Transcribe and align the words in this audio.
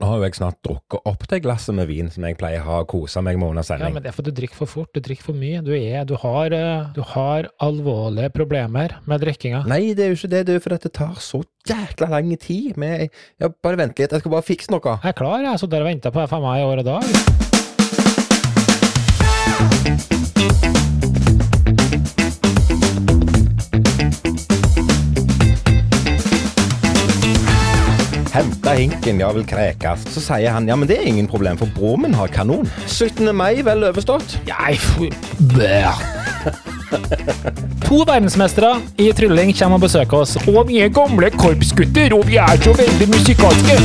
Nå 0.00 0.08
har 0.08 0.18
jo 0.18 0.26
jeg 0.26 0.36
snart 0.38 0.58
drukket 0.66 1.06
opp 1.06 1.26
det 1.30 1.38
glasset 1.44 1.76
med 1.76 1.86
vin 1.90 2.10
som 2.10 2.24
jeg 2.26 2.38
pleier 2.40 2.62
å 2.64 2.66
ha 2.66 2.78
og 2.82 2.88
kose 2.90 3.22
meg 3.24 3.38
med 3.38 3.52
under 3.52 3.62
Ja, 3.78 3.90
men 3.92 4.02
det 4.02 4.10
er 4.10 4.16
fordi 4.16 4.32
du 4.32 4.40
drikker 4.40 4.58
for 4.64 4.70
fort, 4.70 4.90
du 4.94 5.00
drikker 5.04 5.28
for 5.30 5.38
mye. 5.38 5.62
Du, 5.64 5.70
er, 5.76 6.04
du, 6.08 6.16
har, 6.20 6.54
eh, 6.54 6.90
du 6.96 7.02
har 7.14 7.48
alvorlige 7.62 8.30
problemer 8.34 8.98
med 9.06 9.22
drikkinga. 9.22 9.64
Nei, 9.70 9.94
det 9.94 10.08
er 10.08 10.12
jo 10.12 10.18
ikke 10.18 10.32
det. 10.34 10.42
Det 10.48 10.54
er 10.54 10.58
jo 10.58 10.64
fordi 10.66 10.80
det 10.88 10.94
tar 10.98 11.14
så 11.22 11.42
jækla 11.68 12.10
lang 12.16 12.34
tid. 12.40 12.74
Med, 12.80 13.08
ja, 13.40 13.46
bare 13.62 13.80
vent 13.80 13.98
litt, 13.98 14.12
jeg 14.12 14.20
skal 14.24 14.34
bare 14.34 14.46
fikse 14.46 14.74
noe. 14.74 14.98
Jeg 15.04 15.14
er 15.14 15.18
klar, 15.22 15.38
jeg 15.44 15.58
Så 15.62 15.70
dere 15.70 15.84
der 15.84 15.86
og 15.86 15.92
venta 15.92 16.08
på 16.14 16.26
FMA 16.28 16.52
i 16.58 16.66
år 16.66 16.78
og 16.82 16.86
dag. 16.90 17.06
Henta 28.34 28.72
hinken, 28.74 29.20
ja 29.22 29.28
vil 29.30 29.44
krekes. 29.46 30.08
Så 30.10 30.18
sier 30.24 30.50
han 30.50 30.66
ja, 30.66 30.74
men 30.74 30.88
det 30.90 30.96
er 30.98 31.06
ingen 31.06 31.28
problem, 31.30 31.54
for 31.60 31.70
broren 31.76 32.02
min 32.02 32.16
har 32.18 32.32
kanon. 32.34 32.66
17. 32.90 33.30
mai, 33.30 33.62
vel 33.62 33.86
overstått. 33.86 34.40
Jeg 34.48 34.80
To 37.86 38.00
verdensmestere 38.02 38.72
i 38.98 39.12
trylling 39.14 39.54
kommer 39.54 39.78
og 39.78 39.86
besøker 39.86 40.24
oss. 40.24 40.34
Og 40.50 40.66
vi 40.68 40.82
er 40.82 40.90
gamle 40.94 41.30
korpsgutter, 41.38 42.10
og 42.18 42.26
vi 42.26 42.36
er 42.42 42.58
så 42.66 42.74
veldig 42.74 43.08
musikalske. 43.14 43.78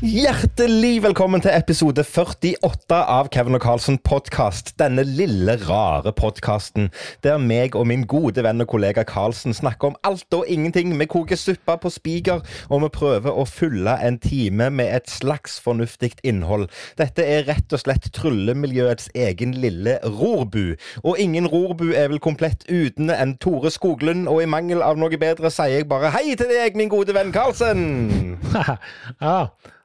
Hjertelig 0.00 1.02
velkommen 1.04 1.42
til 1.44 1.52
episode 1.52 2.00
48 2.08 2.96
av 2.96 3.26
Kevin 3.28 3.58
og 3.58 3.60
Carlsen 3.60 3.98
podkast. 4.00 4.70
Denne 4.80 5.02
lille, 5.04 5.58
rare 5.68 6.14
podkasten 6.16 6.86
der 7.20 7.36
meg 7.36 7.74
og 7.76 7.84
min 7.90 8.06
gode 8.08 8.40
venn 8.40 8.64
og 8.64 8.70
kollega 8.72 9.02
Carlsen 9.04 9.52
snakker 9.52 9.90
om 9.90 9.98
alt 10.08 10.32
og 10.32 10.48
ingenting. 10.48 10.94
Vi 10.96 11.04
koker 11.04 11.36
suppa 11.36 11.74
på 11.76 11.92
spiker, 11.92 12.40
og 12.72 12.80
vi 12.80 12.88
prøver 12.94 13.36
å 13.36 13.44
fylle 13.44 13.98
en 14.00 14.16
time 14.24 14.70
med 14.72 14.88
et 14.88 15.12
slags 15.12 15.58
fornuftig 15.60 16.14
innhold. 16.24 16.70
Dette 16.96 17.20
er 17.20 17.44
rett 17.50 17.76
og 17.76 17.82
slett 17.82 18.08
tryllemiljøets 18.16 19.10
egen 19.12 19.52
lille 19.60 19.98
rorbu. 20.06 20.78
Og 21.04 21.20
ingen 21.20 21.50
rorbu 21.52 21.90
er 21.92 22.08
vel 22.08 22.22
komplett 22.24 22.64
uten 22.70 23.12
en 23.12 23.36
Tore 23.36 23.68
Skoglund, 23.68 24.32
og 24.32 24.40
i 24.40 24.48
mangel 24.48 24.80
av 24.80 24.96
noe 24.96 25.20
bedre 25.20 25.52
sier 25.52 25.82
jeg 25.82 25.90
bare 25.92 26.14
hei 26.16 26.32
til 26.40 26.48
deg, 26.48 26.80
min 26.80 26.88
gode 26.88 27.12
venn 27.12 27.36
Carlsen. 27.36 28.40
ja. 29.20 29.36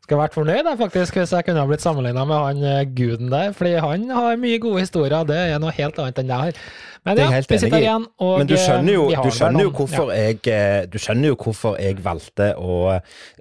Skulle 0.05 0.21
vært 0.21 0.35
fornøyd 0.37 0.67
da, 0.67 0.75
faktisk, 0.77 1.15
hvis 1.17 1.31
jeg 1.33 1.47
kunne 1.47 1.63
ha 1.63 1.65
blitt 1.65 1.81
sammenligna 1.81 2.27
med 2.29 2.43
han 2.43 2.59
eh, 2.69 2.83
guden 2.93 3.31
der. 3.31 3.55
Fordi 3.57 3.71
han 3.81 4.03
har 4.13 4.35
mye 4.37 4.59
gode 4.61 4.83
historier. 4.83 5.23
Det 5.25 5.39
er 5.47 5.57
noe 5.63 5.73
helt 5.73 5.97
annet 5.97 6.21
enn 6.21 6.29
jeg 6.29 6.43
har. 6.43 6.59
Men 7.05 7.19
ja, 7.21 7.27
vi 7.37 7.57
sitter 7.59 7.77
i. 7.77 7.83
igjen, 7.83 8.05
og 8.17 8.39
Men 8.39 8.47
du 8.49 8.55
skjønner 8.57 8.95
jo, 8.95 9.03
eh, 9.13 9.21
du 9.21 9.29
skjønner 9.29 9.67
jo 9.67 9.71
hvorfor, 9.71 10.07
hvorfor 10.07 10.13
jeg 10.17 10.39
eh, 10.49 10.87
Du 10.89 10.97
skjønner 10.97 11.29
jo 11.29 11.37
hvorfor 11.37 11.75
jeg 11.77 11.99
valgte 12.01 12.47
å 12.57 12.77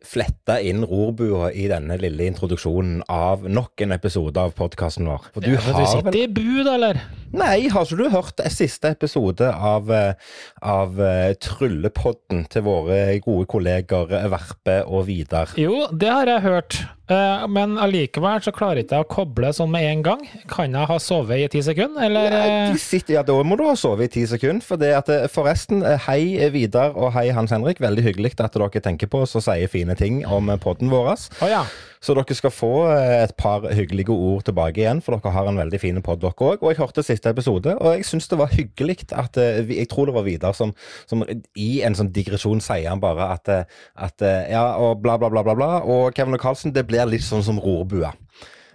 flette 0.05 0.59
inn 0.69 0.84
rorbua 0.84 1.48
i 1.57 1.65
denne 1.73 1.97
lille 2.01 2.27
introduksjonen 2.29 3.01
av 3.09 3.47
nok 3.48 3.87
en 3.87 3.97
episode 3.97 4.37
av 4.41 4.53
podkasten 4.59 5.09
vår. 5.09 5.31
For 5.33 5.47
du 5.47 5.55
Ja, 5.55 5.62
men 5.65 5.81
du 5.81 5.87
sitter 5.89 6.11
vel 6.11 6.19
i 6.20 6.27
bud, 6.29 6.69
eller? 6.75 7.01
Nei, 7.35 7.69
har 7.73 7.89
ikke 7.89 7.98
du 7.98 8.12
hørt 8.12 8.42
siste 8.53 8.92
episode 8.92 9.48
av, 9.48 9.89
eh, 9.91 10.12
av 10.61 11.01
Tryllepodden 11.41 12.45
til 12.53 12.67
våre 12.69 13.01
gode 13.25 13.48
kolleger 13.48 14.12
Verpe 14.29 14.83
og 14.85 15.09
Vidar? 15.09 15.57
Jo, 15.57 15.87
det 15.89 16.12
har 16.12 16.29
jeg 16.29 16.45
hørt. 16.45 16.83
Eh, 17.05 17.47
Men 17.52 17.77
allikevel 17.77 18.41
så 18.44 18.52
klarer 18.55 18.80
ikke 18.80 18.97
jeg 18.97 19.05
å 19.05 19.10
koble 19.12 19.50
sånn 19.52 19.72
med 19.72 19.84
en 19.91 20.05
gang. 20.06 20.22
Kan 20.48 20.72
jeg 20.72 20.88
ha 20.88 20.98
sovet 21.02 21.42
i 21.44 21.48
ti 21.52 21.61
sekunder, 21.64 22.06
eller? 22.06 22.30
Nei, 22.33 22.52
eh, 22.72 22.77
sitter, 22.80 23.19
ja, 23.19 23.22
da 23.27 23.36
må 23.44 23.58
du 23.61 23.66
ha 23.69 23.77
sovet 23.77 24.08
i 24.08 24.20
ti 24.20 24.27
sekunder. 24.30 24.64
For 24.64 24.80
det 24.80 24.94
at, 24.96 25.08
eh, 25.12 25.28
forresten, 25.28 25.84
hei 26.08 26.48
Vidar 26.55 26.96
og 26.96 27.12
hei 27.12 27.28
Hans 27.36 27.52
Henrik. 27.52 27.83
Veldig 27.84 28.05
hyggelig 28.08 28.41
at 28.41 28.52
dere 28.56 28.80
tenker 28.80 29.06
på 29.06 29.22
oss 29.22 29.36
og 29.36 29.44
sier 29.44 29.69
fine 29.69 29.94
ting 29.96 30.24
om 30.24 30.46
podden 30.58 30.88
vår. 30.88 31.05
Oh, 31.42 31.48
ja. 31.48 31.64
Så 32.05 32.12
dere 32.14 32.34
skal 32.36 32.50
få 32.52 32.72
et 32.92 33.34
par 33.36 33.61
hyggelige 33.61 34.12
ord 34.12 34.44
tilbake 34.44 34.77
igjen, 34.83 35.00
for 35.02 35.16
dere 35.16 35.33
har 35.33 35.46
en 35.48 35.56
veldig 35.56 35.80
fin 35.80 36.02
podd, 36.02 36.20
dere 36.20 36.33
òg. 36.36 36.61
Og 36.62 36.72
jeg 36.72 36.77
hørte 36.77 37.05
siste 37.05 37.30
episode, 37.33 37.77
og 37.80 37.96
jeg 37.96 38.05
syns 38.05 38.29
det 38.29 38.39
var 38.39 38.48
hyggelig 38.52 39.12
at 39.12 39.36
Jeg 39.36 39.89
tror 39.89 40.06
det 40.06 40.14
var 40.14 40.23
Vidar 40.24 40.52
som, 40.52 40.74
som 41.06 41.24
i 41.56 41.83
en 41.83 41.95
sånn 41.95 42.12
digresjon 42.12 42.61
sier 42.61 42.89
han 42.89 43.00
bare 43.00 43.33
at, 43.33 43.48
at 43.96 44.20
Ja, 44.50 44.77
og 44.77 45.00
bla, 45.02 45.17
bla, 45.17 45.30
bla, 45.30 45.42
bla, 45.42 45.55
bla. 45.55 45.70
Og 45.84 46.14
Kevin 46.14 46.34
og 46.34 46.40
Carlsen, 46.40 46.73
det 46.73 46.86
blir 46.86 46.93
litt 47.10 47.24
sånn 47.27 47.42
som 47.42 47.58
rorbua. 47.58 48.12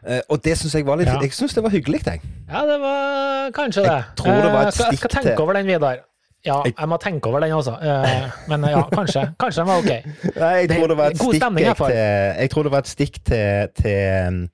Eh, 0.04 0.22
og 0.30 0.42
det 0.44 0.58
syns 0.58 0.74
jeg 0.76 0.86
var 0.88 1.00
litt 1.00 1.08
Ja. 1.08 1.20
Jeg 1.22 1.32
synes 1.36 1.54
det 1.54 1.64
var 1.64 1.70
hyggelig, 1.70 2.04
jeg. 2.06 2.22
Ja, 2.50 2.66
det 2.66 2.80
var 2.80 3.52
kanskje 3.52 3.84
det. 3.84 3.92
Jeg 3.92 4.16
tror 4.16 4.42
det 4.44 4.52
var 4.54 4.68
et 4.68 4.74
stikk 4.74 4.86
skal, 4.86 4.92
jeg 4.92 5.00
skal 5.00 5.24
tenke 5.24 5.42
over 5.44 5.54
den, 5.54 5.68
Vidar. 5.68 5.98
Ja, 6.46 6.62
Jeg- 6.64 6.88
må 6.88 6.98
tenke 6.98 7.28
over 7.28 7.40
den 7.42 7.52
også. 7.52 7.74
Eh, 7.84 8.30
Men 8.48 8.64
ja, 8.64 8.82
kanskje. 8.92 9.34
Kanskje 9.40 9.60
den 9.60 9.68
var 9.68 9.78
ok. 9.78 9.92
Nei, 10.40 10.54
jeg 10.56 10.70
tror 10.70 10.88
det 10.88 10.98
var 10.98 11.10
et 11.10 11.18
stikk 11.18 11.42
til 11.42 11.96
Jeg 12.40 12.50
tror 12.50 12.64
det 12.64 12.72
var 12.72 12.80
et 12.80 12.88
stikk 12.88 13.24
til, 13.26 13.68
til 13.76 14.28
um, 14.28 14.50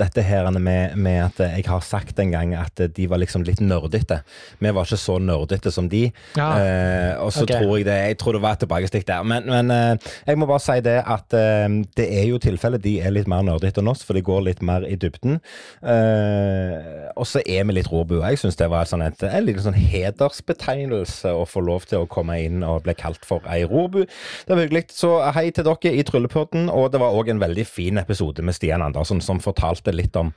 dette 0.00 0.24
her 0.24 0.48
med, 0.56 0.96
med 0.96 1.20
at 1.26 1.42
jeg 1.44 1.66
har 1.68 1.84
sagt 1.84 2.18
en 2.22 2.32
gang 2.32 2.54
at 2.58 2.80
de 2.96 3.08
var 3.10 3.20
liksom 3.22 3.44
litt 3.46 3.60
nerdete. 3.62 4.20
Vi 4.58 4.72
var 4.72 4.88
ikke 4.88 5.00
så 5.00 5.18
nerdete 5.22 5.72
som 5.74 5.88
de. 5.92 6.06
Ja. 6.38 6.48
Eh, 6.58 7.12
og 7.20 7.32
så 7.34 7.44
okay. 7.44 7.60
tror 7.60 7.76
jeg 7.78 7.86
det 7.88 7.98
Jeg 8.10 8.18
tror 8.20 8.36
det 8.36 8.42
var 8.44 8.56
et 8.56 8.64
tilbakestikk 8.64 9.06
der. 9.08 9.24
Men, 9.26 9.46
men 9.50 9.70
eh, 9.74 10.10
jeg 10.26 10.40
må 10.40 10.48
bare 10.50 10.62
si 10.64 10.78
det 10.84 10.98
at 11.00 11.36
eh, 11.36 11.68
det 11.98 12.06
er 12.20 12.26
jo 12.30 12.40
tilfellet 12.42 12.82
de 12.84 12.96
er 13.04 13.14
litt 13.14 13.28
mer 13.30 13.44
nerdete 13.46 13.82
enn 13.82 13.90
oss, 13.92 14.04
for 14.06 14.16
de 14.16 14.24
går 14.24 14.44
litt 14.48 14.62
mer 14.66 14.86
i 14.88 14.96
dybden. 15.00 15.40
Eh, 15.82 17.10
og 17.14 17.28
så 17.28 17.42
er 17.44 17.66
vi 17.68 17.76
litt 17.76 17.90
råbua. 17.92 18.30
Jeg 18.32 18.42
syns 18.42 18.58
det 18.60 18.70
var 18.72 18.86
et 18.86 18.92
sånn 18.92 19.04
et, 19.04 19.24
en 19.26 19.46
liten 19.46 19.64
sånn 19.64 19.78
hedersbetegnelse 19.78 21.32
å 21.36 21.46
få 21.48 21.64
lov 21.66 21.86
til 21.90 22.04
å 22.04 22.10
komme 22.10 22.38
inn 22.44 22.64
og 22.66 22.84
bli 22.86 22.96
kalt 22.98 23.26
for 23.28 23.44
ei 23.50 23.62
rorbu. 23.68 24.02
Det 24.04 24.54
var 24.54 24.64
hyggelig. 24.64 24.86
Så 24.96 25.12
hei 25.36 25.48
til 25.54 25.66
dere 25.66 25.94
i 25.94 26.04
Tryllepodden. 26.06 26.70
Og 26.72 26.90
det 26.94 27.00
var 27.02 27.16
òg 27.16 27.32
en 27.32 27.42
veldig 27.42 27.66
fin 27.68 28.00
episode 28.00 28.44
med 28.46 28.56
Stian 28.56 28.84
Andersen, 28.84 29.22
som 29.24 29.42
fortalte 29.42 29.89
litt 29.96 30.16
om 30.20 30.32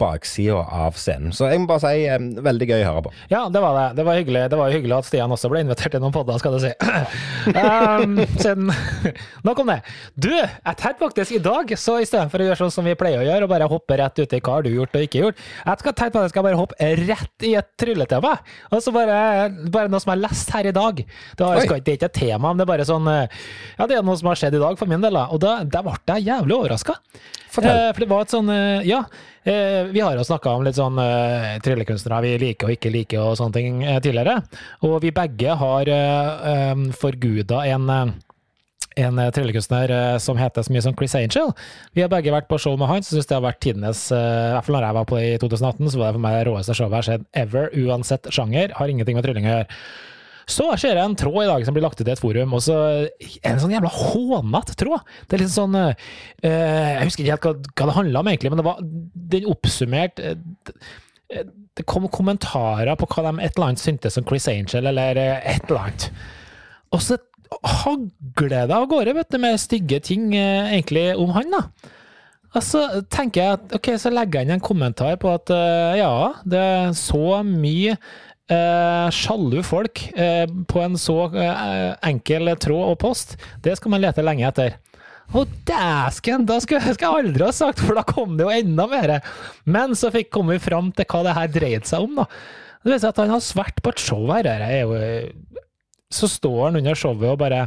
baksida 0.00 0.62
av 0.62 0.96
scenen. 0.98 1.34
Så 1.36 1.50
jeg 1.50 1.62
må 1.62 1.68
bare 1.70 1.84
si 1.84 2.06
eh, 2.06 2.18
veldig 2.46 2.68
gøy 2.70 2.84
å 2.84 2.88
høre 2.90 3.04
på. 3.06 3.14
Ja, 3.32 3.42
det 3.52 3.62
var 3.62 3.76
det. 3.78 3.86
Det 3.98 4.06
var 4.08 4.20
hyggelig, 4.20 4.44
det 4.52 4.60
var 4.60 4.74
hyggelig 4.74 4.96
at 4.98 5.08
Stian 5.08 5.34
også 5.34 5.50
ble 5.52 5.62
invitert 5.64 5.94
til 5.94 6.02
noen 6.02 6.14
podder, 6.14 6.40
skal 6.42 6.56
du 6.56 6.62
si. 6.62 6.72
um, 7.56 8.18
siden, 8.42 8.72
nok 9.46 9.62
om 9.64 9.72
det. 9.72 9.78
Du, 10.14 10.30
jeg 10.32 10.78
tenkte 10.80 11.02
faktisk 11.04 11.36
i 11.38 11.42
dag, 11.42 11.72
så 11.78 11.98
i 12.02 12.08
stedet 12.08 12.30
for 12.32 12.42
å 12.42 12.48
gjøre 12.48 12.60
sånn 12.64 12.74
som 12.78 12.88
vi 12.88 12.96
pleier 12.98 13.22
å 13.22 13.26
gjøre, 13.26 13.46
og 13.46 13.52
bare 13.52 13.70
hoppe 13.70 13.98
rett 14.00 14.22
ut 14.22 14.36
i 14.36 14.42
hva 14.42 14.58
har 14.58 14.66
du 14.66 14.72
gjort 14.72 14.96
og 14.96 15.06
ikke 15.06 15.22
gjort, 15.22 15.44
jeg 15.66 15.82
skal 15.82 15.96
tenke 15.98 16.14
på 16.14 16.20
at 16.20 16.28
jeg 16.28 16.34
skal 16.34 16.46
bare 16.46 16.60
hoppe 16.60 16.90
rett 17.02 17.46
i 17.46 17.54
et 17.58 17.70
trylletema. 17.80 18.34
Og 18.72 18.82
så 18.84 18.92
bare, 18.94 19.18
bare 19.72 19.92
noe 19.92 20.02
som 20.02 20.12
jeg 20.12 20.18
har 20.18 20.24
lest 20.26 20.52
her 20.54 20.70
i 20.70 20.74
dag. 20.76 21.02
Det, 21.02 21.46
har, 21.46 21.62
skal, 21.64 21.82
det 21.82 21.94
er 21.94 22.00
ikke 22.00 22.10
et 22.10 22.18
tema, 22.20 22.50
men 22.50 22.60
det 22.60 22.66
er 22.66 22.72
bare 22.72 22.88
sånn 22.88 23.10
eh, 23.12 23.40
Ja, 23.78 23.88
det 23.88 23.98
er 23.98 24.06
noe 24.06 24.18
som 24.18 24.30
har 24.30 24.40
skjedd 24.40 24.58
i 24.58 24.62
dag 24.62 24.78
for 24.80 24.90
min 24.90 25.02
del, 25.04 25.16
da. 25.16 25.26
Og 25.34 25.42
da, 25.42 25.58
da 25.64 25.82
ble 25.86 25.96
jeg 26.16 26.28
jævlig 26.30 26.56
overraska. 26.58 26.96
Eh, 27.64 27.88
for 27.94 28.02
det 28.02 28.08
var 28.10 28.24
et 28.24 28.32
sånn 28.34 28.50
eh, 28.52 28.86
Ja, 28.96 29.04
eh, 29.52 29.84
vi 29.92 30.00
har 30.00 30.16
jo 30.16 30.24
snakka 30.24 30.54
om 30.56 30.64
litt 30.64 30.78
sånn 30.78 30.96
uh, 31.00 31.56
tryllekunstnere 31.64 32.22
vi 32.24 32.36
liker 32.40 32.70
og 32.70 32.76
ikke 32.76 32.92
liker 32.92 33.24
og 33.24 33.36
sånne 33.40 33.56
ting 33.56 33.82
eh, 33.84 33.98
tidligere. 34.00 34.38
Og 34.88 35.00
vi 35.04 35.12
begge 35.14 35.56
har 35.60 35.90
um, 36.72 36.88
forguda 36.96 37.66
en 37.72 37.90
en 38.96 39.18
tryllekunstner 39.28 39.90
som 40.24 40.38
heter 40.40 40.64
så 40.64 40.72
mye 40.72 40.80
som 40.80 40.94
Chris 40.96 41.12
Angel. 41.18 41.50
Vi 41.92 42.00
har 42.00 42.08
begge 42.08 42.32
vært 42.32 42.46
på 42.48 42.56
show 42.56 42.78
med 42.80 42.88
han, 42.88 43.02
så 43.04 43.12
syns 43.12 43.28
det 43.28 43.34
har 43.36 43.42
vært 43.44 43.58
tidenes 43.60 44.06
I 44.08 44.20
hvert 44.54 44.64
fall 44.64 44.78
når 44.78 44.86
jeg 44.86 44.96
var 44.96 45.08
på 45.10 45.18
det 45.18 45.26
i 45.34 45.40
2018, 45.42 45.90
så 45.92 46.00
var 46.00 46.06
det 46.06 46.16
for 46.16 46.24
meg 46.24 46.36
det 46.38 46.46
råeste 46.48 46.76
showet 46.78 46.94
jeg 46.94 46.96
har 46.96 47.08
sett 47.10 47.26
ever, 47.42 47.68
uansett 47.76 48.30
sjanger. 48.32 48.72
Har 48.78 48.88
ingenting 48.88 49.18
med 49.18 49.28
trylling 49.28 49.50
å 49.50 49.52
gjøre. 49.52 49.68
Så 50.46 50.68
ser 50.78 50.94
jeg 50.94 51.02
en 51.02 51.16
tråd 51.18 51.40
i 51.42 51.48
dag 51.48 51.64
som 51.66 51.74
blir 51.74 51.82
lagt 51.82 51.98
ut 51.98 52.06
i 52.06 52.12
et 52.12 52.20
forum, 52.22 52.52
og 52.54 52.60
så 52.62 52.76
en 53.42 53.58
sånn 53.58 53.72
jævla 53.74 53.90
hånete 53.90 54.76
tråd. 54.78 55.02
Det 55.26 55.34
er 55.34 55.42
litt 55.42 55.50
sånn 55.54 55.74
uh, 55.74 55.90
Jeg 56.46 57.08
husker 57.08 57.24
ikke 57.24 57.34
helt 57.34 57.48
hva, 57.48 57.88
det 57.90 57.96
handla 57.96 58.22
om, 58.22 58.30
egentlig, 58.30 58.52
men 58.54 58.60
det 58.62 58.66
var 58.68 58.78
den 59.34 59.48
oppsummert 59.50 60.22
eh, 60.22 60.36
det- 61.34 61.84
kom 61.90 62.06
kommentarer 62.08 62.94
på 62.96 63.08
hva 63.10 63.24
de 63.26 63.42
et 63.42 63.56
eller 63.56 63.72
annet 63.72 63.82
syntes 63.82 64.14
om 64.16 64.24
Chris 64.28 64.46
Angel, 64.48 64.86
eller 64.86 65.18
et 65.18 65.66
eller 65.66 65.82
annet. 65.82 66.06
Og 66.94 67.02
så 67.02 67.18
hagler 67.82 68.70
det 68.70 68.76
av 68.78 68.86
gårde, 68.90 69.16
vet 69.18 69.34
du, 69.34 69.40
med 69.42 69.58
stygge 69.60 69.98
ting 70.06 70.30
uh, 70.30 70.70
egentlig 70.70 71.08
om 71.18 71.34
han, 71.34 71.50
da. 71.58 71.92
Og 72.56 72.62
så 72.64 72.84
tenker 73.12 73.42
jeg 73.42 73.56
at 73.58 73.74
ok, 73.76 73.90
så 74.00 74.14
legger 74.14 74.40
jeg 74.40 74.46
inn 74.46 74.54
en 74.54 74.62
kommentar 74.64 75.18
på 75.20 75.28
at 75.28 75.50
ja, 75.98 76.12
det 76.48 76.60
er 76.62 76.94
så 76.96 77.42
mye 77.44 77.98
eh, 78.52 79.06
sjalu 79.14 79.62
folk 79.66 80.02
eh, 80.16 80.44
på 80.68 80.82
en 80.82 80.98
så 81.00 81.18
eh, 81.34 81.94
enkel 82.06 82.52
tråd 82.62 82.92
og 82.92 82.98
post. 83.02 83.36
Det 83.62 83.76
skal 83.78 83.94
man 83.94 84.04
lete 84.04 84.24
lenge 84.24 84.46
etter. 84.48 84.76
Å, 85.34 85.42
dæsken! 85.66 86.46
Da 86.46 86.60
skal 86.62 86.84
jeg 86.86 87.02
aldri 87.08 87.46
ha 87.48 87.52
sagt, 87.54 87.82
for 87.82 87.98
da 87.98 88.04
kom 88.06 88.36
det 88.38 88.46
jo 88.46 88.54
enda 88.54 88.86
mer. 88.90 89.16
Men 89.66 89.96
så 89.98 90.12
fikk 90.14 90.30
kom 90.34 90.52
vi 90.52 90.60
fram 90.62 90.92
til 90.94 91.08
hva 91.10 91.24
det 91.26 91.34
her 91.38 91.50
dreide 91.50 91.88
seg 91.88 92.06
om, 92.06 92.22
da. 92.22 92.28
Det 92.86 93.00
seg 93.02 93.10
at 93.10 93.18
han 93.24 93.32
har 93.34 93.42
svært 93.42 93.80
på 93.82 93.90
et 93.90 94.02
show 94.02 94.28
her. 94.30 94.46
her 94.46 94.62
er 94.62 94.84
jo, 94.86 95.62
så 96.14 96.30
står 96.30 96.60
han 96.68 96.78
under 96.78 96.94
showet 96.98 97.32
og 97.32 97.40
bare 97.40 97.64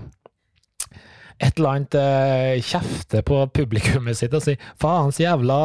et 1.40 1.56
eller 1.60 1.70
annet 1.78 1.96
eh, 1.96 2.62
kjefte 2.68 3.22
på 3.24 3.38
publikummet 3.56 4.18
sitt 4.20 4.34
og 4.36 4.44
si 4.44 4.58
faens 4.82 5.20
jævla 5.22 5.60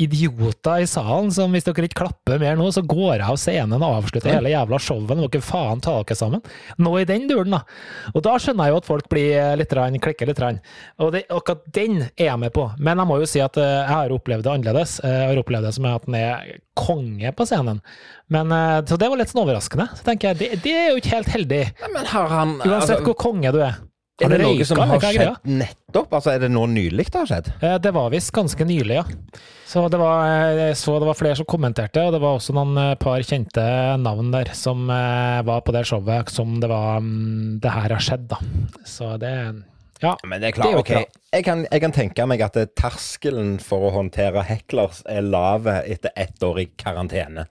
idioter 0.00 0.82
i 0.82 0.88
salen 0.90 1.30
som 1.34 1.52
hvis 1.54 1.66
dere 1.66 1.86
ikke 1.88 2.00
klapper 2.02 2.40
mer 2.42 2.56
nå, 2.58 2.66
så 2.74 2.82
går 2.86 3.16
jeg 3.20 3.26
av 3.26 3.38
scenen 3.40 3.78
og 3.82 3.98
avslutter 4.00 4.34
hele 4.34 4.52
jævla 4.52 4.80
showet. 4.82 5.12
Må 5.18 5.28
dere 5.30 5.44
faen 5.46 5.82
ta 5.84 5.94
dere 6.00 6.18
sammen. 6.18 6.42
Nå 6.82 6.94
i 7.00 7.06
den 7.08 7.28
duren, 7.30 7.54
da. 7.54 7.62
Og 8.14 8.24
da 8.26 8.34
skjønner 8.42 8.68
jeg 8.68 8.74
jo 8.74 8.80
at 8.82 8.88
folk 8.90 9.08
blir 9.12 9.30
eh, 9.38 9.52
litt, 9.60 9.74
rann, 9.78 9.98
klikker 10.02 10.30
litt. 10.30 10.40
Rann. 10.42 10.58
Og 11.02 11.12
det, 11.14 11.24
akkurat 11.30 11.62
den 11.76 12.00
er 12.16 12.26
jeg 12.30 12.40
med 12.42 12.54
på. 12.56 12.66
Men 12.82 12.98
jeg 13.02 13.10
må 13.12 13.20
jo 13.22 13.28
si 13.30 13.42
at 13.44 13.58
eh, 13.60 13.70
jeg 13.82 13.92
har 13.92 14.16
opplevd 14.16 14.46
det 14.48 14.52
annerledes. 14.56 14.96
Eh, 15.04 15.18
Jeg 15.22 15.30
har 15.36 15.42
opplevd 15.44 15.68
det 15.68 15.74
som 15.76 15.86
at 15.92 16.08
han 16.08 16.18
er 16.18 16.52
konge 16.78 17.32
på 17.36 17.46
scenen. 17.46 17.78
Men, 18.32 18.48
så 18.88 18.96
det 18.96 19.10
var 19.12 19.20
litt 19.20 19.28
sånn 19.30 19.42
overraskende. 19.44 19.90
Så 19.98 20.06
tenker 20.06 20.32
jeg, 20.32 20.38
det, 20.40 20.60
det 20.64 20.72
er 20.72 20.86
jo 20.94 21.00
ikke 21.02 21.14
helt 21.18 21.32
heldig. 21.34 21.62
Men 21.92 22.08
har 22.08 22.30
han 22.32 22.54
Uansett 22.56 22.94
altså, 22.96 23.00
hvor 23.04 23.18
konge 23.20 23.52
du 23.52 23.58
er. 23.60 23.76
Er 24.24 24.32
det 24.32 24.40
noe 24.42 24.64
som 24.68 24.78
har 24.82 24.96
er 24.98 25.16
skjedd 25.16 25.50
nettopp? 25.62 26.12
Altså, 26.18 26.30
Er 26.34 26.38
det 26.44 26.50
nå 26.52 26.66
nylig 26.70 27.06
det 27.10 27.18
har 27.20 27.26
skjedd? 27.30 27.50
Eh, 27.62 27.78
Det 27.82 27.92
var 27.94 28.10
visst 28.14 28.32
ganske 28.32 28.64
nylig, 28.68 29.00
ja. 29.00 29.04
Så 29.72 29.86
det 29.88 29.96
var, 30.00 30.26
jeg 30.52 30.76
så 30.76 30.98
det 31.00 31.06
var 31.08 31.16
flere 31.16 31.36
som 31.38 31.46
kommenterte, 31.48 32.02
og 32.04 32.12
det 32.12 32.20
var 32.20 32.36
også 32.36 32.52
noen 32.56 32.76
eh, 32.76 32.94
par 33.00 33.22
kjente 33.24 33.62
navn 34.02 34.30
der 34.34 34.50
som 34.52 34.84
eh, 34.92 35.40
var 35.48 35.62
på 35.64 35.72
det 35.72 35.86
showet 35.88 36.28
som 36.34 36.58
det 36.60 36.68
var 36.68 37.00
mm, 37.00 37.60
Det 37.62 37.72
her 37.72 37.94
har 37.96 38.02
skjedd, 38.04 38.26
da. 38.34 38.40
Så 38.84 39.14
det 39.22 39.32
Ja. 40.02 40.16
Men 40.26 40.40
det 40.42 40.48
er 40.48 40.52
Det 40.52 40.54
klart, 40.58 40.66
er 40.66 40.72
jo 40.72 40.82
ok. 40.82 41.18
Jeg 41.32 41.44
kan, 41.46 41.66
jeg 41.70 41.80
kan 41.80 41.92
tenke 41.92 42.26
meg 42.26 42.40
at 42.44 42.56
eh, 42.60 42.66
terskelen 42.76 43.54
for 43.62 43.88
å 43.88 43.94
håndtere 43.94 44.42
hecklers 44.44 45.00
er 45.08 45.22
lav 45.22 45.66
etter 45.66 46.10
ett 46.16 46.42
år 46.42 46.58
i 46.60 46.66
karantene. 46.76 47.46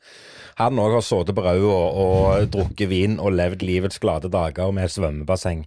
Han 0.68 0.80
òg 0.82 0.94
har 0.98 1.04
sittet 1.06 1.36
på 1.38 1.44
rauda 1.46 1.72
og, 1.72 1.98
og 2.06 2.46
drukket 2.54 2.90
vin 2.92 3.18
og 3.20 3.34
levd 3.38 3.66
livets 3.68 4.00
glade 4.04 4.30
dager 4.34 4.72
med 4.76 4.90
svømmebasseng 4.94 5.66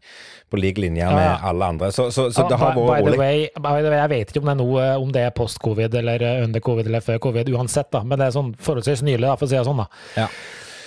på 0.50 0.60
lik 0.60 0.78
linje 0.78 1.06
med 1.10 1.24
Ja, 1.24 1.38
alle 1.50 1.68
andre. 1.74 1.88
Så, 1.92 2.10
så, 2.14 2.28
så 2.34 2.44
det 2.48 2.58
har 2.60 2.74
vært 2.76 3.04
the 3.04 3.04
rolig. 3.10 3.18
way, 3.18 3.46
by 3.58 3.80
the 3.82 3.90
way, 3.90 3.98
jeg 4.02 4.10
vet 4.12 4.30
ikke 4.34 4.42
om 4.44 4.50
det 4.50 4.54
er 4.56 4.60
nå, 4.62 4.68
eh, 4.82 4.96
om 5.02 5.14
det 5.16 5.22
er 5.26 5.32
post-covid 5.34 5.94
eller 6.02 6.22
eh, 6.22 6.42
under 6.44 6.60
covid 6.62 6.86
eller 6.90 7.02
før 7.02 7.18
covid, 7.28 7.48
uansett, 7.56 7.90
da. 7.94 8.04
Men 8.04 8.20
det 8.20 8.28
er 8.28 8.36
sånn 8.36 8.52
forholdsvis 8.62 9.02
nylig, 9.06 9.24
da, 9.26 9.34
for 9.40 9.48
å 9.48 9.50
si 9.50 9.58
det 9.58 9.64
sånn, 9.66 9.80
da. 9.82 9.88
Ja. 10.20 10.28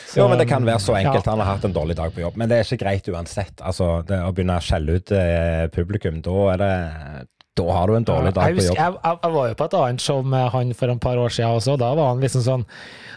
Så, 0.07 0.21
Jo, 0.21 0.27
men 0.31 0.39
Det 0.39 0.45
kan 0.47 0.63
være 0.63 0.79
så 0.79 0.93
enkelt. 0.95 1.25
ja. 1.25 1.31
Han 1.33 1.41
har 1.43 1.49
hatt 1.57 1.65
en 1.67 1.73
dårlig 1.75 1.97
dag 1.99 2.13
på 2.15 2.21
jobb. 2.23 2.37
Men 2.39 2.47
det 2.47 2.61
er 2.61 2.63
ikke 2.69 2.79
greit 2.85 3.09
uansett. 3.11 3.59
Altså, 3.59 3.89
det 4.07 4.21
Å 4.23 4.29
begynne 4.31 4.55
å 4.55 4.63
skjelle 4.63 4.95
ut 5.01 5.11
eh, 5.11 5.65
publikum, 5.75 6.21
da 6.23 6.37
er 6.53 6.61
det 6.63 6.71
Da 7.57 7.67
har 7.73 7.89
du 7.89 7.97
en 7.97 8.07
dårlig 8.07 8.33
dag 8.35 8.53
på 8.53 8.63
jobb. 8.67 8.77
jeg, 8.77 8.95
jeg, 9.01 9.19
jeg 9.23 9.35
var 9.35 9.49
jo 9.49 9.57
på 9.57 9.67
et 9.67 9.77
annet 9.81 10.03
show 10.03 10.23
med 10.35 10.49
han 10.53 10.73
for 10.77 10.93
et 10.93 11.03
par 11.03 11.21
år 11.21 11.33
siden 11.33 11.57
også. 11.57 11.77
Da 11.81 11.91
var 11.97 12.13
han 12.13 12.23
liksom 12.23 12.45
sånn 12.45 12.65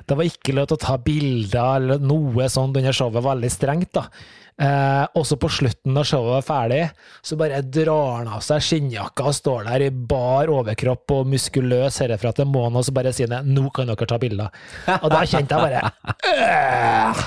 Det 0.09 0.17
var 0.17 0.29
ikke 0.29 0.55
lov 0.57 0.71
til 0.71 0.79
å 0.79 0.85
ta 0.87 0.97
bilder 1.05 1.81
eller 1.81 2.05
noe 2.05 2.49
sånt 2.53 2.79
under 2.81 2.97
showet. 2.97 3.25
Veldig 3.25 3.51
strengt, 3.53 3.93
da. 3.97 4.07
Eh, 4.61 5.05
også 5.17 5.39
på 5.41 5.49
slutten 5.49 5.95
når 5.97 6.09
showet 6.11 6.35
var 6.35 6.43
ferdig, 6.45 6.81
så 7.25 7.37
bare 7.41 7.63
drar 7.65 8.19
han 8.19 8.29
av 8.29 8.43
seg 8.45 8.61
skinnjakka 8.67 9.31
og 9.31 9.37
står 9.39 9.71
der 9.71 9.87
i 9.87 9.93
bar 9.93 10.53
overkropp 10.53 11.15
og 11.17 11.31
muskuløs 11.33 12.03
herfra 12.03 12.35
til 12.37 12.51
månen, 12.51 12.77
og 12.77 12.85
så 12.85 12.93
bare 12.93 13.15
sier 13.17 13.33
han 13.33 13.49
'nå 13.49 13.71
kan 13.73 13.89
dere 13.89 14.11
ta 14.11 14.19
bilder'. 14.21 14.53
Og 15.01 15.09
da 15.15 15.23
kjente 15.25 15.57
jeg 15.57 15.65
bare 15.65 15.81
øh! 16.35 17.25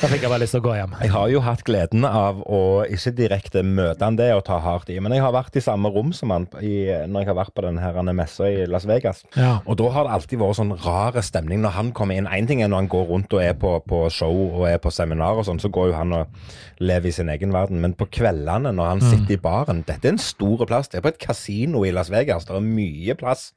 Da 0.00 0.08
fikk 0.08 0.22
jeg 0.24 0.30
bare 0.32 0.40
lyst 0.40 0.54
til 0.56 0.62
å 0.62 0.64
gå 0.64 0.72
hjem. 0.72 0.94
Jeg 1.04 1.12
har 1.12 1.28
jo 1.28 1.40
hatt 1.44 1.62
gleden 1.68 2.06
av 2.08 2.38
å 2.48 2.60
ikke 2.88 3.12
direkte 3.12 3.60
møte 3.66 4.06
han 4.06 4.16
det 4.16 4.30
og 4.32 4.40
ta 4.46 4.56
hardt 4.64 4.88
i, 4.90 4.96
men 5.04 5.12
jeg 5.12 5.20
har 5.20 5.34
vært 5.36 5.58
i 5.60 5.62
samme 5.62 5.90
rom 5.92 6.14
som 6.16 6.32
han 6.32 6.46
i, 6.64 6.88
når 7.10 7.22
jeg 7.22 7.28
har 7.28 7.36
vært 7.36 7.52
på 7.54 7.64
denne 7.66 8.14
messa 8.16 8.48
i 8.48 8.64
Las 8.70 8.86
Vegas. 8.88 9.20
Ja. 9.36 9.58
Og 9.68 9.76
da 9.78 9.90
har 9.92 10.08
det 10.08 10.14
alltid 10.16 10.40
vært 10.40 10.58
sånn 10.58 10.72
rar 10.80 11.18
stemning 11.22 11.60
når 11.62 11.76
han 11.76 11.92
kommer 11.96 12.16
inn. 12.16 12.30
Én 12.32 12.48
ting 12.48 12.64
er 12.64 12.72
når 12.72 12.84
han 12.84 12.92
går 12.94 13.04
rundt 13.12 13.36
og 13.36 13.44
er 13.44 13.52
på, 13.58 13.74
på 13.84 14.00
show 14.14 14.32
og 14.32 14.64
er 14.70 14.80
på 14.82 14.90
seminar 14.94 15.38
og 15.38 15.46
sånn, 15.46 15.60
så 15.62 15.70
går 15.72 15.92
jo 15.92 15.98
han 16.00 16.16
og 16.22 16.48
lever 16.82 17.12
i 17.12 17.14
sin 17.14 17.30
egen 17.30 17.52
verden. 17.54 17.82
Men 17.84 17.96
på 17.98 18.08
kveldene 18.16 18.72
når 18.72 18.90
han 18.94 19.04
sitter 19.04 19.36
i 19.36 19.42
baren 19.42 19.84
Dette 19.86 20.08
er 20.08 20.16
en 20.16 20.22
stor 20.22 20.64
plass. 20.66 20.88
Det 20.88 21.02
er 21.02 21.04
på 21.04 21.12
et 21.12 21.20
kasino 21.22 21.84
i 21.84 21.92
Las 21.94 22.10
Vegas. 22.12 22.48
Det 22.48 22.56
er 22.56 22.64
mye 22.64 23.16
plass, 23.20 23.50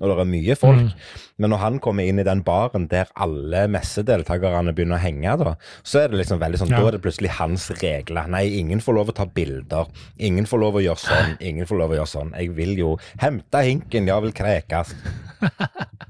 og 0.00 0.08
det 0.08 0.18
er 0.24 0.32
mye 0.32 0.56
folk. 0.58 1.06
Men 1.42 1.52
når 1.52 1.62
han 1.62 1.78
kommer 1.82 2.06
inn 2.06 2.20
i 2.22 2.26
den 2.26 2.42
baren 2.46 2.88
der 2.90 3.10
alle 3.18 3.64
messedeltakerne 3.72 4.74
begynner 4.76 4.98
å 4.98 5.02
henge, 5.02 5.36
da, 5.40 5.54
så 5.82 5.98
er 6.04 6.08
det 6.12 6.18
liksom 6.20 6.38
veldig 6.40 6.58
sånn, 6.60 6.70
Ja. 6.70 6.80
da 6.80 6.88
er 6.88 6.96
det 6.96 7.02
plutselig 7.02 7.30
hans 7.38 7.68
regler. 7.82 8.28
Nei, 8.30 8.44
ingen 8.58 8.80
får 8.80 8.94
lov 8.94 9.08
å 9.10 9.14
ta 9.14 9.24
bilder. 9.26 9.86
Ingen 10.18 10.46
får 10.46 10.58
lov 10.62 10.74
å 10.78 10.82
gjøre 10.84 10.98
sånn. 11.02 11.36
Ingen 11.50 11.66
får 11.66 11.78
lov 11.78 11.90
å 11.90 11.96
gjøre 11.98 12.12
sånn. 12.12 12.32
Jeg 12.38 12.54
vil 12.54 12.76
jo 12.78 12.98
hente 13.18 13.62
hinken, 13.66 14.06
jeg 14.06 14.22
vil 14.22 14.32
krekes. 14.32 14.94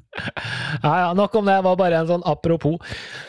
Ja, 0.82 0.90
ja, 0.98 1.12
nok 1.16 1.34
om 1.34 1.46
det. 1.48 1.54
Det 1.56 1.64
var 1.64 1.76
bare 1.80 1.96
en 2.02 2.06
sånn 2.06 2.22
apropos. 2.28 2.76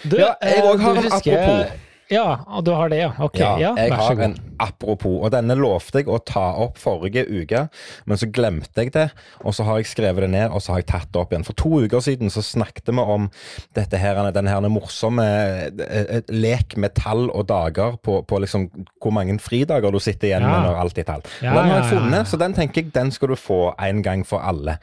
Du, 0.04 0.18
Ja, 0.20 0.34
jeg 0.44 0.60
eh, 0.60 0.66
også 0.68 0.82
har 0.84 0.98
en 1.00 1.04
husker- 1.08 1.40
apropos. 1.40 1.80
Ja, 2.12 2.44
og 2.48 2.66
du 2.68 2.74
har 2.76 2.90
det, 2.92 3.00
ja. 3.00 3.12
Ok, 3.24 3.38
ja, 3.40 3.54
Ja, 3.62 3.74
jeg 3.80 3.94
har 3.96 4.20
en 4.26 4.36
apropos, 4.64 5.20
og 5.24 5.32
denne 5.34 5.56
lovte 5.60 6.02
jeg 6.02 6.08
å 6.12 6.20
ta 6.24 6.44
opp 6.64 6.78
forrige 6.80 7.24
uke, 7.28 7.66
men 8.06 8.20
så 8.20 8.28
glemte 8.32 8.84
jeg 8.84 8.94
det, 8.96 9.08
og 9.44 9.56
så 9.56 9.66
har 9.68 9.82
jeg 9.82 9.90
skrevet 9.92 10.24
det 10.26 10.30
ned, 10.36 10.52
og 10.52 10.62
så 10.64 10.74
har 10.74 10.84
jeg 10.84 10.90
tatt 10.92 11.10
det 11.14 11.22
opp 11.22 11.34
igjen. 11.34 11.46
For 11.48 11.58
to 11.60 11.72
uker 11.84 12.04
siden 12.04 12.32
så 12.34 12.44
snakket 12.46 12.92
vi 12.92 13.00
om 13.16 13.30
dette 13.76 14.00
her, 14.00 14.20
denne 14.36 14.54
her 14.54 14.70
morsomme 14.72 15.26
eh, 15.26 16.06
eh, 16.20 16.22
lek 16.32 16.78
med 16.78 16.96
tall 17.00 17.30
og 17.32 17.48
dager 17.52 17.98
på, 18.04 18.22
på 18.28 18.40
liksom 18.44 18.70
hvor 19.02 19.16
mange 19.16 19.36
fridager 19.44 19.92
du 19.92 20.00
sitter 20.00 20.32
igjen 20.32 20.44
Ja. 20.44 20.54
med 20.54 20.70
når 20.70 20.80
alt 20.84 20.98
er 20.98 21.08
tall. 21.08 21.28
Ja, 21.42 21.54
den 21.56 21.70
har 21.72 21.82
jeg 21.82 21.92
funnet, 21.98 22.28
så 22.30 22.40
den 22.40 22.54
tenker 22.58 22.84
jeg 22.84 22.94
den 22.96 23.12
skal 23.12 23.34
du 23.34 23.36
få 23.40 23.62
en 23.80 24.02
gang 24.06 24.24
for 24.28 24.44
alle. 24.44 24.78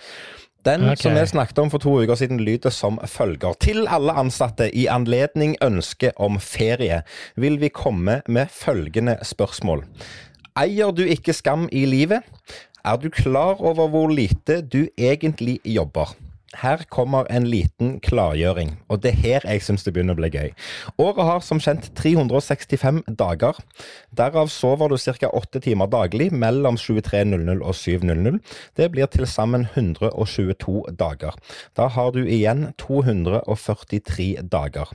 Den 0.64 0.82
okay. 0.84 0.96
som 0.96 1.14
vi 1.16 1.26
snakket 1.26 1.58
om 1.58 1.70
for 1.72 1.80
to 1.80 1.94
uker 2.02 2.18
siden, 2.20 2.40
lyder 2.44 2.72
som 2.74 2.98
følger. 3.08 3.54
Til 3.64 3.86
alle 3.88 4.12
ansatte 4.12 4.68
i 4.76 4.86
anledning 4.92 5.54
ønske 5.64 6.12
om 6.20 6.36
ferie, 6.40 7.00
vil 7.36 7.60
vi 7.60 7.72
komme 7.72 8.20
med 8.28 8.52
følgende 8.52 9.16
spørsmål. 9.24 9.86
Eier 10.60 10.92
du 10.92 11.06
ikke 11.06 11.32
skam 11.32 11.68
i 11.72 11.86
livet? 11.88 12.26
Er 12.84 12.96
du 13.00 13.08
klar 13.08 13.60
over 13.60 13.88
hvor 13.88 14.12
lite 14.12 14.60
du 14.60 14.88
egentlig 14.98 15.60
jobber? 15.64 16.12
Her 16.58 16.82
kommer 16.91 17.29
en 17.31 17.44
liten 17.47 18.00
klargjøring, 18.02 18.73
og 18.91 19.05
det 19.05 19.12
er 19.12 19.20
her 19.23 19.44
jeg 19.47 19.62
syns 19.62 19.85
det 19.87 19.93
begynner 19.94 20.17
å 20.17 20.19
bli 20.19 20.31
gøy. 20.35 20.49
Året 20.99 21.23
har 21.29 21.44
som 21.47 21.61
kjent 21.62 21.93
365 21.94 23.05
dager. 23.20 23.61
Derav 24.11 24.50
sover 24.50 24.91
du 24.91 24.97
ca. 24.99 25.31
8 25.31 25.62
timer 25.62 25.87
daglig 25.87 26.32
mellom 26.35 26.75
23.00 26.75 27.62
og 27.62 27.79
7.00. 27.79 28.41
Det 28.75 28.91
blir 28.91 29.06
til 29.06 29.29
sammen 29.31 29.69
122 29.76 30.91
dager. 30.99 31.38
Da 31.79 31.87
har 31.87 32.11
du 32.19 32.25
igjen 32.26 32.73
243 32.82 34.43
dager. 34.50 34.91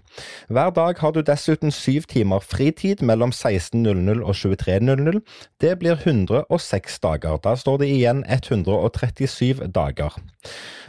Hver 0.52 0.76
dag 0.76 1.00
har 1.00 1.16
du 1.16 1.24
dessuten 1.24 1.72
7 1.72 2.04
timer 2.12 2.44
fritid 2.44 3.00
mellom 3.00 3.32
16.00 3.32 4.26
og 4.28 4.36
23.00. 4.36 5.24
Det 5.64 5.78
blir 5.80 6.04
106 6.04 7.00
dager. 7.00 7.40
Da 7.40 7.56
står 7.56 7.86
det 7.86 7.94
igjen 7.96 8.26
137 8.28 9.72
dager. 9.72 10.20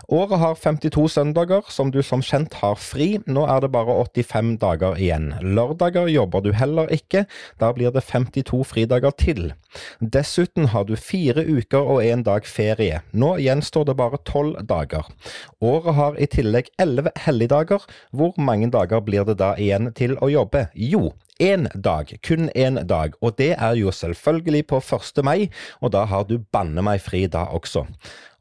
Året 0.09 0.39
har 0.39 0.55
52 0.55 1.09
søndager, 1.11 1.65
som 1.69 1.91
du 1.91 1.99
som 2.07 2.21
kjent 2.23 2.55
har 2.61 2.77
fri. 2.79 3.17
Nå 3.27 3.43
er 3.51 3.65
det 3.65 3.73
bare 3.75 3.97
85 4.07 4.53
dager 4.63 4.95
igjen. 5.03 5.33
Lørdager 5.43 6.07
jobber 6.07 6.45
du 6.45 6.53
heller 6.55 6.93
ikke. 6.95 7.25
Da 7.59 7.73
blir 7.75 7.91
det 7.91 8.05
52 8.07 8.63
fridager 8.71 9.11
til. 9.19 9.51
Dessuten 9.99 10.71
har 10.71 10.87
du 10.87 10.95
fire 10.95 11.43
uker 11.43 11.83
og 11.83 12.05
en 12.07 12.23
dag 12.23 12.47
ferie. 12.47 13.03
Nå 13.11 13.35
gjenstår 13.43 13.91
det 13.91 13.99
bare 13.99 14.23
tolv 14.23 14.63
dager. 14.63 15.11
Året 15.59 15.99
har 15.99 16.23
i 16.23 16.31
tillegg 16.31 16.71
elleve 16.79 17.11
helligdager. 17.27 17.83
Hvor 18.15 18.39
mange 18.39 18.71
dager 18.71 19.03
blir 19.03 19.27
det 19.27 19.41
da 19.43 19.57
igjen 19.59 19.91
til 19.99 20.15
å 20.23 20.31
jobbe? 20.31 20.69
Jo, 20.75 21.11
én 21.43 21.69
dag. 21.75 22.13
Kun 22.27 22.49
én 22.55 22.81
dag. 22.87 23.15
Og 23.23 23.37
det 23.39 23.53
er 23.59 23.75
jo 23.81 23.93
selvfølgelig 23.93 24.67
på 24.73 24.81
1. 24.83 25.23
mai, 25.25 25.49
og 25.83 25.93
da 25.97 26.05
har 26.09 26.25
du 26.29 26.39
banne 26.53 26.83
meg 26.87 27.03
fri 27.05 27.27
da 27.27 27.47
også. 27.57 27.87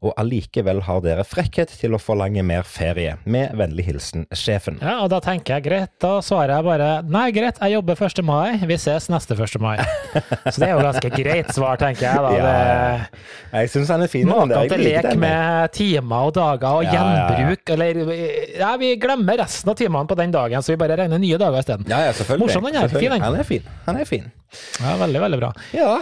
Og 0.04 0.12
allikevel 0.20 0.82
har 0.84 0.98
dere 1.00 1.24
frekkhet 1.24 1.70
til 1.80 1.94
å 1.96 1.98
forlange 1.98 2.42
mer 2.44 2.66
ferie. 2.68 3.14
Med 3.24 3.54
vennlig 3.56 3.86
hilsen 3.88 4.26
sjefen. 4.36 4.76
Ja, 4.84 4.98
og 5.02 5.08
da 5.10 5.22
tenker 5.24 5.56
jeg 5.56 5.64
greit, 5.64 5.90
da 6.04 6.18
svarer 6.22 6.52
jeg 6.58 6.66
bare 6.66 6.88
nei, 7.08 7.30
greit, 7.34 7.56
jeg 7.64 7.72
jobber 7.78 8.02
1. 8.04 8.20
mai, 8.28 8.58
vi 8.68 8.76
ses 8.78 9.08
neste 9.10 9.34
1. 9.34 9.56
mai. 9.64 9.78
Så 10.52 10.60
det 10.60 10.68
er 10.68 10.74
jo 10.74 10.82
ganske 10.84 11.10
greit 11.16 11.48
svar, 11.56 11.80
tenker 11.80 12.04
jeg 12.10 12.22
da. 12.26 12.34
Ja, 12.36 12.44
Det, 12.44 13.22
Jeg 13.56 13.72
syns 13.72 13.90
han 13.94 14.04
er 14.04 14.12
fin. 14.12 14.28
Jeg 14.28 14.70
til 14.74 14.84
lek 14.84 15.08
med 15.18 15.72
timer 15.74 16.28
og 16.28 16.36
dager 16.36 16.68
og 16.82 16.84
Ja, 16.84 16.92
ja, 16.92 17.06
ja. 17.16 17.24
gjenbruk, 17.40 17.72
eller 17.74 18.12
Ja, 18.60 18.74
vi 18.80 18.92
glemmer 19.00 19.40
resten 19.40 19.72
av 19.72 19.80
timene 19.80 20.06
på 20.12 20.18
den 20.20 20.36
dagen, 20.36 20.62
så 20.62 20.74
vi 20.76 20.78
bare 20.84 21.00
regner 21.00 21.18
nye 21.24 21.40
dager 21.40 21.64
isteden. 21.64 21.88
Ja, 21.88 22.04
ja, 22.04 22.12
selvfølgelig. 22.12 22.44
Morsom 22.44 22.68
den 22.68 22.78
her. 22.82 22.85
Selvfølgelig. 22.90 23.12
Fin. 23.12 23.22
Han 23.26 23.40
er 23.40 23.46
fin. 23.48 23.64
Han 23.86 23.96
er 24.00 24.04
fin. 24.08 24.24
Ja, 24.80 24.96
veldig, 25.02 25.20
veldig 25.26 25.38
bra. 25.42 25.50
Ja. 25.76 25.92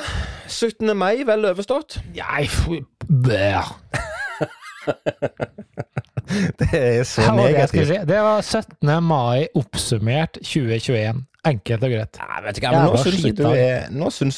17. 0.47 0.97
mai, 0.97 1.25
vel 1.27 1.45
overstått. 1.51 1.99
Nei, 2.15 2.47
for... 2.51 2.79
Det 6.61 6.73
er 6.73 7.05
så 7.05 7.23
Det 7.23 7.29
det 7.29 7.53
negativt. 7.53 7.87
si. 7.93 8.01
Det 8.11 8.25
var 8.27 8.43
17. 8.43 9.05
mai 9.05 9.47
oppsummert 9.55 10.41
2021. 10.43 11.25
Enkelt 11.45 11.83
og 11.85 11.91
greit. 11.93 12.17
Ja, 12.17 12.39
vet 12.41 12.57
du 12.57 12.63
men 12.73 12.87
nå 12.89 12.97
syns 12.97 13.21
jeg, 13.21 13.35
du 13.37 13.43
er- 13.53 13.91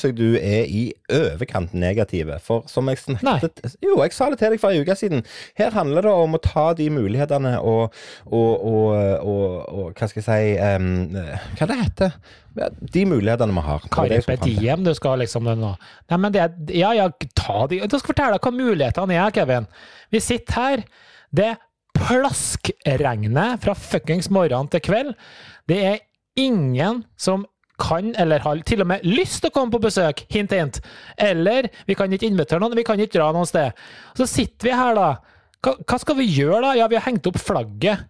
jeg 0.03 0.17
du 0.17 0.25
er 0.41 0.65
i 0.67 0.81
overkant 1.15 1.75
negative. 1.75 2.41
For 2.43 2.65
som 2.67 2.89
jeg 2.91 2.99
snakket 2.99 3.77
Jo, 3.83 4.01
jeg 4.03 4.13
sa 4.13 4.27
det 4.33 4.41
til 4.41 4.51
deg 4.51 4.59
for 4.61 4.75
en 4.75 4.83
uke 4.83 4.97
siden. 4.99 5.23
Her 5.55 5.71
handler 5.71 6.03
det 6.03 6.11
om 6.11 6.35
å 6.35 6.41
ta 6.43 6.73
de 6.75 6.89
mulighetene 6.91 7.61
og, 7.61 7.95
og, 8.27 8.67
og, 8.67 9.23
og, 9.23 9.93
Hva 9.95 10.09
skal 10.11 10.23
jeg 10.23 10.27
si 10.27 10.59
um, 10.59 11.15
Hva 11.61 11.69
det 11.71 11.79
heter 11.85 12.17
Ja, 12.59 12.69
De 12.99 13.05
mulighetene 13.07 13.55
vi 13.55 13.65
har. 13.69 13.87
Det 13.87 14.27
det 14.27 14.41
til. 14.43 14.57
diem, 14.59 14.83
du 14.83 14.93
skal 14.99 15.23
liksom 15.23 15.47
det 15.47 15.55
nå. 15.63 15.77
Nei, 16.11 16.19
men 16.19 16.33
det 16.35 16.49
Ja, 16.75 16.91
ja, 16.93 17.07
ta 17.39 17.69
de 17.71 17.85
Du 17.87 17.99
skal 18.01 18.17
fortelle 18.17 18.43
hva 18.43 18.51
mulighetene 18.51 19.15
er, 19.15 19.31
Kevin. 19.31 19.71
Vi 20.11 20.19
sitter 20.21 20.59
her. 20.59 20.85
Det 21.31 21.55
plaskregner 21.97 23.59
fra 23.63 23.75
fuckings 23.77 24.31
morgen 24.33 24.71
til 24.73 24.83
kveld. 24.85 25.13
Det 25.69 25.83
er 25.91 26.03
ingen 26.39 27.05
som 27.21 27.47
kan, 27.81 28.15
eller 28.17 28.41
har 28.41 28.61
til 28.67 28.83
og 28.85 28.89
med 28.89 29.05
lyst 29.05 29.43
til 29.43 29.51
å 29.51 29.55
komme 29.55 29.75
på 29.75 29.83
besøk, 29.85 30.25
hint, 30.33 30.53
hint. 30.55 30.81
Eller 31.21 31.69
vi 31.89 31.97
kan 31.99 32.13
ikke 32.13 32.29
invitere 32.29 32.63
noen, 32.63 32.77
vi 32.77 32.87
kan 32.87 33.01
ikke 33.01 33.19
dra 33.19 33.31
noe 33.37 33.49
sted. 33.49 33.77
Så 34.17 34.29
sitter 34.31 34.71
vi 34.71 34.77
her, 34.77 34.97
da. 34.97 35.09
Hva, 35.67 35.99
skal 36.01 36.19
vi 36.21 36.29
gjøre, 36.31 36.63
da? 36.65 36.77
Ja, 36.79 36.87
vi 36.91 36.99
har 36.99 37.07
hengt 37.09 37.27
opp 37.29 37.41
flagget. 37.43 38.07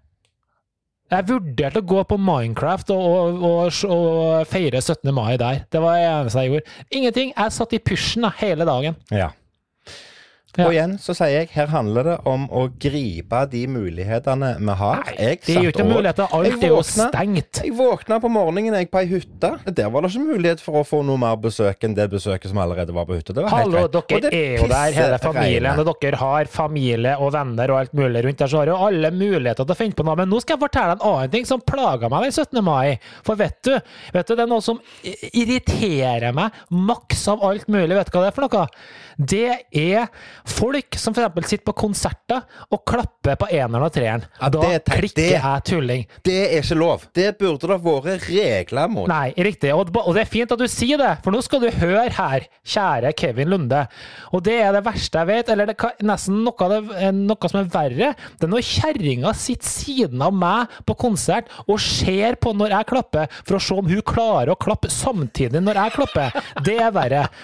Jeg 1.07 1.29
vurderte 1.29 1.79
å 1.79 1.87
gå 1.87 2.01
på 2.11 2.17
Minecraft 2.19 2.89
og, 2.91 3.05
og, 3.07 3.43
og, 3.47 3.83
og 3.95 4.49
feire 4.51 4.81
17. 4.83 5.13
mai 5.15 5.37
der. 5.39 5.63
Det 5.71 5.83
var 5.83 5.95
det 5.95 6.07
eneste 6.09 6.43
jeg 6.43 6.53
gjorde. 6.53 6.79
Ingenting. 6.91 7.35
Jeg 7.37 7.55
satt 7.55 7.77
i 7.77 7.83
pysjen 7.83 8.27
hele 8.41 8.67
dagen. 8.67 8.99
Ja. 9.15 9.31
Ja. 10.57 10.67
Og 10.67 10.73
igjen 10.73 10.95
så 11.03 11.13
sier 11.17 11.35
jeg, 11.35 11.51
her 11.53 11.69
handler 11.69 12.07
det 12.11 12.17
om 12.29 12.47
å 12.49 12.67
gripe 12.81 13.43
de 13.53 13.63
mulighetene 13.69 14.55
vi 14.59 14.77
har. 14.81 15.03
Jeg 15.17 15.41
Det 15.45 15.57
er 15.57 15.67
jo 15.67 15.73
ikke 15.75 15.85
muligheter. 15.89 16.31
Alt 16.37 16.63
er 16.65 16.73
jo 16.73 16.83
stengt. 16.87 17.61
Jeg 17.63 17.75
våkna 17.77 18.19
på 18.23 18.31
morgenen 18.33 18.77
jeg 18.79 18.89
på 18.93 19.03
ei 19.03 19.09
hytte. 19.11 19.51
Der 19.69 19.91
var 19.93 20.07
det 20.07 20.13
ikke 20.15 20.25
mulighet 20.31 20.63
for 20.65 20.81
å 20.81 20.85
få 20.87 21.03
noe 21.07 21.21
mer 21.21 21.37
besøk 21.41 21.85
enn 21.85 21.97
det 21.97 22.09
besøket 22.13 22.49
som 22.53 22.61
allerede 22.63 22.95
var 22.97 23.09
på 23.09 23.19
hytta. 23.19 23.37
Det 23.37 23.45
var 23.45 23.53
helt 23.53 23.69
Hallo, 23.69 23.85
greit. 23.85 23.99
Og 24.01 24.09
dere 24.09 24.31
det 24.31 24.41
er 24.41 24.57
jo 24.63 24.71
der, 24.73 24.97
hele 24.97 25.21
familien. 25.23 25.71
Regnet. 25.77 26.03
Dere 26.07 26.21
har 26.23 26.51
familie 26.57 27.17
og 27.21 27.33
venner 27.37 27.73
og 27.75 27.81
alt 27.83 27.97
mulig 27.97 28.25
rundt 28.25 28.41
der, 28.43 28.53
så 28.53 28.63
har 28.63 28.73
jo 28.73 28.79
alle 28.89 29.13
muligheter 29.13 29.65
til 29.67 29.77
å 29.77 29.79
finne 29.79 29.99
på 29.99 30.07
noe. 30.07 30.17
Men 30.23 30.33
nå 30.33 30.41
skal 30.45 30.57
jeg 30.57 30.65
fortelle 30.65 30.97
en 30.97 31.07
annen 31.11 31.33
ting 31.37 31.49
som 31.49 31.61
plager 31.61 32.13
meg 32.13 32.29
den 32.29 32.37
17. 32.37 32.63
mai. 32.65 32.97
For 33.27 33.39
vet 33.39 33.59
du, 33.67 33.75
vet 34.17 34.29
du, 34.29 34.35
det 34.35 34.47
er 34.47 34.51
noe 34.51 34.65
som 34.65 34.81
irriterer 35.33 36.33
meg 36.37 36.57
maks 36.71 37.27
av 37.33 37.45
alt 37.45 37.69
mulig. 37.73 37.97
Vet 37.97 38.11
du 38.13 38.17
hva 38.19 38.25
det 38.27 38.33
er 38.33 38.37
for 38.37 38.47
noe? 38.49 38.67
Det 39.17 39.45
er 39.73 40.09
folk 40.47 40.97
som 41.01 41.15
f.eks. 41.17 41.49
sitter 41.51 41.65
på 41.67 41.75
konserter 41.77 42.43
og 42.73 42.85
klapper 42.89 43.37
på 43.41 43.49
eneren 43.51 43.87
og 43.87 43.93
treeren. 43.95 44.25
Ja, 44.41 44.49
da 44.53 44.61
det 44.63 44.73
er 44.77 44.97
klikker 44.97 45.17
Det- 45.17 45.31
jeg 45.37 45.65
tulling. 45.71 46.07
Det 46.25 46.37
er 46.47 46.63
ikke 46.63 46.79
lov. 46.79 47.07
Det 47.15 47.39
burde 47.39 47.67
det 47.67 47.81
vært 47.83 48.29
regler 48.31 48.89
mot. 48.89 49.09
Nei, 49.11 49.33
riktig. 49.37 49.73
Og, 49.75 49.91
og 49.97 50.15
det 50.15 50.23
er 50.23 50.31
fint 50.31 50.53
at 50.53 50.59
du 50.59 50.67
sier 50.71 50.99
det, 51.01 51.13
for 51.25 51.35
nå 51.35 51.43
skal 51.45 51.61
du 51.61 51.71
høre 51.71 52.09
her, 52.17 52.47
kjære 52.65 53.13
Kevin 53.17 53.49
Lunde. 53.53 53.87
Og 54.33 54.43
det 54.47 54.59
er 54.63 54.73
det 54.77 54.85
verste 54.87 55.19
jeg 55.19 55.27
vet, 55.31 55.49
eller 55.53 55.67
det 55.73 55.77
nesten 56.07 56.43
noe, 56.45 56.55
av 56.61 56.71
det, 56.77 56.81
eh, 57.01 57.11
noe 57.17 57.49
som 57.51 57.61
er 57.61 57.71
verre. 57.73 58.13
Det 58.39 58.47
er 58.49 58.53
når 58.53 58.67
kjerringa 58.67 59.35
sitter 59.37 59.67
siden 59.69 60.23
av 60.23 60.33
meg 60.37 60.69
på 60.87 60.97
konsert 60.97 61.51
og 61.67 61.81
ser 61.83 62.37
på 62.41 62.55
når 62.57 62.71
jeg 62.77 62.91
klapper, 62.93 63.29
for 63.47 63.59
å 63.59 63.63
se 63.63 63.75
om 63.75 63.87
hun 63.91 64.03
klarer 64.07 64.55
å 64.55 64.59
klappe 64.61 64.91
samtidig 64.93 65.63
når 65.63 65.83
jeg 65.83 65.97
klapper. 65.99 66.43
Det 66.67 66.79
er 66.81 66.95
verre. 66.95 67.27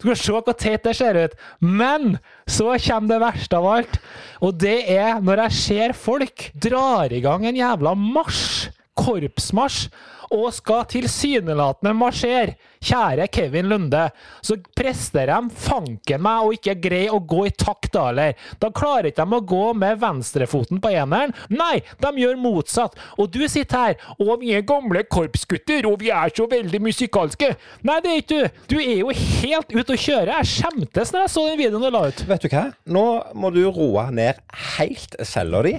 Du 0.00 0.08
kan 0.08 0.18
se 0.18 0.32
hvor 0.32 0.56
teit 0.56 0.84
det 0.86 0.96
ser 0.96 1.18
ut. 1.18 1.34
Men 1.60 2.16
så 2.48 2.72
kommer 2.86 3.14
det 3.14 3.22
verste 3.22 3.60
av 3.60 3.68
alt, 3.68 3.98
og 4.40 4.56
det 4.60 4.78
er 4.90 5.20
når 5.20 5.44
jeg 5.44 5.58
ser 5.60 5.96
folk 5.96 6.48
drar 6.56 7.12
i 7.12 7.20
gang 7.24 7.44
en 7.46 7.58
jævla 7.58 7.94
marsj, 7.98 8.70
korpsmarsj, 9.00 9.90
og 10.34 10.50
skal 10.54 10.86
tilsynelatende 10.90 11.94
marsjere. 11.96 12.56
Kjære 12.80 13.26
Kevin 13.28 13.68
Lunde, 13.68 14.06
så 14.40 14.54
prester 14.78 15.28
de 15.28 15.50
fanken 15.52 16.22
meg 16.24 16.46
og 16.46 16.54
ikke 16.56 16.78
greier 16.80 17.12
å 17.12 17.20
gå 17.20 17.42
i 17.48 17.52
takt 17.52 17.90
da, 17.92 18.06
heller. 18.08 18.36
Da 18.62 18.70
klarer 18.72 19.10
ikke 19.10 19.26
de 19.26 19.36
å 19.36 19.42
gå 19.50 19.64
med 19.76 19.98
venstrefoten 20.00 20.80
på 20.80 20.92
eneren. 20.94 21.34
Nei, 21.52 21.82
de 22.00 22.12
gjør 22.22 22.38
motsatt. 22.40 22.96
Og 23.20 23.28
du 23.34 23.42
sitter 23.52 23.84
her, 23.84 24.06
og 24.16 24.40
vi 24.40 24.54
er 24.56 24.64
gamle 24.64 25.02
korpsgutter, 25.12 25.84
og 25.90 25.98
vi 26.00 26.08
er 26.14 26.32
så 26.32 26.46
veldig 26.48 26.80
musikalske. 26.86 27.50
Nei, 27.84 27.98
det 28.00 28.14
er 28.14 28.22
ikke 28.22 28.38
du. 28.38 28.62
Du 28.72 28.76
er 28.80 29.02
jo 29.02 29.12
helt 29.12 29.74
ute 29.76 29.96
å 29.96 30.00
kjøre. 30.06 30.38
Jeg 30.40 30.50
skjemtes 30.54 31.12
når 31.12 31.26
jeg 31.26 31.34
så 31.34 31.46
den 31.50 31.60
videoen 31.60 31.84
du 31.84 31.90
la 31.92 32.06
ut. 32.08 32.24
Vet 32.30 32.46
du 32.46 32.48
hva? 32.54 32.64
Nå 32.88 33.04
må 33.36 33.52
du 33.52 33.60
roe 33.68 34.06
ned 34.14 34.40
helt 34.78 35.20
cella 35.26 35.60
di. 35.66 35.76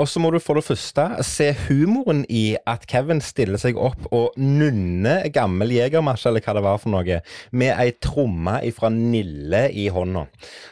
Og 0.00 0.10
så 0.10 0.22
må 0.22 0.32
du 0.34 0.40
for 0.42 0.58
det 0.58 0.66
første 0.66 1.06
se 1.26 1.52
humoren 1.68 2.24
i 2.26 2.56
at 2.66 2.88
Kevin 2.90 3.22
stiller 3.24 3.60
seg 3.60 3.78
opp 3.78 3.89
og 4.10 4.36
nunne 4.40 5.16
gammel 5.34 5.74
jegermarsj, 5.74 6.28
eller 6.30 6.44
hva 6.44 6.56
det 6.56 6.64
var 6.64 6.80
for 6.82 6.94
noe, 6.94 7.20
med 7.52 7.72
ei 7.74 7.92
tromme 8.02 8.58
ifra 8.66 8.90
Nille 8.92 9.66
i 9.72 9.88
hånda. 9.92 10.26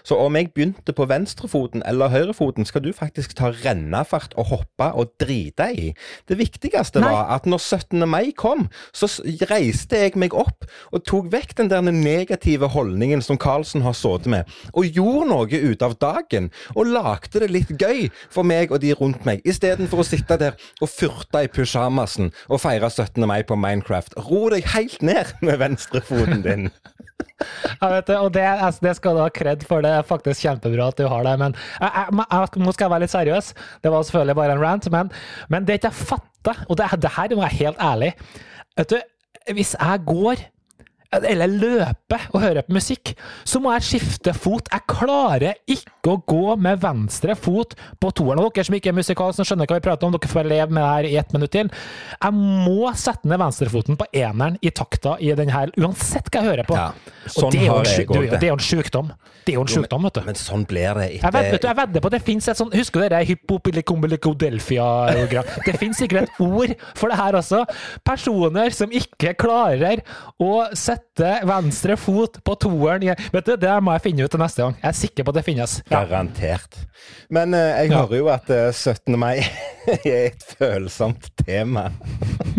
Så 0.07 0.19
om 0.19 0.37
jeg 0.39 0.51
begynte 0.55 0.95
på 0.97 1.07
venstrefoten 1.09 1.83
eller 1.89 2.13
høyrefoten, 2.13 2.67
skal 2.69 2.85
du 2.85 2.91
faktisk 2.97 3.37
ta 3.39 3.51
rennafart 3.65 4.35
og 4.39 4.51
hoppe 4.53 4.91
og 4.99 5.13
drite 5.21 5.69
i. 5.75 5.91
Det 6.29 6.39
viktigste 6.39 7.03
Nei. 7.03 7.13
var 7.13 7.35
at 7.37 7.47
når 7.49 7.63
17. 7.63 8.05
mai 8.09 8.33
kom, 8.37 8.69
så 8.93 9.09
reiste 9.51 10.03
jeg 10.03 10.17
meg 10.21 10.37
opp 10.37 10.67
og 10.93 11.05
tok 11.09 11.31
vekk 11.33 11.57
den 11.61 11.71
der 11.73 11.85
negative 11.89 12.71
holdningen 12.73 13.23
som 13.25 13.39
Karlsen 13.41 13.85
har 13.87 13.97
sittet 13.97 14.31
med, 14.31 14.49
og 14.73 14.87
gjorde 14.87 15.29
noe 15.31 15.63
ut 15.73 15.83
av 15.85 15.97
dagen. 16.01 16.51
Og 16.77 16.89
lagde 16.89 17.43
det 17.43 17.51
litt 17.53 17.71
gøy 17.81 18.09
for 18.33 18.47
meg 18.47 18.73
og 18.73 18.83
de 18.83 18.95
rundt 18.99 19.25
meg, 19.29 19.43
istedenfor 19.49 20.03
å 20.03 20.07
sitte 20.07 20.39
der 20.41 20.57
og 20.83 20.91
furte 20.91 21.45
i 21.45 21.51
pysjamasen 21.53 22.33
og 22.49 22.63
feire 22.63 22.91
17. 22.91 23.08
mai 23.17 23.43
på 23.47 23.57
Minecraft. 23.57 24.19
Ro 24.29 24.49
deg 24.53 24.67
helt 24.75 25.03
ned 25.03 25.33
med 25.41 25.59
venstrefoten 25.63 26.43
din. 26.45 26.69
Jeg 27.81 27.91
vet 27.93 28.07
det, 28.09 28.17
og 28.19 28.33
det, 28.35 28.43
altså, 28.43 28.83
det 28.83 28.93
skal 28.99 29.15
du 29.15 29.23
ha 29.23 29.29
kred 29.31 29.63
for. 29.67 29.83
Det 29.83 29.91
er 29.95 30.07
faktisk 30.07 30.43
kjempebra 30.43 30.89
at 30.91 30.99
du 30.99 31.07
har 31.11 31.23
det. 31.27 31.35
Men 31.39 31.55
jeg, 31.55 31.91
jeg, 31.95 32.25
jeg, 32.25 32.63
nå 32.65 32.75
skal 32.75 32.85
jeg 32.85 32.93
være 32.93 33.05
litt 33.05 33.15
seriøs. 33.15 33.51
Det 33.85 33.93
var 33.95 34.07
selvfølgelig 34.07 34.37
bare 34.39 34.57
en 34.57 34.63
rant. 34.63 34.89
Men, 34.95 35.11
men 35.49 35.67
det 35.67 35.79
ikke 35.79 35.93
jeg 35.93 36.09
fatter, 36.11 36.65
og 36.67 36.79
det, 36.81 36.89
det 37.03 37.15
her 37.15 37.35
må 37.35 37.39
jeg 37.39 37.45
være 37.45 37.59
helt 37.63 37.83
ærlig 37.83 38.13
Vet 38.79 38.95
du, 38.95 38.99
Hvis 39.55 39.75
jeg 39.79 40.03
går 40.07 40.43
eller 41.09 41.49
løpe 41.49 42.19
og 42.35 42.43
høre 42.43 42.63
på 42.67 42.75
musikk, 42.77 43.15
så 43.49 43.61
må 43.65 43.73
jeg 43.79 43.87
skifte 43.87 44.35
fot. 44.37 44.69
Jeg 44.73 44.85
klarer 44.91 45.57
ikke 45.71 46.13
å 46.13 46.19
gå 46.29 46.57
med 46.61 46.83
venstre 46.83 47.37
fot 47.39 47.73
på 48.01 48.11
toeren. 48.13 48.43
Og 48.43 48.53
dere 48.53 48.69
som 48.69 48.77
ikke 48.77 48.93
er 48.93 48.99
musikalske, 48.99 49.47
skjønner 49.49 49.71
hva 49.71 49.79
vi 49.79 49.87
prater 49.87 50.09
om, 50.09 50.13
dere 50.17 50.31
får 50.31 50.51
leve 50.51 50.69
med 50.77 50.83
det 50.85 50.91
her 50.91 51.09
i 51.09 51.17
ett 51.23 51.33
minutt 51.37 51.55
til. 51.55 51.73
Jeg 52.19 52.37
må 52.37 52.93
sette 52.99 53.31
ned 53.31 53.41
venstrefoten 53.41 53.97
på 54.01 54.09
eneren 54.21 54.59
i 54.61 54.73
takta 54.75 55.17
i 55.25 55.33
den 55.39 55.53
her, 55.53 55.73
uansett 55.81 56.29
hva 56.29 56.43
jeg 56.43 56.51
hører 56.53 56.69
på. 56.69 56.77
Ja, 56.77 56.93
Og 57.25 57.35
sånn 57.39 57.57
jeg 57.57 58.07
du, 58.09 58.21
det. 58.29 58.43
Er 58.43 58.51
jo 58.53 58.59
en 58.59 58.69
sjukdom. 58.69 59.13
Det 59.49 59.55
er 59.55 59.57
jo 59.57 59.65
en 59.65 59.73
sjukdom, 59.73 60.05
vet 60.05 60.19
du. 60.19 60.23
Men 60.29 60.37
sånn 60.37 60.69
blir 60.69 60.99
det 61.01 61.09
Jeg 61.15 61.33
du, 61.33 61.39
etter 61.41 61.71
jeg 61.71 61.79
vedder 61.79 62.05
på 62.05 62.11
at 62.11 62.17
det 62.19 62.25
finnes 62.27 62.49
et 62.53 62.59
sånt 62.59 62.75
Husker 62.77 63.01
du 63.01 63.15
det 63.15 63.23
hypopilicombelicodelfia? 63.31 64.89
Det 65.65 65.77
finnes 65.81 65.97
sikkert 65.97 66.29
et 66.29 66.41
ord 66.45 66.75
for 66.99 67.09
det 67.09 67.17
her 67.17 67.39
også. 67.41 67.63
Personer 68.05 68.77
som 68.77 68.93
ikke 68.93 69.33
klarer 69.41 70.03
å 70.37 70.67
sette 70.77 70.98
venstre 71.49 71.97
fot 71.99 72.39
på 72.45 72.55
toeren 72.63 73.09
Vet 73.33 73.47
du, 73.47 73.55
Det 73.61 73.75
må 73.83 73.95
jeg 73.97 74.05
finne 74.09 74.27
ut 74.27 74.33
til 74.33 74.41
neste 74.41 74.63
gang. 74.63 74.77
Jeg 74.83 74.89
er 74.89 74.97
sikker 74.99 75.27
på 75.27 75.33
at 75.33 75.39
det 75.39 75.45
finnes. 75.47 75.77
Ja. 75.91 76.03
Garantert. 76.03 76.79
Men 77.31 77.55
eh, 77.55 77.85
jeg 77.85 77.93
hører 77.95 78.17
jo 78.17 78.31
at 78.33 78.51
eh, 78.55 78.71
17. 78.73 79.19
mai 79.19 79.39
er 79.99 80.29
et 80.29 80.47
følsomt 80.59 81.31
tema. 81.45 81.89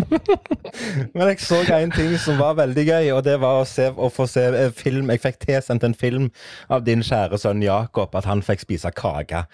Men 1.16 1.32
jeg 1.32 1.42
så 1.44 1.62
en 1.76 1.94
ting 1.94 2.16
som 2.22 2.40
var 2.42 2.58
veldig 2.60 2.86
gøy, 2.88 3.12
og 3.18 3.24
det 3.28 3.38
var 3.42 3.62
å, 3.62 3.68
se, 3.68 3.90
å 3.90 4.12
få 4.14 4.28
se 4.30 4.46
eh, 4.50 4.72
film. 4.76 5.12
Jeg 5.14 5.24
fikk 5.26 5.44
tilsendt 5.46 5.86
en 5.88 5.98
film 5.98 6.30
av 6.70 6.86
din 6.88 7.04
kjære 7.06 7.40
sønn 7.42 7.64
Jakob, 7.66 8.16
at 8.16 8.30
han 8.30 8.44
fikk 8.46 8.66
spise 8.68 8.94
kake. 8.96 9.46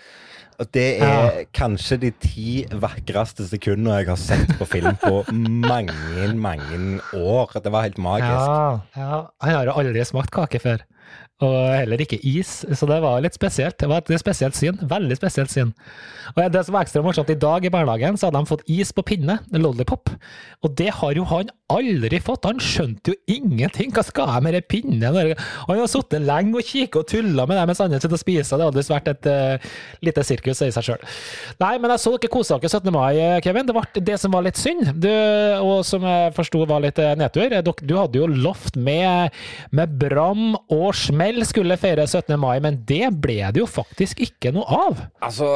Og 0.61 0.69
det 0.75 0.85
er 1.03 1.41
kanskje 1.55 1.97
de 2.05 2.11
ti 2.23 2.49
vakreste 2.71 3.47
sekundene 3.49 3.99
jeg 3.99 4.09
har 4.11 4.19
sett 4.21 4.55
på 4.59 4.67
film 4.69 4.95
på 5.01 5.23
mange, 5.35 6.31
mange 6.39 6.99
år. 7.17 7.55
Det 7.59 7.73
var 7.73 7.87
helt 7.87 7.99
magisk. 7.99 8.35
Ja, 8.39 8.79
ja. 8.95 9.21
Han 9.43 9.57
har 9.57 9.73
aldri 9.75 10.05
smakt 10.07 10.31
kake 10.35 10.63
før. 10.63 10.85
Og 11.43 11.55
heller 11.75 11.99
ikke 11.99 12.15
is, 12.23 12.61
så 12.79 12.87
det 12.87 13.01
var 13.03 13.19
litt 13.19 13.35
spesielt. 13.35 13.75
Det 13.81 13.89
var 13.91 13.99
et 13.99 14.21
spesielt 14.21 14.55
syn. 14.55 14.77
Veldig 14.87 15.17
spesielt 15.19 15.51
syn. 15.51 15.73
Og 16.31 16.39
det 16.53 16.61
som 16.63 16.77
var 16.77 16.85
ekstra 16.85 17.01
morsomt, 17.03 17.29
i 17.33 17.35
dag 17.35 17.65
i 17.67 17.71
barnehagen 17.73 18.15
så 18.15 18.29
hadde 18.29 18.39
de 18.39 18.47
fått 18.53 18.63
is 18.71 18.93
på 18.95 19.03
pinne, 19.03 19.35
lollipop. 19.51 20.13
Og 20.63 20.77
det 20.79 20.93
har 20.95 21.17
jo 21.17 21.25
han 21.27 21.51
aldri 21.75 22.21
fått. 22.23 22.47
Han 22.47 22.61
skjønte 22.63 23.11
jo 23.11 23.35
ingenting. 23.35 23.91
Hva 23.91 24.05
skal 24.07 24.31
jeg 24.31 24.45
med 24.45 24.55
den 24.55 24.67
pinnen? 24.71 25.03
Han 25.03 25.81
har 25.81 25.91
sittet 25.91 26.23
lenge 26.23 26.55
og 26.55 26.71
kikket 26.71 27.01
og 27.01 27.11
tulla 27.11 27.43
med 27.49 27.59
det 27.59 27.67
mens 27.67 27.83
andre 27.83 27.99
sitter 27.99 28.15
og 28.15 28.23
spiser. 28.23 28.55
Det 28.55 28.69
hadde 28.69 28.79
visst 28.79 28.95
vært 28.95 29.11
et 29.11 29.27
uh, 29.27 29.69
lite 30.07 30.23
sirkus 30.23 30.44
i 30.51 30.71
seg 30.75 30.85
sjøl. 30.85 31.05
Nei, 31.61 31.73
men 31.81 31.93
jeg 31.93 32.03
så 32.03 32.13
dere 32.15 32.31
kosa 32.31 32.59
dere 32.61 32.71
17. 32.71 32.91
mai, 32.93 33.39
Kevin. 33.45 33.67
Det 33.67 33.75
var 33.75 33.89
det 33.95 34.17
som 34.21 34.35
var 34.35 34.45
litt 34.45 34.59
synd, 34.59 34.91
du, 35.01 35.11
og 35.61 35.81
som 35.87 36.05
jeg 36.07 36.33
forsto 36.37 36.63
var 36.69 36.83
litt 36.83 36.99
eh, 37.01 37.15
nedtur. 37.19 37.55
Du 37.81 37.95
hadde 37.97 38.21
jo 38.21 38.29
lovt 38.29 38.77
med, 38.77 39.33
med 39.75 39.97
bram 40.01 40.55
og 40.73 40.87
smell 40.97 41.43
skulle 41.47 41.79
feire 41.81 42.07
17. 42.07 42.35
mai, 42.41 42.57
men 42.63 42.81
det 42.87 43.09
ble 43.23 43.41
det 43.55 43.63
jo 43.63 43.69
faktisk 43.69 44.21
ikke 44.25 44.53
noe 44.55 44.79
av. 44.87 45.03
Altså, 45.25 45.49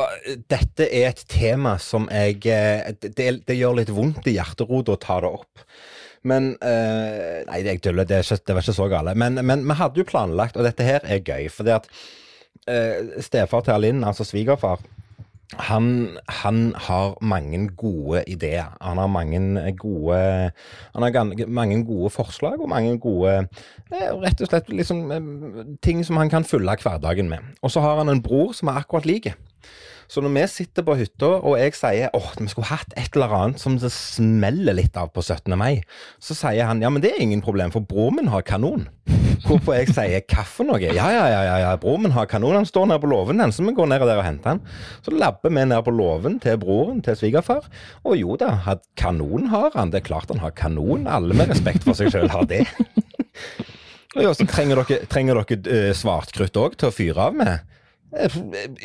dette 0.52 0.88
er 0.90 1.12
et 1.12 1.24
tema 1.30 1.78
som 1.82 2.10
jeg 2.12 2.42
eh, 2.50 2.92
Det, 3.00 3.32
det 3.48 3.58
gjør 3.58 3.80
litt 3.82 3.94
vondt 3.94 4.28
i 4.30 4.38
hjerterotet 4.38 4.96
å 4.96 5.02
ta 5.02 5.20
det 5.24 5.34
opp. 5.40 5.66
Men 6.28 6.52
uh, 6.60 7.40
Nei, 7.48 7.62
jeg 7.64 7.82
tuller, 7.84 8.08
det, 8.08 8.22
det, 8.28 8.56
var 8.56 8.64
ikke 8.64 8.76
så 8.76 8.90
gale. 8.92 9.16
Men, 9.20 9.40
men, 9.46 9.64
vi 9.68 9.78
hadde 9.80 10.02
jo 10.02 10.08
planlagt, 10.08 10.58
og 10.60 10.68
dette 10.68 10.86
her 10.86 11.06
er 11.08 11.24
gøy, 11.24 11.48
fordi 11.54 11.78
at 11.78 11.88
uh, 12.70 13.22
stefar 13.22 13.66
til 13.66 13.78
Alinn, 13.78 14.04
altså 14.04 14.28
svigerfar 14.28 14.82
han, 15.58 16.18
han, 16.28 16.74
har 16.78 17.18
mange 17.22 17.70
gode 17.78 18.24
ideer. 18.28 18.78
Han 18.82 18.98
har 18.98 19.08
mange 19.08 19.74
gode 19.78 20.52
Han 20.94 21.04
har 21.04 21.48
mange 21.48 21.86
gode 21.86 22.10
forslag 22.10 22.62
og 22.62 22.70
mange 22.70 23.00
gode 23.00 23.48
eh, 23.92 24.14
Rett 24.22 24.42
og 24.42 24.48
slett 24.48 24.70
liksom, 24.70 25.10
ting 25.82 26.06
som 26.06 26.18
han 26.18 26.30
kan 26.30 26.44
fylle 26.44 26.78
hverdagen 26.84 27.30
med. 27.30 27.38
Og 27.62 27.72
så 27.72 27.82
har 27.82 27.98
han 27.98 28.10
en 28.10 28.22
bror 28.22 28.54
som 28.54 28.68
er 28.68 28.78
akkurat 28.78 29.06
lik. 29.06 29.34
Så 30.10 30.24
når 30.26 30.32
vi 30.34 30.44
sitter 30.50 30.86
på 30.86 30.96
hytta, 30.98 31.28
og 31.46 31.60
jeg 31.60 31.76
sier 31.78 32.14
åh, 32.18 32.32
vi 32.40 32.50
skulle 32.50 32.72
hatt 32.72 32.96
et 32.98 33.14
eller 33.14 33.34
annet 33.38 33.62
som 33.62 33.76
det 33.78 33.92
smeller 33.94 34.74
litt 34.80 34.98
av 34.98 35.12
på 35.14 35.22
17. 35.22 35.54
mai, 35.60 35.84
så 36.18 36.34
sier 36.38 36.66
han 36.66 36.82
ja, 36.82 36.90
men 36.90 37.04
det 37.04 37.12
er 37.14 37.22
ingen 37.22 37.44
problem, 37.46 37.70
for 37.74 37.86
broren 37.86 38.18
min 38.18 38.32
har 38.34 38.42
kanon. 38.48 38.88
Hvorpå 39.46 39.76
jeg 39.78 39.94
sier 39.94 40.46
for 40.50 40.66
noe? 40.66 40.82
Ja, 40.82 41.06
ja, 41.14 41.26
ja, 41.30 41.44
ja, 41.62 41.76
broren 41.80 42.08
min 42.08 42.16
har 42.16 42.26
kanon, 42.30 42.58
han 42.58 42.66
står 42.68 42.90
nede 42.90 43.04
på 43.04 43.12
låven, 43.12 43.38
den, 43.42 43.54
så 43.54 43.64
vi 43.64 43.76
går 43.78 43.92
ned 43.92 44.02
der 44.02 44.18
og 44.18 44.26
henter 44.26 44.56
han. 44.56 44.64
Så 45.06 45.14
labber 45.14 45.54
vi 45.54 45.66
ned 45.70 45.84
på 45.86 45.94
låven 45.94 46.40
til 46.42 46.58
broren 46.62 47.04
til 47.06 47.18
svigerfar, 47.20 47.70
og 48.02 48.18
jo 48.18 48.38
da, 48.42 48.56
kanon 48.98 49.52
har 49.54 49.78
han, 49.78 49.94
det 49.94 50.02
er 50.02 50.10
klart 50.10 50.34
han 50.34 50.42
har 50.42 50.58
kanon, 50.58 51.06
alle 51.06 51.38
med 51.38 51.54
respekt 51.54 51.86
for 51.86 51.98
seg 51.98 52.10
sjøl 52.16 52.34
har 52.34 52.50
det. 52.50 52.66
Og 54.18 54.34
så 54.34 54.48
trenger 54.50 54.82
dere, 54.82 55.04
trenger 55.06 55.38
dere 55.38 55.92
uh, 55.92 55.92
svartkrutt 55.94 56.58
òg 56.58 56.80
til 56.82 56.90
å 56.90 56.96
fyre 56.96 57.28
av 57.30 57.38
med? 57.38 57.78
Eh, 58.18 58.40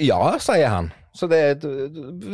ja, 0.04 0.20
sier 0.42 0.68
han. 0.68 0.92
Så 1.14 1.28
det, 1.30 1.62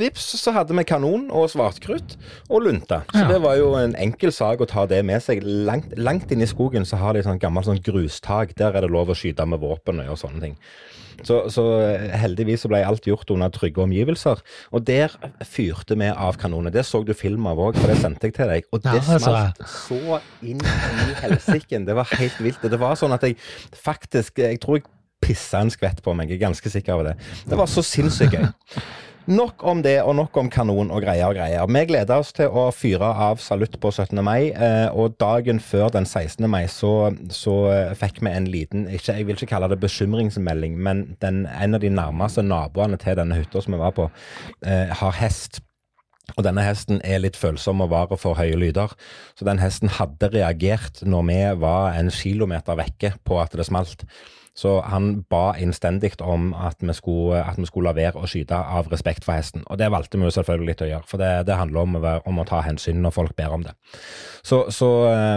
vips, 0.00 0.24
så 0.40 0.54
hadde 0.56 0.72
vi 0.72 0.86
kanon 0.88 1.26
og 1.36 1.50
svartkrutt 1.52 2.14
og 2.48 2.64
lunte. 2.64 3.02
Så 3.12 3.26
ja. 3.26 3.28
det 3.28 3.42
var 3.44 3.58
jo 3.60 3.74
en 3.76 3.92
enkel 4.00 4.32
sak 4.32 4.62
å 4.64 4.68
ta 4.70 4.86
det 4.88 5.02
med 5.04 5.20
seg. 5.20 5.44
Langt, 5.44 5.92
langt 6.00 6.32
inn 6.32 6.40
i 6.40 6.48
skogen 6.48 6.88
så 6.88 6.96
har 7.02 7.16
de 7.16 7.24
sånn 7.26 7.42
gammelt 7.42 7.68
sånn 7.68 7.82
grustak. 7.84 8.56
Der 8.56 8.72
er 8.72 8.86
det 8.86 8.92
lov 8.92 9.12
å 9.12 9.18
skyte 9.18 9.44
med 9.44 9.60
våpen 9.60 10.00
og 10.06 10.16
sånne 10.20 10.40
ting. 10.46 10.56
Så, 11.26 11.42
så, 11.52 11.64
heldigvis 12.16 12.64
så 12.64 12.70
ble 12.72 12.80
alt 12.86 13.04
gjort 13.08 13.28
under 13.34 13.52
trygge 13.52 13.82
omgivelser. 13.84 14.40
Og 14.72 14.86
der 14.88 15.12
fyrte 15.44 15.98
vi 16.00 16.08
av 16.08 16.38
kanoner. 16.40 16.72
Det 16.72 16.86
så 16.88 17.02
du 17.04 17.12
film 17.16 17.50
av 17.50 17.60
òg, 17.60 17.76
for 17.76 17.92
det 17.92 17.98
sendte 18.00 18.30
jeg 18.30 18.38
til 18.38 18.48
deg. 18.54 18.70
Og 18.72 18.80
det 18.86 18.96
ja, 18.96 19.18
smalt 19.20 19.60
så 19.68 20.20
inn 20.40 20.64
i 20.64 21.18
helsiken. 21.20 21.84
Det 21.88 21.98
var 21.98 22.08
helt 22.16 22.40
vilt. 22.40 22.64
Det 22.64 22.80
var 22.80 22.96
sånn 22.96 23.12
at 23.16 23.28
jeg 23.28 23.36
faktisk 23.76 24.40
Jeg 24.40 24.60
tror 24.62 24.80
jeg 24.80 24.88
pissa 25.30 25.62
en 25.62 25.70
skvett 25.72 26.02
på 26.02 26.16
meg. 26.18 26.30
Jeg 26.30 26.40
er 26.40 26.48
ganske 26.48 26.74
sikker 26.74 26.98
over 26.98 27.12
det. 27.12 27.30
Det 27.46 27.58
var 27.58 27.70
så 27.70 27.86
sinnssykt 27.86 28.36
gøy. 28.36 28.50
Nok 29.30 29.62
om 29.68 29.82
det, 29.84 30.00
og 30.02 30.14
nok 30.16 30.36
om 30.40 30.48
kanon 30.50 30.88
og 30.90 31.04
greier 31.04 31.28
og 31.28 31.36
greier. 31.36 31.68
Vi 31.70 31.82
gleder 31.86 32.22
oss 32.22 32.32
til 32.34 32.50
å 32.50 32.64
fyre 32.74 33.06
av 33.28 33.38
salutt 33.42 33.76
på 33.78 33.92
17. 33.92 34.18
mai, 34.26 34.50
eh, 34.50 34.88
og 34.90 35.18
dagen 35.20 35.60
før 35.62 35.92
den 35.94 36.08
16. 36.08 36.48
mai 36.50 36.64
så, 36.72 37.12
så 37.30 37.56
eh, 37.70 37.92
fikk 38.00 38.22
vi 38.24 38.32
en 38.32 38.48
liten 38.50 38.88
ikke, 38.88 39.18
Jeg 39.20 39.28
vil 39.28 39.36
ikke 39.36 39.52
kalle 39.52 39.68
det 39.70 39.78
bekymringsmelding, 39.84 40.78
men 40.80 41.04
den, 41.22 41.44
en 41.46 41.78
av 41.78 41.84
de 41.84 41.92
nærmeste 41.92 42.42
naboene 42.42 42.98
til 42.98 43.20
denne 43.20 43.38
hytta 43.38 43.62
som 43.62 43.76
vi 43.76 43.82
var 43.82 43.94
på, 43.94 44.08
eh, 44.64 44.90
har 44.98 45.14
hest. 45.20 45.60
Og 46.38 46.44
denne 46.46 46.64
hesten 46.64 46.98
er 47.04 47.22
litt 47.22 47.38
følsom 47.38 47.84
og 47.84 47.92
varer 47.92 48.18
for 48.18 48.38
høye 48.38 48.58
lyder. 48.58 48.92
Så 49.38 49.46
den 49.46 49.62
hesten 49.62 49.92
hadde 50.00 50.32
reagert 50.34 51.02
når 51.06 51.26
vi 51.30 51.40
var 51.62 51.98
en 51.98 52.10
kilometer 52.14 52.78
vekke 52.78 53.14
på 53.26 53.40
at 53.42 53.54
det 53.54 53.68
smalt. 53.68 54.06
Så 54.56 54.80
han 54.82 55.22
ba 55.30 55.54
innstendig 55.62 56.16
om 56.20 56.50
at 56.58 56.80
vi, 56.82 56.92
skulle, 56.96 57.38
at 57.38 57.58
vi, 57.58 57.66
skulle, 57.68 57.90
la 57.90 57.96
være 57.96 58.20
å 58.20 58.28
skyte 58.28 58.56
av 58.56 58.90
respekt 58.92 59.24
for 59.24 59.38
hesten. 59.38 59.62
Og 59.70 59.78
det 59.80 59.90
valgte 59.92 60.18
vi 60.18 60.26
jo 60.26 60.32
selvfølgelig 60.34 60.76
å 60.82 60.88
gjøre, 60.90 61.08
for 61.08 61.22
det, 61.22 61.30
det 61.48 61.56
handler 61.56 61.84
om, 61.86 61.96
om, 62.00 62.40
å 62.42 62.46
ta 62.48 62.60
hensyn 62.66 63.00
når 63.04 63.14
folk 63.14 63.36
ber 63.38 63.54
om 63.54 63.64
det. 63.66 63.74
Så, 64.46 64.62
så 64.74 64.88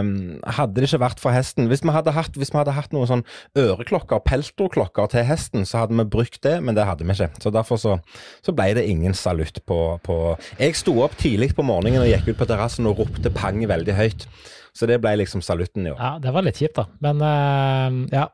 um, 0.02 0.40
hadde 0.58 0.80
det 0.80 0.88
ikke 0.88 1.02
vært 1.04 1.20
for 1.20 1.36
hesten 1.36 1.68
Hvis 1.68 1.82
vi 1.84 1.92
hadde 1.92 2.14
hatt, 2.16 2.38
vi 2.40 2.48
hadde 2.56 2.76
hatt 2.76 2.94
noen 2.96 3.10
sånn 3.10 3.26
øreklokker, 3.60 4.24
peltorklokker 4.26 5.12
til 5.12 5.28
hesten, 5.28 5.68
så 5.68 5.84
hadde 5.84 5.98
vi 6.00 6.08
brukt 6.18 6.42
det, 6.46 6.58
men 6.64 6.78
det 6.78 6.88
hadde 6.88 7.06
vi 7.08 7.16
ikke. 7.16 7.30
Så 7.44 7.54
derfor 7.54 7.80
så, 7.82 7.98
så 8.46 8.56
ble 8.56 8.72
det 8.78 8.88
ingen 8.90 9.16
salutt 9.18 9.62
på, 9.70 9.80
på 10.04 10.18
Jeg 10.60 10.80
sto 10.80 10.98
opp 11.06 11.18
tidlig 11.20 11.54
på 11.58 11.66
morgenen 11.68 12.04
og 12.04 12.10
gikk 12.10 12.34
ut 12.34 12.42
på 12.42 12.50
terrassen 12.50 12.90
og 12.90 13.04
ropte 13.04 13.32
pang 13.34 13.62
veldig 13.70 13.98
høyt. 13.98 14.28
Så 14.74 14.90
det 14.90 14.98
ble 15.04 15.14
liksom 15.22 15.44
salutten 15.46 15.86
år. 15.92 16.00
Ja, 16.00 16.16
det 16.22 16.34
var 16.34 16.46
litt 16.46 16.60
kjipt, 16.62 16.80
da. 16.80 16.88
Men 17.04 17.22
uh, 17.22 18.08
ja. 18.14 18.28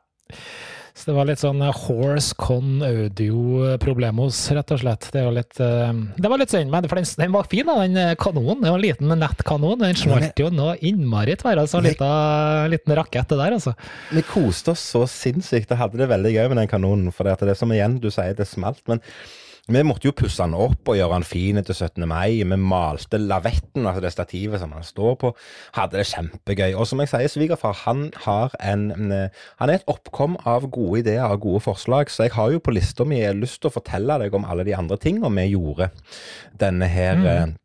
Så 1.00 1.08
det 1.08 1.14
var 1.16 1.28
litt 1.30 1.40
sånn 1.40 1.62
eh, 1.64 1.78
horse 1.86 2.34
con 2.36 2.82
audio-problemos, 2.84 4.36
rett 4.52 4.72
og 4.74 4.82
slett. 4.82 5.06
Det 5.14 5.22
var 5.24 5.32
litt, 5.32 5.56
uh, 5.56 5.94
det 6.20 6.28
var 6.28 6.42
litt 6.42 6.52
synd, 6.52 6.68
men 6.68 6.84
den 6.84 7.32
var 7.32 7.48
fin, 7.48 7.64
da, 7.64 7.76
den 7.80 7.96
eh, 7.96 8.12
kanonen. 8.20 8.60
Det 8.60 8.68
var 8.68 8.76
en 8.76 8.84
liten 8.84 9.14
nettkanon. 9.22 9.80
Den 9.80 9.96
smalt 9.96 10.42
jo 10.44 10.50
nå 10.52 10.74
innmari 10.84 11.38
tverr, 11.40 11.62
Altså, 11.62 11.80
en 11.80 12.68
liten 12.74 12.96
rakett, 13.00 13.32
det 13.32 13.40
der, 13.40 13.56
altså. 13.56 13.72
Vi 14.12 14.26
koste 14.28 14.74
oss 14.74 14.84
så 14.92 15.06
sinnssykt 15.08 15.72
og 15.72 15.80
hadde 15.80 16.02
det 16.02 16.10
veldig 16.12 16.34
gøy 16.36 16.50
med 16.52 16.60
den 16.60 16.72
kanonen. 16.74 17.14
For 17.16 17.24
det 17.24 17.48
er 17.48 17.56
som 17.56 17.72
igjen 17.72 17.96
du 18.02 18.10
sier, 18.12 18.36
det 18.36 18.50
smalt. 18.50 18.84
men 18.90 19.00
vi 19.68 19.82
måtte 19.86 20.08
jo 20.08 20.14
pusse 20.16 20.42
den 20.42 20.56
opp 20.58 20.88
og 20.88 20.96
gjøre 20.98 21.18
den 21.18 21.26
fin 21.28 21.60
til 21.60 21.74
17. 21.74 22.06
mai. 22.08 22.40
Vi 22.40 22.58
malte 22.58 23.20
lavetten, 23.20 23.84
altså 23.84 24.02
det 24.04 24.12
stativet 24.14 24.62
som 24.62 24.72
han 24.76 24.86
står 24.86 25.16
på. 25.20 25.32
Hadde 25.76 26.00
det 26.00 26.08
kjempegøy. 26.10 26.74
Og 26.74 26.88
som 26.88 27.02
jeg 27.02 27.12
sier, 27.12 27.30
svigerfar 27.30 27.76
han 27.84 28.08
har 28.24 28.54
en 28.60 28.88
Han 29.60 29.70
er 29.70 29.78
et 29.78 29.88
oppkom 29.90 30.36
av 30.48 30.68
gode 30.72 31.02
ideer 31.04 31.28
og 31.28 31.44
gode 31.44 31.64
forslag, 31.64 32.10
så 32.10 32.26
jeg 32.26 32.34
har 32.36 32.52
jo 32.52 32.62
på 32.62 32.74
lista 32.74 33.04
mi 33.04 33.20
lyst 33.36 33.60
til 33.62 33.70
å 33.70 33.76
fortelle 33.76 34.18
deg 34.22 34.34
om 34.34 34.46
alle 34.48 34.64
de 34.66 34.74
andre 34.76 34.98
tingene 35.00 35.30
vi 35.36 35.52
gjorde 35.52 35.90
denne 36.60 36.88
her 36.90 37.18
mm. 37.20 37.56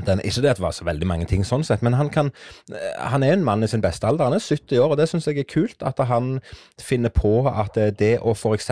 Den, 0.00 0.22
ikke 0.24 0.40
det 0.40 0.48
at 0.54 0.56
det 0.56 0.64
var 0.64 0.72
så 0.72 0.86
veldig 0.88 1.06
mange 1.06 1.26
ting 1.28 1.42
sånn 1.44 1.64
sett, 1.68 1.82
men 1.84 1.92
han, 1.98 2.08
kan, 2.12 2.30
eh, 2.72 2.94
han 2.96 3.24
er 3.26 3.34
en 3.36 3.44
mann 3.44 3.64
i 3.64 3.68
sin 3.68 3.82
beste 3.84 4.08
alder. 4.08 4.30
Han 4.30 4.38
er 4.38 4.40
70 4.40 4.80
år, 4.80 4.94
og 4.94 4.96
det 4.96 5.08
syns 5.10 5.28
jeg 5.28 5.42
er 5.42 5.48
kult. 5.48 5.84
At 5.84 6.00
han 6.08 6.38
finner 6.80 7.12
på 7.12 7.34
at 7.50 7.76
eh, 7.76 7.92
det 7.92 8.14
å 8.24 8.32
f.eks. 8.32 8.70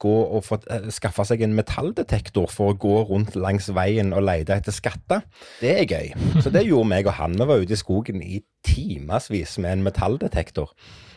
gå 0.00 0.16
og 0.24 0.40
få, 0.46 0.62
eh, 0.72 0.88
skaffe 0.94 1.26
seg 1.28 1.44
en 1.44 1.56
metalldetektor 1.58 2.48
for 2.52 2.72
å 2.72 2.78
gå 2.80 2.96
rundt 3.10 3.36
langs 3.36 3.68
veien 3.76 4.16
og 4.16 4.24
lete 4.24 4.56
etter 4.56 4.72
skatter, 4.74 5.26
det 5.60 5.76
er 5.82 5.84
gøy. 5.84 6.12
Så 6.40 6.52
det 6.54 6.64
gjorde 6.70 6.92
meg 6.96 7.12
og 7.12 7.18
han. 7.20 7.36
Vi 7.36 7.50
var 7.52 7.60
ute 7.60 7.76
i 7.76 7.80
skogen 7.84 8.24
i 8.24 8.40
timevis 8.64 9.58
med 9.60 9.78
en 9.78 9.88
metalldetektor. 9.90 10.72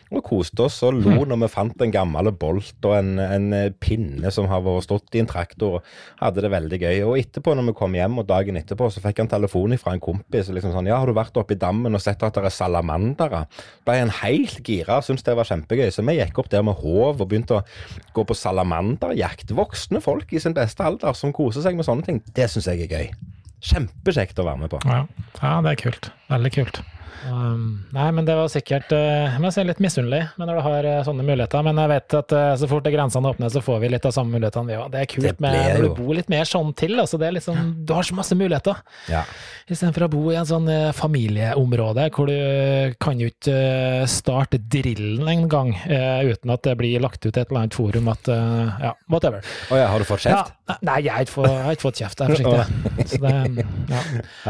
Og 0.08 0.24
koste 0.24 0.64
oss 0.64 0.78
og 0.86 0.96
lo 1.02 1.24
når 1.28 1.42
vi 1.42 1.50
fant 1.52 1.84
en 1.84 1.92
gammel 1.92 2.30
bolt 2.32 2.86
og 2.88 2.94
en, 2.96 3.18
en 3.20 3.48
pinne 3.80 4.32
som 4.32 4.48
har 4.48 4.62
vært 4.64 4.86
stått 4.86 5.16
i 5.18 5.22
en 5.22 5.28
traktor. 5.28 5.82
Hadde 6.20 6.44
det 6.44 6.52
veldig 6.52 6.80
gøy. 6.80 7.02
Og 7.04 7.18
etterpå, 7.20 7.54
når 7.56 7.70
vi 7.70 7.76
kom 7.78 7.96
hjem, 7.98 8.20
og 8.20 8.28
dagen 8.28 8.56
etterpå, 8.60 8.88
så 8.92 9.02
fikk 9.04 9.22
han 9.22 9.30
telefon 9.30 9.76
fra 9.80 9.94
en 9.94 10.02
kompis. 10.02 10.48
liksom 10.48 10.72
sånn, 10.72 10.88
'Ja, 10.88 10.98
har 10.98 11.06
du 11.06 11.12
vært 11.12 11.36
oppe 11.36 11.54
i 11.54 11.60
dammen 11.60 11.94
og 11.94 12.00
sett 12.00 12.22
at 12.22 12.34
det 12.34 12.44
er 12.44 12.54
salamandere?' 12.54 13.46
Ble 13.84 13.98
han 13.98 14.14
helt 14.22 14.62
gira 14.64 15.00
syntes 15.02 15.24
det 15.24 15.36
var 15.36 15.44
kjempegøy. 15.44 15.90
Så 15.92 16.04
vi 16.06 16.18
gikk 16.18 16.38
opp 16.38 16.48
der 16.48 16.62
med 16.62 16.76
håv 16.80 17.20
og 17.20 17.28
begynte 17.28 17.60
å 17.60 17.64
gå 18.14 18.24
på 18.24 18.36
salamanderjakt. 18.36 19.54
Voksne 19.54 20.00
folk 20.00 20.32
i 20.32 20.38
sin 20.38 20.54
beste 20.54 20.84
alder 20.84 21.12
som 21.12 21.32
koser 21.32 21.62
seg 21.62 21.76
med 21.76 21.84
sånne 21.84 22.04
ting. 22.04 22.22
Det 22.34 22.48
syns 22.50 22.66
jeg 22.66 22.86
er 22.86 22.92
gøy. 22.92 23.10
Kjempekjekt 23.60 24.38
å 24.38 24.46
være 24.46 24.62
med 24.62 24.70
på. 24.70 24.80
Ja, 24.86 25.06
ja 25.42 25.60
det 25.62 25.74
er 25.74 25.82
kult. 25.82 26.10
Veldig 26.30 26.54
kult. 26.54 26.82
Um, 27.26 27.84
nei, 27.94 28.06
men 28.14 28.26
det 28.28 28.34
var 28.38 28.50
sikkert 28.52 28.92
uh, 28.94 29.34
Jeg 29.34 29.52
si 29.54 29.64
litt 29.66 29.80
misunnelig 29.82 30.20
når 30.38 30.58
du 30.58 30.60
har 30.64 30.88
uh, 30.88 30.98
sånne 31.06 31.24
muligheter. 31.26 31.64
Men 31.66 31.80
jeg 31.82 31.92
vet 31.92 32.16
at 32.20 32.34
uh, 32.36 32.52
så 32.60 32.68
fort 32.70 32.88
grensene 32.92 33.32
åpner, 33.32 33.50
så 33.52 33.62
får 33.64 33.80
vi 33.82 33.90
litt 33.92 34.06
av 34.08 34.14
samme 34.14 34.36
mulighetene, 34.36 34.70
vi 34.70 34.78
òg. 34.78 34.90
Det 34.94 35.02
er 35.02 35.10
kult 35.10 35.28
det 35.28 35.44
med, 35.44 35.58
når 35.74 35.86
du 35.86 35.98
bor 35.98 36.12
litt 36.18 36.30
mer 36.32 36.48
sånn 36.48 36.72
til. 36.78 36.96
Altså, 37.02 37.20
det 37.20 37.28
er 37.28 37.36
liksom, 37.38 37.72
du 37.88 37.94
har 37.96 38.06
så 38.06 38.18
masse 38.18 38.38
muligheter. 38.38 38.82
Ja. 39.10 39.24
Istedenfor 39.68 40.06
å 40.06 40.10
bo 40.12 40.22
i 40.32 40.38
en 40.40 40.48
sånn 40.48 40.68
familieområde 40.96 42.06
hvor 42.14 42.30
du 42.30 42.94
kan 43.02 43.18
jo 43.20 43.28
ikke 43.28 44.06
starte 44.08 44.60
drillen 44.72 45.28
en 45.28 45.44
gang 45.50 45.74
uten 45.76 46.54
at 46.54 46.64
det 46.64 46.74
blir 46.80 47.02
lagt 47.04 47.26
ut 47.26 47.34
et 47.34 47.42
eller 47.42 47.64
annet 47.64 47.76
forum 47.76 48.08
at 48.12 48.30
Ja, 48.32 48.94
whatever. 49.12 49.44
Oh, 49.68 49.76
ja, 49.76 49.90
har 49.92 50.00
du 50.00 50.08
fått 50.08 50.24
kjeft? 50.24 50.54
Ja, 50.68 50.78
nei, 50.88 50.98
jeg 51.04 51.12
har, 51.12 51.26
ikke 51.26 51.34
fått, 51.34 51.50
jeg 51.50 51.66
har 51.66 51.76
ikke 51.76 51.86
fått 51.86 52.00
kjeft. 52.00 52.22
Jeg 52.22 52.28
er 52.28 52.38
forsiktig. 52.38 53.18
Det, 53.18 53.64
ja. 53.88 54.00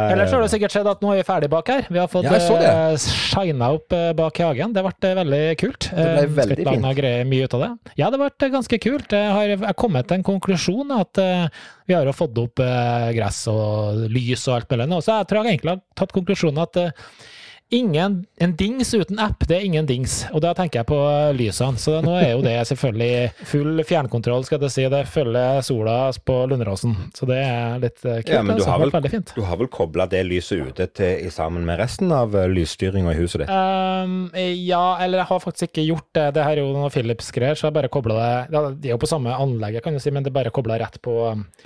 Ellers 0.08 0.32
har 0.34 0.42
det 0.42 0.48
sikkert 0.52 0.74
skjedd 0.74 0.88
at 0.90 1.02
nå 1.04 1.12
er 1.12 1.20
vi 1.20 1.26
ferdig 1.26 1.48
bak 1.52 1.70
her. 1.70 1.86
Vi 1.88 2.00
har 2.00 2.08
fått 2.10 2.26
ja, 2.26 2.34
det. 2.62 2.98
shina 3.02 3.70
opp 3.76 3.94
eh, 3.96 4.10
bak 4.16 4.40
i 4.40 4.44
hagen. 4.46 4.74
Det 4.74 4.84
ble 4.84 4.92
eh, 5.10 5.16
veldig 5.18 5.42
kult. 5.60 5.88
Det 5.90 6.04
ble 6.04 6.24
eh, 6.24 6.34
veldig 6.38 6.58
fint. 6.60 7.02
Mye 7.30 7.48
ut 7.48 7.56
av 7.58 7.64
det. 7.64 7.70
Ja, 8.00 8.10
det 8.12 8.20
ble 8.20 8.50
ganske 8.54 8.80
kult. 8.82 9.16
Jeg 9.16 9.32
har, 9.34 9.54
jeg 9.54 9.78
kommet 9.80 10.08
til 10.08 10.18
en 10.18 10.26
konklusjon 10.26 10.94
at 10.96 11.22
vi 11.88 11.96
har 11.96 12.08
jo 12.08 12.14
fått 12.16 12.38
opp 12.42 12.62
gress 13.16 13.42
og 13.50 14.06
lys 14.12 14.46
og 14.48 14.58
alt 14.58 14.72
mulig 14.74 14.88
nå. 14.90 15.00
Så 15.04 15.18
jeg 15.20 15.30
tror 15.30 15.42
jeg 15.42 15.56
egentlig 15.58 15.76
har 15.76 15.84
tatt 15.98 16.14
konklusjonen 16.16 16.64
at 16.64 16.80
ingen, 17.70 18.26
en 18.40 18.56
dings 18.56 18.94
uten 18.94 19.18
app, 19.18 19.44
det 19.48 19.56
er 19.58 19.64
ingen 19.66 19.86
dings. 19.86 20.22
Og 20.32 20.40
da 20.44 20.54
tenker 20.56 20.80
jeg 20.80 20.88
på 20.88 20.98
lysene. 21.36 21.78
Så 21.80 21.98
nå 22.04 22.14
er 22.16 22.30
jo 22.32 22.42
det 22.44 22.54
selvfølgelig 22.70 23.46
full 23.50 23.82
fjernkontroll, 23.88 24.46
skal 24.48 24.62
jeg 24.64 24.74
si. 24.74 24.86
Det 24.92 25.02
følger 25.12 25.60
sola 25.66 25.96
på 26.24 26.38
Lunderåsen. 26.50 26.94
Så 27.16 27.28
det 27.28 27.38
er 27.44 27.82
litt 27.82 28.00
eh, 28.04 28.20
kult. 28.22 28.32
Ja, 28.32 28.42
men 28.46 28.58
du 28.60 28.64
har 28.66 28.80
vel, 28.82 28.92
veldig 28.94 29.12
fint. 29.12 29.34
du 29.36 29.42
har 29.46 29.60
vel 29.60 29.70
kobla 29.72 30.08
det 30.10 30.24
lyset 30.28 30.64
ute 30.68 30.88
til, 30.96 31.28
sammen 31.34 31.66
med 31.68 31.80
resten 31.82 32.12
av 32.14 32.34
eh, 32.38 32.48
lysstyringa 32.52 33.12
i 33.12 33.18
huset 33.20 33.44
ditt? 33.44 33.52
Um, 33.52 34.30
ja, 34.34 34.96
eller 35.04 35.22
jeg 35.22 35.30
har 35.32 35.44
faktisk 35.44 35.68
ikke 35.70 35.86
gjort 35.90 36.08
det. 36.16 36.26
Det 36.38 36.46
her 36.46 36.56
er 36.56 36.62
jo 36.64 36.72
noe 36.76 36.90
Philips-greier, 36.94 37.58
så 37.58 37.68
jeg 37.68 37.76
bare 37.76 37.92
kobla 37.92 38.16
det 38.18 38.62
Det 38.80 38.90
er 38.90 38.94
jo 38.96 39.00
på 39.02 39.10
samme 39.10 39.34
anlegget, 39.36 39.84
kan 39.84 39.96
du 39.96 40.00
si, 40.02 40.12
men 40.14 40.24
det 40.24 40.32
er 40.32 40.38
bare 40.40 40.54
kobla 40.54 40.78
rett 40.80 41.00
på, 41.04 41.14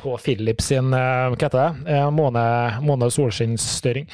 på 0.03 0.17
Philips 0.25 0.73
sin 0.73 0.91
eh, 0.97 1.31
Hva 1.33 1.39
heter 1.39 1.59
det? 1.63 1.95
Eh, 1.95 2.09
Måne, 2.13 2.43
måne- 2.83 3.07
og 3.09 3.15
solskinnsstyring. 3.15 4.09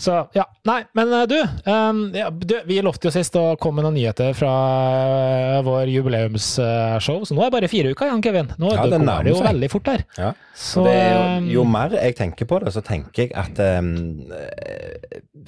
Så 0.00 0.20
ja. 0.36 0.44
Nei, 0.68 0.82
men 0.96 1.12
eh, 1.16 1.26
du, 1.30 1.38
um, 1.70 2.00
ja, 2.16 2.28
du 2.30 2.56
Vi 2.68 2.80
lovte 2.84 3.08
jo 3.08 3.12
sist 3.14 3.36
å 3.38 3.54
komme 3.60 3.80
med 3.80 3.88
noen 3.88 3.98
nyheter 4.00 4.34
fra 4.36 4.52
eh, 5.00 5.58
vår 5.66 5.90
jubileumsshow, 5.92 7.22
så 7.26 7.36
nå 7.36 7.44
er 7.44 7.50
det 7.50 7.56
bare 7.56 7.70
fire 7.70 7.92
uker 7.94 8.10
igjen, 8.10 8.24
Kevin. 8.24 8.52
Nå 8.60 8.74
Ja, 8.74 8.86
det 8.90 9.00
går 9.00 9.26
det 9.26 9.34
jo 9.34 9.42
veldig 9.44 9.70
fort 9.72 9.86
der. 9.88 10.04
Ja. 10.18 10.32
Så 10.60 10.84
det 10.84 10.96
jo, 10.96 11.20
ehm, 11.22 11.48
jo 11.54 11.64
mer 11.68 11.94
jeg 11.96 12.16
tenker 12.18 12.48
på 12.50 12.60
det, 12.64 12.74
så 12.74 12.82
tenker 12.84 13.28
jeg 13.28 13.34
at 13.38 13.60
um, 13.80 14.26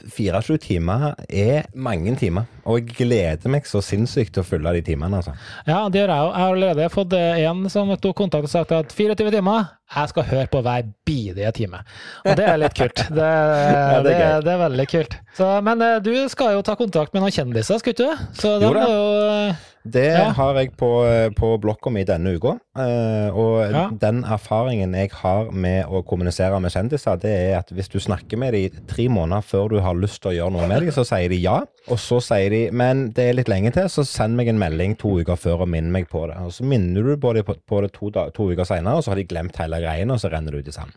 24 0.08 0.58
timer 0.62 1.12
er 1.28 1.68
mange 1.74 2.14
timer. 2.20 2.48
Og 2.62 2.78
jeg 2.78 2.94
gleder 2.94 3.50
meg 3.50 3.66
så 3.66 3.80
sinnssykt 3.82 4.34
til 4.36 4.44
å 4.44 4.46
følge 4.46 4.76
de 4.76 4.82
timene, 4.92 5.18
altså. 5.18 5.34
Ja, 5.66 5.80
det 5.90 6.02
gjør 6.02 6.12
jeg 6.12 6.22
jo. 6.22 6.28
Jeg 6.30 6.44
har 6.44 6.56
allerede 6.56 6.88
fått 6.94 7.16
eh, 7.18 7.40
en 7.48 7.64
som 7.72 7.90
tok 7.98 8.16
kontakt 8.22 8.46
og 8.46 8.52
sagt 8.52 8.74
at 8.76 8.94
24 8.94 9.32
timer, 9.34 9.72
jeg 9.92 10.12
skal 10.12 10.28
høre 10.30 10.46
på 10.52 10.62
hver 10.64 10.86
bidige 11.08 11.50
time. 11.58 11.82
Og 12.22 12.38
det 12.38 12.46
er 12.46 12.62
litt 12.62 12.78
kult. 12.78 13.02
Det, 13.22 13.26
ja, 13.26 13.98
det, 14.02 14.14
er 14.14 14.38
det, 14.38 14.44
det 14.46 14.52
er 14.54 14.60
veldig 14.62 14.86
kult. 14.88 15.18
Så, 15.36 15.48
men 15.66 15.82
eh, 15.84 15.98
du 16.04 16.14
skal 16.32 16.56
jo 16.56 16.62
ta 16.66 16.78
kontakt 16.78 17.12
med 17.12 17.24
noen 17.24 17.34
kjendiser, 17.34 17.82
skal 17.82 17.96
ikke 17.96 18.06
du? 18.06 18.24
Så 18.38 18.54
da. 18.62 18.70
må 18.72 18.86
jo 18.86 19.04
eh, 19.26 19.68
Det 19.84 20.04
Ja. 20.12 20.28
har 20.30 20.54
jeg 20.60 20.76
på, 20.78 20.88
på 21.34 21.48
blokka 21.60 21.90
mi 21.90 22.04
denne 22.04 22.36
uka. 22.36 22.52
eh, 22.78 23.28
og 23.34 23.70
Ja. 23.72 23.88
den 23.90 24.22
erfaringen 24.24 24.94
jeg 24.94 25.10
har 25.10 25.50
med 25.50 25.86
å 25.86 26.04
kommunisere 26.06 26.60
med 26.60 26.70
kjendiser, 26.72 27.18
det 27.20 27.30
er 27.30 27.58
at 27.58 27.68
hvis 27.70 27.88
du 27.90 27.98
snakker 27.98 28.38
med 28.38 28.52
dem 28.54 28.70
tre 28.86 29.08
måneder 29.08 29.42
før 29.42 29.68
du 29.70 29.80
har 29.80 29.94
lyst 29.94 30.22
til 30.22 30.30
å 30.30 30.34
gjøre 30.38 30.52
noe 30.52 30.68
med 30.68 30.80
dem, 30.80 30.90
så 30.90 31.04
sier 31.04 31.28
de 31.28 31.36
ja. 31.42 31.58
Og 31.90 31.98
så 31.98 32.20
sier 32.22 32.48
de 32.50 32.70
men 32.70 33.10
det 33.10 33.28
er 33.30 33.34
litt 33.34 33.48
lenge 33.48 33.72
til, 33.72 33.84
så 33.90 34.06
send 34.06 34.36
meg 34.36 34.48
en 34.48 34.58
melding 34.58 34.96
to 34.96 35.18
uker 35.20 35.36
før 35.36 35.62
og 35.62 35.68
minn 35.68 35.90
meg 35.92 36.08
på 36.08 36.26
det. 36.28 36.36
Og 36.38 36.52
så 36.52 36.62
minner 36.64 37.02
du 37.02 37.16
på 37.16 37.34
det, 37.34 37.44
på, 37.44 37.56
på 37.68 37.82
det 37.82 37.92
to, 37.92 38.10
to 38.10 38.50
uker 38.52 38.64
seinere, 38.64 38.96
og 38.96 39.02
så 39.04 39.08
har 39.10 39.16
de 39.16 39.24
glemt 39.24 39.56
hele 39.56 39.80
greien, 39.82 40.10
og 40.10 40.18
så 40.22 40.30
renner 40.32 40.52
det 40.52 40.62
ut 40.64 40.68
i 40.68 40.72
sand. 40.78 40.92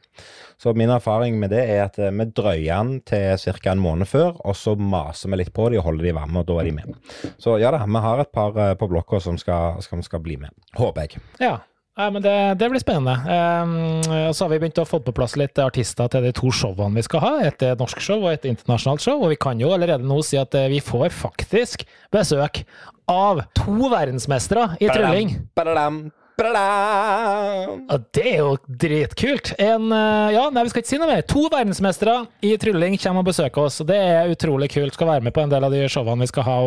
Så 0.62 0.74
min 0.74 0.90
erfaring 0.90 1.38
med 1.40 1.52
det 1.54 1.64
er 1.68 1.84
at 1.86 2.00
eh, 2.00 2.14
vi 2.16 2.28
drøyer 2.32 2.72
den 2.72 3.00
til 3.08 3.38
ca. 3.38 3.72
en 3.74 3.84
måned 3.84 4.10
før, 4.10 4.34
og 4.40 4.56
så 4.58 4.76
maser 4.76 5.32
vi 5.32 5.42
litt 5.44 5.54
på 5.56 5.70
dem 5.70 5.82
og 5.82 5.90
holder 5.90 6.10
de 6.10 6.16
varme, 6.16 6.42
og 6.42 6.50
da 6.50 6.60
er 6.62 6.70
de 6.70 6.76
med. 6.80 6.98
Så 7.42 7.60
ja 7.62 7.74
da, 7.76 7.84
vi 7.86 8.04
har 8.08 8.24
et 8.24 8.34
par 8.34 8.58
eh, 8.58 8.76
på 8.80 8.90
blokka 8.92 9.22
som 9.24 9.40
skal, 9.42 9.82
som 9.86 10.04
skal 10.06 10.24
bli 10.24 10.40
med. 10.42 10.54
Håper 10.80 11.08
jeg. 11.08 11.24
Ja. 11.44 11.58
Ja, 11.96 12.10
men 12.12 12.20
det, 12.20 12.60
det 12.60 12.68
blir 12.68 12.82
spennende. 12.84 13.14
Um, 13.64 14.34
så 14.36 14.44
har 14.44 14.50
vi 14.52 14.58
begynt 14.60 14.82
å 14.82 14.84
få 14.84 14.98
på 15.00 15.14
plass 15.16 15.38
litt 15.40 15.56
artister 15.64 16.10
til 16.12 16.26
de 16.28 16.34
to 16.36 16.50
showene 16.52 17.00
vi 17.00 17.06
skal 17.08 17.24
ha. 17.24 17.30
Et 17.48 17.64
norsk 17.80 18.04
show 18.04 18.20
og 18.20 18.34
et 18.34 18.50
internasjonalt 18.50 19.06
show. 19.06 19.24
Og 19.24 19.32
vi 19.32 19.38
kan 19.40 19.64
jo 19.64 19.72
allerede 19.72 20.04
nå 20.04 20.18
si 20.28 20.36
at 20.36 20.58
vi 20.74 20.82
får 20.84 21.16
faktisk 21.16 21.88
besøk 22.12 22.66
av 23.08 23.46
to 23.56 23.88
verdensmestere 23.96 24.74
i 24.82 24.92
trylling. 24.92 25.38
Badadam, 25.56 26.04
badadam. 26.04 26.04
Ja, 27.88 27.98
det 28.18 28.26
er 28.34 28.42
jo 28.42 28.56
dritkult. 28.68 29.54
En, 29.62 29.92
eh, 29.92 30.34
ja, 30.36 30.50
nei, 30.52 30.66
vi 30.66 30.74
skal 30.74 30.84
ikke 30.84 30.92
si 30.92 31.00
noe 31.00 31.10
mer. 31.10 31.24
To 31.32 31.46
verdensmestere 31.48 32.16
i 32.46 32.56
trylling 32.62 32.98
kommer 33.02 33.24
og 33.24 33.30
besøker 33.30 33.68
oss. 33.68 33.80
Det 33.88 33.98
er 33.98 34.32
utrolig 34.34 34.70
kult. 34.74 34.96
Skal 34.98 35.10
være 35.14 35.26
med 35.26 35.36
på 35.36 35.46
en 35.46 35.54
del 35.54 35.64
av 35.64 35.74
de 35.74 35.86
showene 35.92 36.26
vi 36.26 36.32
skal 36.32 36.48
ha. 36.48 36.58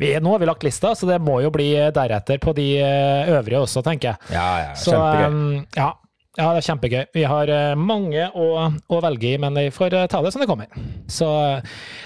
vi, 0.00 0.14
Nå 0.22 0.32
har 0.34 0.42
vi 0.42 0.48
lagt 0.48 0.64
lista, 0.66 0.94
så 0.96 1.08
det 1.08 1.20
må 1.24 1.40
jo 1.44 1.52
bli 1.54 1.70
deretter 1.94 2.40
på 2.42 2.54
de 2.56 2.68
eh, 2.80 3.32
øvrige 3.36 3.64
også, 3.66 3.84
tenker 3.84 4.14
jeg. 4.14 4.32
Ja, 4.36 4.48
ja, 4.64 4.72
Så 4.78 4.96
um, 4.96 5.66
ja. 5.76 5.92
Ja, 6.38 6.46
det 6.56 6.62
er 6.62 6.64
kjempegøy. 6.64 7.00
Vi 7.12 7.22
har 7.28 7.50
eh, 7.52 7.74
mange 7.76 8.22
å, 8.40 8.46
å 8.72 9.00
velge 9.04 9.34
i, 9.34 9.38
men 9.42 9.52
vi 9.58 9.66
får 9.68 9.92
eh, 9.98 10.06
ta 10.08 10.22
det 10.24 10.30
som 10.32 10.40
det 10.40 10.46
kommer. 10.48 10.70
Så 11.12 11.28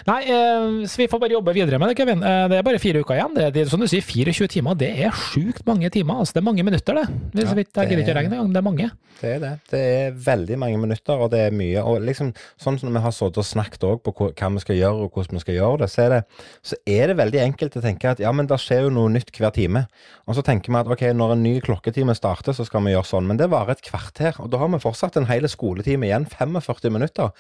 Nei, 0.08 0.16
eh, 0.26 0.64
så 0.90 0.98
vi 0.98 1.06
får 1.10 1.20
bare 1.22 1.36
jobbe 1.36 1.54
videre 1.54 1.78
med 1.78 1.92
det, 1.92 1.96
Kevin. 2.00 2.24
Det 2.26 2.58
er 2.58 2.64
bare 2.66 2.80
fire 2.82 3.04
uker 3.04 3.14
igjen. 3.20 3.36
Det, 3.38 3.46
det, 3.54 3.64
som 3.70 3.78
du 3.78 3.86
sier, 3.86 4.02
24 4.02 4.48
timer, 4.56 4.74
det 4.78 4.88
er 5.06 5.14
sjukt 5.14 5.62
mange 5.70 5.90
timer. 5.94 6.18
Altså, 6.24 6.34
det 6.34 6.42
er 6.42 6.48
mange 6.48 6.66
minutter, 6.66 6.98
det. 6.98 7.06
Hvis 7.36 7.46
Ja, 7.46 7.54
vi- 7.54 7.66
ikke 7.68 7.86
gidder 7.86 8.02
ikke 8.02 8.02
å 8.02 8.14
det- 8.14 8.16
regne 8.18 8.34
engang. 8.40 8.52
Det 8.56 8.62
er 8.62 8.66
mange. 8.66 8.90
Det 9.20 9.30
er 9.32 9.38
det. 9.40 9.52
Det 9.70 9.78
er 9.80 10.10
veldig 10.26 10.58
mange 10.60 10.78
minutter, 10.82 11.22
og 11.22 11.30
det 11.32 11.38
er 11.46 11.54
mye. 11.56 11.80
Og 11.86 12.02
liksom, 12.04 12.34
sånn 12.60 12.78
som 12.82 12.92
vi 12.92 13.00
har 13.06 13.14
sittet 13.14 13.38
og 13.40 13.46
snakket 13.46 13.86
også 13.86 14.02
på 14.04 14.12
hva 14.34 14.50
vi 14.58 14.64
skal 14.66 14.76
gjøre, 14.76 15.06
og 15.06 15.14
hvordan 15.14 15.38
vi 15.38 15.44
skal 15.46 15.54
gjøre 15.54 15.78
det, 15.84 15.88
så 15.94 16.02
er 16.04 16.10
det, 16.16 16.20
så 16.66 16.74
er 16.98 17.06
det 17.12 17.16
veldig 17.22 17.40
enkelt 17.46 17.78
å 17.78 17.84
tenke 17.86 18.10
at 18.10 18.18
ja, 18.20 18.32
men 18.32 18.46
det 18.50 18.58
skjer 18.60 18.82
jo 18.88 18.90
noe 18.90 19.08
nytt 19.14 19.30
hver 19.38 19.54
time. 19.54 19.86
Og 20.26 20.34
så 20.36 20.42
tenker 20.44 20.74
vi 20.74 20.82
at 20.82 20.90
ok, 20.90 21.06
når 21.14 21.32
en 21.38 21.42
ny 21.46 21.54
klokketime 21.64 22.14
starter, 22.18 22.52
så 22.58 22.66
skal 22.66 22.82
vi 22.84 22.92
gjøre 22.92 23.06
sånn. 23.08 23.26
Men 23.30 23.38
det 23.40 23.48
varer 23.54 23.70
et 23.78 23.86
kvarter, 24.16 24.40
og 24.42 24.50
da 24.50 24.60
har 24.60 24.70
vi 24.72 24.80
fortsatt 24.82 25.16
en 25.16 25.28
hel 25.28 25.46
skoletime 25.48 26.06
igjen, 26.08 26.26
45 26.26 26.92
minutter, 26.92 27.30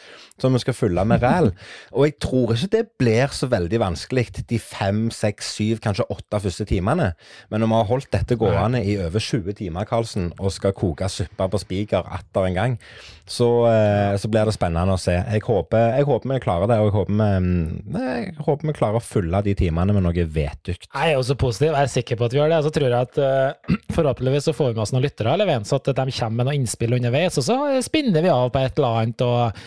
som 0.40 0.52
vi 0.52 0.60
skal 0.62 0.74
fylle 0.76 1.04
med 1.04 1.22
ræl. 1.22 1.52
Og 1.92 2.06
jeg 2.06 2.18
tror 2.20 2.54
ikke 2.54 2.72
det 2.72 2.84
blir 2.98 3.32
så 3.32 3.48
veldig 3.48 3.80
vanskelig 3.80 4.26
de 4.48 4.58
fem, 4.58 5.10
seks, 5.10 5.54
syv, 5.56 5.80
kanskje 5.84 6.06
åtte 6.10 6.40
første 6.40 6.66
timene. 6.68 7.12
Men 7.50 7.60
når 7.60 7.70
vi 7.70 7.78
har 7.80 7.90
holdt 7.90 8.12
dette 8.12 8.36
gående 8.36 8.82
i 8.84 8.96
over 8.98 9.20
20 9.20 9.52
timer, 9.56 9.84
Karlsen, 9.84 10.32
og 10.38 10.52
skal 10.52 10.74
koke 10.76 11.08
suppe 11.08 11.48
på 11.50 11.62
spiker 11.62 12.06
atter 12.06 12.48
en 12.48 12.56
gang, 12.56 12.78
så, 13.26 13.66
eh, 13.66 14.16
så 14.16 14.28
blir 14.30 14.46
det 14.46 14.54
spennende 14.54 14.94
å 14.94 15.00
se. 15.00 15.16
Jeg 15.16 15.42
håper, 15.42 15.96
jeg 15.98 16.06
håper 16.06 16.30
vi 16.30 16.42
klarer 16.44 16.70
det, 16.70 16.78
og 16.78 16.90
jeg 16.90 16.94
håper 16.94 17.12
vi, 17.12 17.30
mm, 17.42 17.96
jeg 17.96 18.34
håper 18.46 18.70
vi 18.70 18.76
klarer 18.76 19.00
å 19.00 19.02
fylle 19.02 19.42
de 19.42 19.54
timene 19.58 19.96
med 19.96 20.04
noe 20.06 20.26
vettugt. 20.30 20.86
Jeg 20.92 21.12
er 21.12 21.18
også 21.18 21.34
positiv, 21.38 21.74
jeg 21.74 21.88
er 21.88 21.90
sikker 21.90 22.20
på 22.20 22.28
at 22.28 22.36
vi 22.36 22.38
gjør 22.38 22.54
det. 22.54 22.60
Så 22.66 22.72
tror 22.74 22.86
jeg 22.86 23.08
at 23.08 23.18
eh, 23.18 23.74
forhåpentligvis 23.96 24.46
så 24.46 24.54
får 24.56 24.70
vi 24.70 24.76
med 24.76 24.84
oss 24.84 24.94
noen 24.94 25.06
lyttere, 25.06 25.34
eller 25.34 25.50
vet, 25.50 25.66
så 25.66 25.80
at 25.80 25.90
de 25.90 26.06
kommer 26.20 26.36
med 26.36 26.50
noen 26.50 26.65
innspill 26.66 26.96
underveis, 26.98 27.38
og 27.40 27.46
så 27.46 27.56
spinner 27.86 28.24
vi 28.24 28.32
av 28.32 28.50
på 28.52 28.60
et 28.60 28.76
eller 28.76 29.02
annet. 29.02 29.22
Og, 29.24 29.60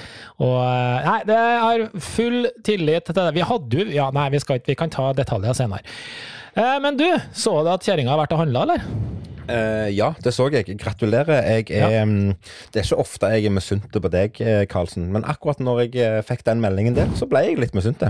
og 0.46 0.58
eh, 0.62 1.08
Nei, 1.08 1.20
det 1.30 1.38
har 1.40 1.86
full 2.04 2.44
tillit 2.68 3.08
til 3.10 3.18
det. 3.18 3.30
Vi 3.40 3.48
hadde 3.54 3.80
jo 3.82 3.88
Ja, 3.96 4.10
nei, 4.16 4.28
vi, 4.36 4.44
skal, 4.44 4.62
vi 4.68 4.76
kan 4.78 4.92
ta 4.94 5.10
detaljer 5.18 5.58
senere. 5.58 5.82
Eh, 6.54 6.76
Men 6.84 7.00
du, 7.00 7.08
så 7.34 7.62
du 7.64 7.72
at 7.72 7.88
kjerringa 7.88 8.14
har 8.14 8.22
vært 8.22 8.36
og 8.38 8.44
handla, 8.44 8.68
eller? 8.68 8.86
Uh, 9.50 9.88
ja, 9.90 10.12
det 10.22 10.36
så 10.36 10.46
jeg. 10.54 10.68
Gratulerer. 10.78 11.40
Jeg 11.42 11.72
er, 11.74 12.04
mm, 12.06 12.36
Det 12.70 12.84
er 12.84 12.86
ikke 12.86 13.00
ofte 13.02 13.32
jeg 13.34 13.48
er 13.50 13.56
misunt 13.56 13.96
på 13.96 14.12
deg, 14.14 14.38
Karlsen, 14.70 15.08
men 15.16 15.26
akkurat 15.26 15.58
når 15.64 15.88
jeg 15.88 16.28
fikk 16.28 16.46
den 16.46 16.62
meldingen 16.62 16.94
der, 17.00 17.10
så 17.18 17.26
ble 17.26 17.42
jeg 17.48 17.58
litt 17.58 17.74
misunt. 17.74 18.06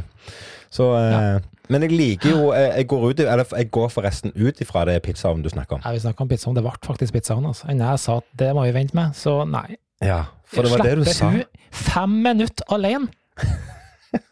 Så 0.73 0.89
eh, 0.99 1.39
Men 1.69 1.85
jeg 1.85 1.93
liker 1.93 2.31
jo 2.33 2.49
eh, 2.55 2.79
Jeg 2.79 2.87
går, 2.89 3.03
ut, 3.11 3.19
eller 3.21 3.45
jeg 3.57 3.69
går 3.73 3.91
forresten 3.93 4.33
ut 4.35 4.61
ifra 4.63 4.85
det 4.89 4.97
pizzaovnen 5.05 5.45
du 5.45 5.51
snakker 5.53 5.77
om. 5.77 5.83
Nei, 5.85 5.93
vi 5.97 6.01
snakker 6.05 6.25
om 6.25 6.31
pizzaovn. 6.31 6.57
Det 6.57 6.65
ble 6.65 6.73
faktisk 6.87 7.13
pizzaovn. 7.13 7.45
Altså. 7.51 7.69
Enda 7.69 7.91
jeg 7.93 8.03
sa 8.05 8.17
at 8.23 8.27
det 8.41 8.49
må 8.57 8.65
vi 8.65 8.73
vente 8.75 8.97
med, 8.97 9.13
så 9.17 9.43
nei. 9.45 9.77
Ja, 10.01 10.23
for 10.49 10.65
det 10.65 10.73
var 10.73 10.85
det 10.87 10.95
du 10.97 11.05
sa. 11.05 11.29
Slipper 11.29 11.37
hun 11.37 11.83
fem 11.85 12.19
minutter 12.25 12.73
alene? 12.73 13.11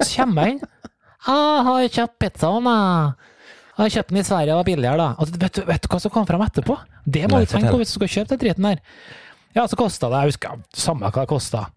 Så 0.01 0.09
kommer 0.15 0.47
jeg 0.47 0.57
inn. 0.57 0.63
Jeg 1.27 1.65
har 1.67 1.89
kjøpt 1.99 2.19
pizzaovn, 2.23 2.69
jeg. 2.71 3.33
Jeg 3.77 3.83
har 3.83 3.93
kjøpt 3.93 4.09
den 4.09 4.17
i 4.17 4.25
Sverige, 4.25 4.49
det 4.49 4.57
var 4.57 4.65
billigere, 4.65 4.97
da. 4.97 5.07
Altså, 5.21 5.37
vet, 5.37 5.53
du, 5.53 5.65
vet 5.67 5.83
du 5.83 5.87
hva 5.91 5.99
som 6.01 6.13
kom 6.13 6.25
fram 6.25 6.41
etterpå? 6.41 6.79
Det 7.05 7.27
må 7.29 7.43
du 7.43 7.49
tenke 7.51 7.69
på 7.69 7.77
hvis 7.77 7.91
du 7.93 7.99
skal 7.99 8.09
kjøpe 8.09 8.31
den 8.31 8.39
driten 8.41 8.65
der. 8.65 8.79
Ja, 9.53 9.67
så 9.69 9.77
kosta 9.77 10.09
det, 10.09 10.23
jeg 10.23 10.33
husker 10.33 10.63
samme 10.73 11.11
hva 11.11 11.27
det 11.27 11.29
kosta. 11.29 11.67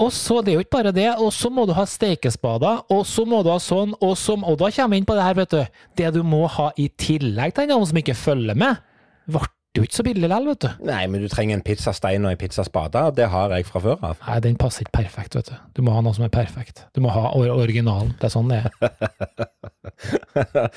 Og 0.00 0.12
så, 0.14 0.40
det 0.40 0.52
er 0.52 0.56
jo 0.56 0.64
ikke 0.64 0.76
bare 0.78 0.92
det, 0.96 1.08
og 1.20 1.32
så 1.36 1.50
må 1.52 1.66
du 1.68 1.74
ha 1.76 1.84
stekespader, 1.88 2.84
og 2.92 3.02
så 3.06 3.26
må 3.28 3.42
du 3.44 3.50
ha 3.52 3.58
sånn, 3.60 3.92
og 4.00 4.14
så 4.16 4.38
Og 4.40 4.56
da 4.60 4.70
kommer 4.72 4.96
vi 4.96 5.02
inn 5.02 5.08
på 5.08 5.16
det 5.18 5.26
her, 5.26 5.36
vet 5.36 5.52
du. 5.52 5.80
Det 6.00 6.12
du 6.14 6.22
må 6.24 6.46
ha 6.48 6.70
i 6.80 6.88
tillegg 6.88 7.52
til 7.56 7.68
noen 7.68 7.90
som 7.90 8.00
ikke 8.00 8.16
følger 8.16 8.56
med, 8.56 8.80
ble 9.28 9.44
jo 9.76 9.84
ikke 9.86 9.96
så 9.96 10.04
billig 10.04 10.24
likevel, 10.24 10.48
vet 10.52 10.64
du. 10.64 10.70
Nei, 10.88 11.02
men 11.08 11.22
du 11.22 11.28
trenger 11.32 11.56
en 11.56 11.64
pizzastein 11.64 12.24
og 12.26 12.32
en 12.34 12.40
pizzaspade, 12.40 13.04
og 13.08 13.16
det 13.16 13.28
har 13.32 13.52
jeg 13.56 13.68
fra 13.68 13.80
før 13.84 14.02
av. 14.04 14.18
Nei, 14.26 14.38
den 14.44 14.56
passer 14.60 14.84
ikke 14.84 14.98
perfekt, 14.98 15.36
vet 15.38 15.48
du. 15.48 15.54
Du 15.76 15.84
må 15.84 15.94
ha 15.96 16.02
noe 16.04 16.16
som 16.16 16.26
er 16.26 16.32
perfekt. 16.32 16.84
Du 16.96 17.00
må 17.04 17.12
ha 17.12 17.30
or 17.36 17.52
originalen. 17.54 18.12
Det 18.20 18.28
er 18.28 18.34
sånn 18.34 18.52
det 18.52 18.64
er. 18.64 18.68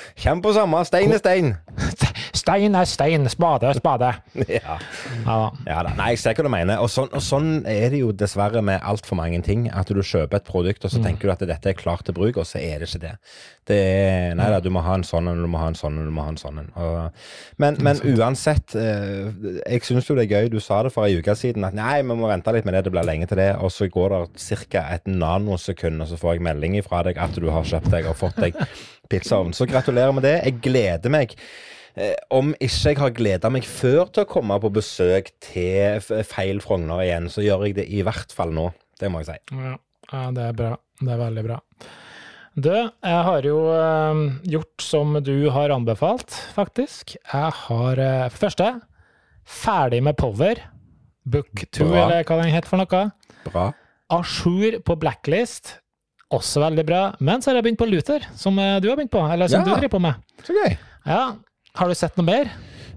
Kjem 0.23 0.43
på 0.43 0.56
samme, 0.56 0.84
stein 0.88 1.15
er 1.15 1.23
stein! 1.23 1.56
Stein 2.35 2.75
er 2.75 2.87
stein, 2.89 3.27
spade 3.31 3.69
er 3.69 3.79
spade. 3.79 4.11
Ja. 4.55 4.77
Ja 5.65 5.79
da. 5.85 5.93
Nei, 5.97 6.11
jeg 6.13 6.21
ser 6.21 6.37
hva 6.37 6.45
du 6.45 6.51
mener. 6.51 6.81
Og 6.83 6.89
sånn, 6.91 7.09
og 7.15 7.23
sånn 7.23 7.49
er 7.69 7.89
det 7.93 8.01
jo 8.01 8.11
dessverre 8.15 8.61
med 8.65 8.83
altfor 8.85 9.17
mange 9.19 9.39
ting. 9.45 9.67
At 9.73 9.89
du 9.89 10.01
kjøper 10.03 10.39
et 10.39 10.47
produkt, 10.47 10.85
og 10.85 10.93
så 10.93 11.01
tenker 11.03 11.29
du 11.29 11.33
at 11.33 11.43
dette 11.47 11.71
er 11.71 11.77
klart 11.77 12.05
til 12.07 12.15
bruk, 12.17 12.37
og 12.41 12.47
så 12.47 12.59
er 12.61 12.83
det 12.83 12.89
ikke 12.89 13.03
det. 13.07 13.13
Det 13.65 13.77
er 13.81 14.35
Nei 14.37 14.49
da, 14.53 14.59
du 14.61 14.69
må 14.73 14.83
ha 14.85 14.93
en 14.99 15.05
sånn 15.07 15.29
en, 15.31 15.39
du 15.41 15.49
må 15.49 15.57
ha 15.57 15.71
en 15.71 15.77
sånn 15.77 15.97
en, 15.97 16.05
du 16.05 16.13
må 16.13 16.25
ha 16.25 16.33
en 16.33 16.37
sånn 16.37 16.59
en. 16.61 16.69
Men, 17.61 17.79
men 17.85 18.01
uansett, 18.13 18.75
eh, 18.77 19.31
jeg 19.63 19.85
syns 19.87 20.09
jo 20.09 20.17
det 20.19 20.27
er 20.27 20.35
gøy. 20.35 20.51
Du 20.53 20.59
sa 20.63 20.83
det 20.85 20.93
for 20.93 21.07
ei 21.07 21.17
uke 21.17 21.33
siden 21.39 21.65
at 21.65 21.77
nei, 21.77 21.97
vi 22.03 22.17
må 22.19 22.29
vente 22.29 22.53
litt 22.53 22.67
med 22.67 22.77
det, 22.77 22.85
det 22.87 22.93
blir 22.93 23.07
lenge 23.07 23.29
til 23.31 23.41
det. 23.41 23.51
Og 23.57 23.73
så 23.73 23.89
går 23.91 24.13
det 24.13 24.59
ca. 24.69 24.85
et 24.97 25.09
nanosekund, 25.09 26.03
og 26.03 26.11
så 26.11 26.19
får 26.21 26.37
jeg 26.37 26.45
melding 26.49 26.77
fra 26.85 27.01
deg 27.07 27.17
at 27.21 27.39
du 27.41 27.49
har 27.53 27.65
kjøpt 27.65 27.89
deg 27.93 28.11
og 28.11 28.19
fått 28.19 28.41
deg 28.43 28.59
pizzaovn. 29.09 29.53
Så 29.55 29.67
gratulerer 29.69 30.13
med 30.15 30.25
det. 30.27 30.37
Jeg 30.43 30.61
gleder 30.65 31.13
meg. 31.13 31.35
Eh, 31.95 32.15
om 32.36 32.49
ikke 32.60 32.91
jeg 32.91 32.97
har 32.99 33.13
gleda 33.15 33.49
meg 33.53 33.63
før 33.63 34.10
til 34.12 34.25
å 34.25 34.27
komme 34.29 34.58
på 34.60 34.71
besøk 34.75 35.29
til 35.43 36.01
feil 36.27 36.60
Frogner 36.63 37.05
igjen, 37.05 37.29
så 37.31 37.43
gjør 37.45 37.67
jeg 37.69 37.77
det 37.79 37.86
i 37.88 38.01
hvert 38.03 38.34
fall 38.36 38.51
nå. 38.55 38.69
Det 38.99 39.08
må 39.12 39.21
jeg 39.23 39.29
si. 39.31 39.55
Ja, 39.55 39.75
ja, 40.12 40.25
det 40.36 40.49
er 40.49 40.58
bra. 40.60 40.73
Det 40.99 41.12
er 41.15 41.21
veldig 41.21 41.43
bra. 41.47 41.60
Du, 42.55 42.71
jeg 42.71 43.23
har 43.27 43.43
jo 43.47 43.55
eh, 43.75 44.19
gjort 44.47 44.84
som 44.84 45.17
du 45.23 45.34
har 45.51 45.73
anbefalt, 45.75 46.36
faktisk. 46.55 47.15
Jeg 47.19 47.55
har 47.65 47.99
eh, 47.99 48.27
for 48.31 48.45
første 48.47 48.69
ferdig 49.45 49.99
med 50.03 50.15
Power. 50.19 50.62
Book 51.25 51.63
2, 51.73 51.88
eller 51.89 52.21
hva 52.27 52.38
den 52.43 52.51
heter 52.53 52.69
for 52.69 52.81
noe. 52.84 53.01
Bra. 53.47 53.65
A 54.13 54.19
jour 54.21 54.77
på 54.86 54.95
Blacklist. 55.01 55.77
Også 56.34 56.62
veldig 56.62 56.84
bra. 56.86 57.01
Men 57.23 57.41
så 57.41 57.49
har 57.51 57.60
jeg 57.60 57.65
begynt 57.67 57.81
på 57.81 57.88
Luther, 57.89 58.23
som 58.38 58.58
eh, 58.62 58.77
du 58.84 58.88
har 58.91 58.99
begynt 58.99 59.13
på. 59.13 59.23
Eller 59.31 59.49
som 59.51 59.62
Ja. 59.62 59.65
du 59.65 59.73
driver 59.79 59.95
på 59.95 60.01
med. 60.05 60.23
Så 60.45 60.55
gøy. 60.55 60.75
Ja. 61.05 61.23
Har 61.75 61.91
du 61.91 61.95
sett 61.97 62.15
noe 62.19 62.25
mer? 62.27 62.51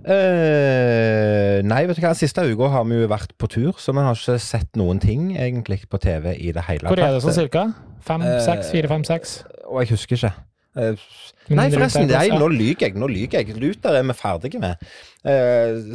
Uh, 0.08 1.58
nei, 1.66 1.82
vet 1.88 1.98
du 1.98 2.04
hva. 2.04 2.14
Siste 2.16 2.44
uka 2.46 2.68
har 2.72 2.84
vi 2.88 3.00
jo 3.00 3.08
vært 3.10 3.34
på 3.40 3.48
tur, 3.50 3.72
så 3.82 3.92
vi 3.96 4.04
har 4.06 4.16
ikke 4.16 4.38
sett 4.40 4.78
noen 4.78 5.00
ting 5.02 5.32
egentlig 5.36 5.82
på 5.90 5.98
TV 6.00 6.30
i 6.36 6.52
det 6.54 6.64
hele 6.68 6.88
Hvor 6.92 7.02
er 7.02 7.16
det 7.16 7.24
sånn 7.24 7.36
cirka? 7.36 7.64
Fem, 8.06 8.22
Eh, 8.24 8.38
seks, 8.44 8.70
fire, 8.72 8.88
fem, 8.88 9.02
seks? 9.04 9.34
Og 9.66 9.82
jeg 9.82 9.92
husker 9.96 10.16
ikke. 10.16 10.30
Uh, 10.78 11.08
nei, 11.50 11.66
forresten. 11.74 12.06
Nei, 12.08 12.28
nå 12.30 12.46
lyver 12.54 12.86
jeg. 12.86 12.94
Nå 13.02 13.10
lyver 13.10 13.42
jeg. 13.42 13.58
Luther 13.58 13.98
er 13.98 14.06
vi 14.06 14.16
ferdige 14.16 14.62
med. 14.62 14.86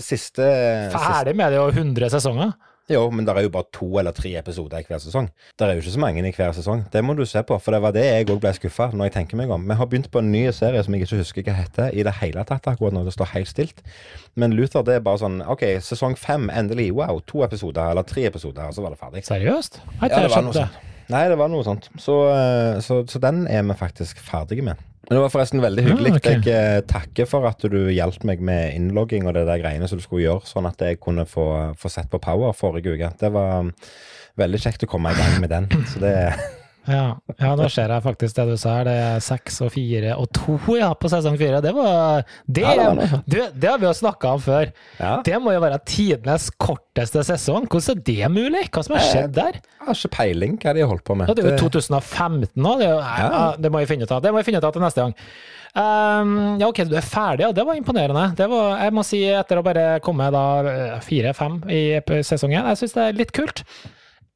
Siste 0.04 0.46
Ferdig 0.94 1.38
med 1.40 1.56
det 1.56 1.64
og 1.64 1.72
100 1.72 2.12
sesonger? 2.14 2.52
Jo, 2.92 3.06
men 3.16 3.24
det 3.24 3.32
er 3.32 3.46
jo 3.46 3.52
bare 3.54 3.70
to 3.72 3.88
eller 4.00 4.12
tre 4.12 4.34
episoder 4.36 4.82
i 4.82 4.86
hver 4.88 5.00
sesong. 5.00 5.30
Det 5.56 5.64
er 5.64 5.78
jo 5.78 5.84
ikke 5.84 5.94
så 5.94 6.02
mange 6.04 6.20
i 6.20 6.32
hver 6.36 6.52
sesong. 6.52 6.82
Det 6.92 7.04
må 7.06 7.16
du 7.16 7.24
se 7.26 7.40
på, 7.48 7.56
for 7.64 7.72
det 7.72 7.80
var 7.86 7.94
det 7.96 8.04
jeg 8.04 8.28
òg 8.28 8.42
ble 8.44 8.52
skuffa 8.58 8.90
når 8.92 9.08
jeg 9.08 9.14
tenker 9.16 9.40
meg 9.40 9.54
om. 9.56 9.64
Vi 9.70 9.78
har 9.80 9.88
begynt 9.88 10.10
på 10.12 10.20
en 10.20 10.32
ny 10.34 10.42
serie 10.52 10.84
som 10.84 10.98
jeg 10.98 11.08
ikke 11.08 11.22
husker 11.22 11.48
hva 11.48 11.56
heter 11.62 11.96
i 11.96 12.04
det 12.04 12.18
hele 12.20 12.44
tatt 12.50 12.68
akkurat 12.68 12.96
nå. 12.96 13.06
Det 13.08 13.16
står 13.16 13.32
helt 13.38 13.52
stilt. 13.54 13.80
Men 14.36 14.58
Luther, 14.58 14.84
det 14.84 14.98
er 14.98 15.06
bare 15.06 15.22
sånn 15.24 15.40
OK, 15.48 15.64
sesong 15.86 16.20
fem, 16.20 16.50
endelig. 16.52 16.90
Wow, 16.98 17.24
to 17.30 17.46
episoder 17.48 17.94
eller 17.96 18.04
tre 18.04 18.28
episoder, 18.28 18.68
og 18.68 18.76
så 18.76 18.84
var 18.84 18.92
det 18.92 19.00
ferdig. 19.00 19.24
Seriøst? 19.32 19.80
Har 20.02 20.12
ikke 20.12 20.20
det 20.20 20.28
jeg 20.28 20.36
var 20.36 20.42
skjønt 20.42 20.60
det? 20.60 20.90
Nei, 21.14 21.28
det 21.32 21.40
var 21.40 21.52
noe 21.52 21.64
sånt. 21.68 21.88
Så, 22.00 22.18
eh, 22.36 22.82
så, 22.84 23.04
så 23.08 23.20
den 23.24 23.46
er 23.48 23.64
vi 23.64 23.80
faktisk 23.80 24.20
ferdige 24.24 24.66
med. 24.66 24.84
Men 25.04 25.18
det 25.18 25.22
var 25.26 25.32
forresten 25.34 25.62
veldig 25.64 25.84
hyggelig. 25.84 26.12
Ja, 26.14 26.20
okay. 26.22 26.40
Jeg 26.48 26.80
eh, 26.80 26.86
takker 26.88 27.28
for 27.28 27.46
at 27.50 27.64
du 27.68 27.80
hjalp 27.92 28.24
meg 28.28 28.44
med 28.46 28.72
innlogging 28.78 29.28
og 29.28 29.36
det 29.36 29.44
der 29.50 29.60
greiene 29.60 29.90
som 29.92 30.00
du 30.00 30.06
skulle 30.06 30.24
gjøre, 30.24 30.48
sånn 30.48 30.70
at 30.70 30.80
jeg 30.80 31.02
kunne 31.04 31.28
få, 31.28 31.46
få 31.80 31.92
sett 31.92 32.08
på 32.12 32.22
Power 32.24 32.56
forrige 32.56 32.96
uke. 32.96 33.12
Det 33.20 33.32
var 33.36 33.68
um, 33.68 33.74
veldig 34.40 34.62
kjekt 34.64 34.88
å 34.88 34.92
komme 34.94 35.12
i 35.12 35.20
gang 35.20 35.40
med 35.44 35.52
den. 35.52 35.68
Så 35.92 36.00
det 36.04 36.16
Ja, 36.90 37.16
ja, 37.40 37.52
da 37.56 37.68
ser 37.72 37.92
jeg 37.94 38.04
faktisk 38.04 38.36
det 38.36 38.46
du 38.50 38.58
sa 38.60 38.74
her. 38.80 38.88
Det 38.90 38.96
er 39.00 39.22
seks 39.24 39.62
og 39.64 39.72
fire 39.72 40.18
og 40.20 40.28
to, 40.36 40.58
ja, 40.76 40.90
på 41.00 41.12
sesong 41.12 41.38
fire. 41.40 41.62
Det 41.64 41.72
var 41.78 42.26
Det, 42.44 42.66
Ja, 42.66 42.74
det 42.76 42.88
var 42.88 43.24
du, 43.26 43.38
det 43.56 43.70
har 43.70 43.80
vi 43.80 43.88
jo 43.88 43.94
snakka 43.96 44.34
om 44.36 44.44
før. 44.44 44.74
Ja. 45.00 45.14
Det 45.24 45.40
må 45.42 45.56
jo 45.56 45.64
være 45.64 45.80
tidenes 45.88 46.50
korteste 46.60 47.24
sesong. 47.24 47.70
Hvordan 47.72 48.02
er 48.02 48.06
det 48.12 48.32
mulig? 48.34 48.68
Hva 48.70 48.84
som 48.84 48.98
har 48.98 49.08
skjedd 49.08 49.36
der? 49.38 49.62
Jeg 49.64 49.88
har 49.88 50.00
ikke 50.00 50.16
peiling 50.18 50.60
hva 50.60 50.76
de 50.76 50.84
har 50.84 50.92
holdt 50.92 51.08
på 51.08 51.18
med. 51.20 51.32
Ja, 51.32 51.38
det 51.40 51.48
er 51.48 51.56
jo 51.56 51.70
2015 51.70 52.52
nå. 52.60 52.78
Det, 52.82 52.92
det 53.64 53.72
må 53.72 53.84
jeg 53.84 53.94
finne 53.94 54.08
ut 54.08 54.16
av. 54.16 54.24
Det 54.24 54.34
må 54.34 54.44
jeg 54.44 54.52
finne 54.52 54.64
ut 54.64 54.68
av 54.68 54.76
til 54.76 54.84
neste 54.84 55.08
gang. 55.08 55.18
Um, 55.74 56.60
ja, 56.62 56.68
ok, 56.68 56.84
du 56.86 56.94
er 57.00 57.06
ferdig, 57.06 57.48
ja. 57.48 57.50
det 57.56 57.64
var 57.66 57.78
imponerende. 57.80 58.28
Det 58.38 58.46
var, 58.52 58.76
jeg 58.84 58.94
må 58.94 59.02
si, 59.08 59.24
etter 59.26 59.58
å 59.58 59.64
bare 59.66 59.86
komme 60.06 60.28
da 60.34 60.44
eh, 60.70 61.00
fire-fem 61.02 61.56
i 61.66 61.82
sesongen, 62.22 62.68
jeg 62.70 62.82
syns 62.84 62.94
det 62.94 63.06
er 63.08 63.18
litt 63.18 63.34
kult. 63.34 63.64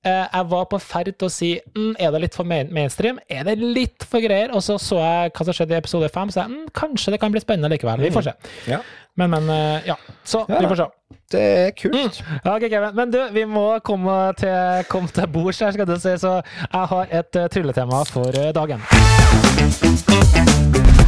Eh, 0.07 0.25
Jeg 0.37 0.47
var 0.51 0.65
på 0.71 0.77
ferd 0.79 1.09
til 1.17 1.27
å 1.27 1.31
si 1.33 1.49
mm, 1.75 1.95
er 1.99 2.11
det 2.15 2.21
litt 2.27 2.35
for 2.37 2.47
mainstream, 2.47 3.19
er 3.29 3.43
det 3.47 3.57
litt 3.59 4.05
for 4.07 4.23
greier? 4.23 4.53
Og 4.55 4.61
så 4.63 4.77
så 4.79 4.99
jeg 5.01 5.33
hva 5.35 5.45
som 5.49 5.57
skjedde 5.57 5.75
i 5.75 5.79
episode 5.81 6.09
fem, 6.13 6.31
så 6.31 6.43
jeg 6.45 6.53
mm, 6.53 6.67
kanskje 6.77 7.11
det 7.15 7.19
kan 7.23 7.33
bli 7.33 7.41
spennende 7.43 7.71
likevel. 7.73 7.99
Vi 8.07 8.13
får 8.15 8.29
se. 8.29 8.33
Ja, 8.71 8.79
Men, 9.17 9.31
men, 9.33 9.49
eh, 9.49 9.87
ja. 9.89 9.95
Så 10.23 10.45
Ja. 10.47 10.59
vi 10.61 10.67
får 10.69 10.75
se. 10.83 10.87
det 11.31 11.41
er 11.41 11.71
kult. 11.71 12.21
Ja, 12.45 12.55
okay, 12.55 12.69
Kevin. 12.69 12.95
Men 12.95 13.11
du, 13.11 13.19
vi 13.33 13.43
må 13.49 13.79
komme 13.83 14.33
til, 14.37 14.85
komme 14.91 15.07
til 15.09 15.27
bords 15.27 15.59
her, 15.59 15.71
skal 15.75 15.89
du 15.89 15.97
si, 15.99 16.13
så 16.21 16.37
jeg 16.45 16.87
har 16.93 17.07
et 17.11 17.35
eh, 17.41 17.47
trylletema 17.51 18.03
for 18.05 18.31
dagen. 18.53 18.81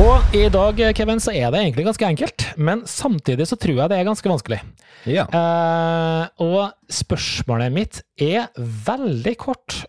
Og 0.10 0.32
i 0.34 0.48
dag, 0.50 0.80
Kevin, 0.98 1.19
så 1.22 1.30
er 1.38 1.52
det 1.54 1.60
egentlig 1.62 1.84
ganske 1.86 2.08
enkelt, 2.08 2.43
men 2.58 2.80
samtidig 2.89 3.45
så 3.45 3.58
tror 3.62 3.76
jeg 3.78 3.91
det 3.91 3.98
er 4.00 4.08
ganske 4.08 4.32
vanskelig. 4.32 4.58
Ja. 5.06 5.28
Eh, 5.30 6.24
og 6.41 6.72
spørsmålet 6.89 7.76
mitt 7.76 8.00
er 8.17 8.48
veldig 8.58 9.36
kort 9.38 9.84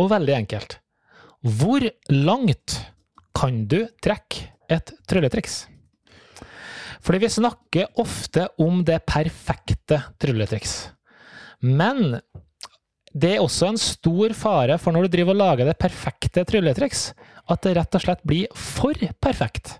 og 0.00 0.08
veldig 0.14 0.32
enkelt. 0.38 0.78
Hvor 1.44 1.84
langt 2.08 2.78
kan 3.36 3.66
du 3.68 3.82
trekke 4.00 4.48
et 4.72 4.94
trylletriks? 5.12 5.66
Fordi 7.04 7.20
vi 7.26 7.32
snakker 7.36 8.00
ofte 8.00 8.48
om 8.56 8.80
det 8.80 9.02
perfekte 9.04 10.00
trylletriks. 10.16 10.76
Men 11.60 12.16
det 13.12 13.34
er 13.34 13.44
også 13.44 13.74
en 13.74 13.80
stor 13.80 14.32
fare 14.36 14.80
for 14.80 14.96
når 14.96 15.04
du 15.04 15.18
driver 15.18 15.36
og 15.36 15.42
lager 15.44 15.68
det 15.68 15.76
perfekte 15.84 16.48
trylletriks, 16.48 17.10
at 17.50 17.62
det 17.64 17.76
rett 17.78 17.98
og 17.98 18.02
slett 18.02 18.24
blir 18.26 18.48
for 18.56 18.96
perfekt. 19.22 19.76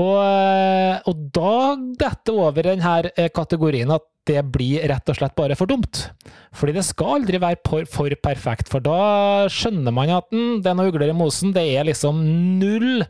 Og, 0.00 0.16
eh, 0.24 1.02
og 1.04 1.26
da 1.36 1.76
detter 2.00 2.38
over 2.46 2.70
denne 2.70 3.28
kategorien 3.36 3.92
at 3.92 4.06
det 4.28 4.40
blir 4.54 4.84
rett 4.88 5.10
og 5.10 5.18
slett 5.18 5.34
bare 5.36 5.56
for 5.58 5.68
dumt. 5.68 6.06
Fordi 6.54 6.76
det 6.76 6.84
skal 6.86 7.18
aldri 7.18 7.40
være 7.42 7.60
for, 7.66 7.88
for 7.90 8.14
perfekt, 8.22 8.70
for 8.72 8.84
da 8.84 9.48
skjønner 9.52 9.94
man 9.94 10.14
at 10.14 10.28
den, 10.32 10.60
det 10.62 10.70
er 10.70 10.78
noen 10.78 10.92
ugler 10.92 11.10
i 11.10 11.16
mosen. 11.16 11.52
Det 11.54 11.64
er 11.74 11.88
liksom 11.88 12.22
null 12.60 13.02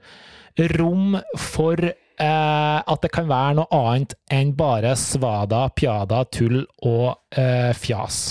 rom 0.72 1.18
for 1.38 1.92
eh, 2.22 2.78
at 2.92 3.02
det 3.02 3.11
kan 3.14 3.28
være 3.30 3.58
noe 3.58 3.68
annet 3.74 4.14
enn 4.32 4.54
bare 4.58 4.94
svada, 4.98 5.66
pjada, 5.76 6.22
tull 6.32 6.62
og 6.88 7.38
eh, 7.38 7.72
fjas. 7.76 8.22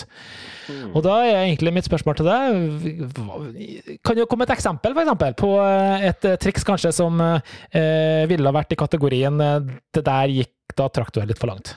Og 0.95 1.01
da 1.03 1.17
er 1.25 1.41
egentlig 1.41 1.73
mitt 1.75 1.87
spørsmål 1.87 2.15
til 2.15 2.27
deg 2.29 3.97
Kan 4.05 4.15
du 4.15 4.21
komme 4.29 4.45
et 4.45 4.53
eksempel 4.53 4.93
for 4.95 5.03
eksempel, 5.03 5.35
på 5.35 5.49
eh, 5.59 6.05
et 6.11 6.27
eh, 6.29 6.37
triks 6.39 6.63
kanskje 6.67 6.93
som 6.95 7.19
eh, 7.19 8.23
ville 8.31 8.47
ha 8.47 8.55
vært 8.55 8.75
i 8.75 8.79
kategorien 8.79 9.41
eh, 9.43 9.71
det 9.91 10.05
der 10.07 10.31
gikk, 10.31 10.53
da 10.77 10.87
trakk 10.93 11.11
du 11.11 11.19
deg 11.19 11.33
litt 11.33 11.41
for 11.41 11.51
langt? 11.51 11.73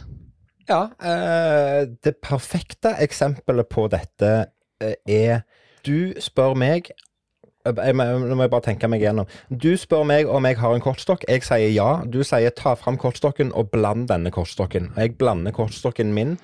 Ja, 0.69 0.85
eh, 1.03 1.81
det 2.07 2.17
perfekte 2.25 2.95
eksempelet 3.05 3.69
på 3.73 3.89
dette 3.93 4.35
er 4.81 5.43
Du 5.85 6.15
spør 6.23 6.55
meg 6.59 6.93
Nå 7.65 8.35
må 8.37 8.45
jeg 8.45 8.51
bare 8.53 8.61
tenke 8.67 8.89
meg 8.93 9.01
igjennom. 9.01 9.29
Du 9.49 9.71
spør 9.81 10.03
meg 10.05 10.29
om 10.29 10.45
jeg 10.45 10.59
har 10.61 10.75
en 10.77 10.83
kortstokk. 10.85 11.23
Jeg 11.25 11.47
sier 11.47 11.71
ja. 11.73 12.03
Du 12.05 12.19
sier 12.21 12.53
ta 12.53 12.75
fram 12.77 12.99
kortstokken 13.01 13.55
og 13.57 13.71
bland 13.73 14.05
denne 14.11 14.29
kortstokken. 14.35 14.91
Jeg 15.01 15.15
blander 15.17 15.55
kortstokken 15.57 16.13
min, 16.13 16.35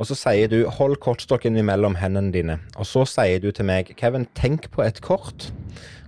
og 0.00 0.08
så 0.08 0.16
sier 0.16 0.48
du 0.48 0.62
hold 0.78 0.96
kortstokken 1.04 1.60
mellom 1.60 1.98
hendene 2.00 2.32
dine. 2.32 2.56
Og 2.80 2.88
så 2.88 3.04
sier 3.04 3.44
du 3.44 3.50
til 3.52 3.68
meg 3.68 3.92
Kevin, 4.00 4.24
tenk 4.32 4.70
på 4.72 4.80
et 4.86 5.02
kort. 5.04 5.50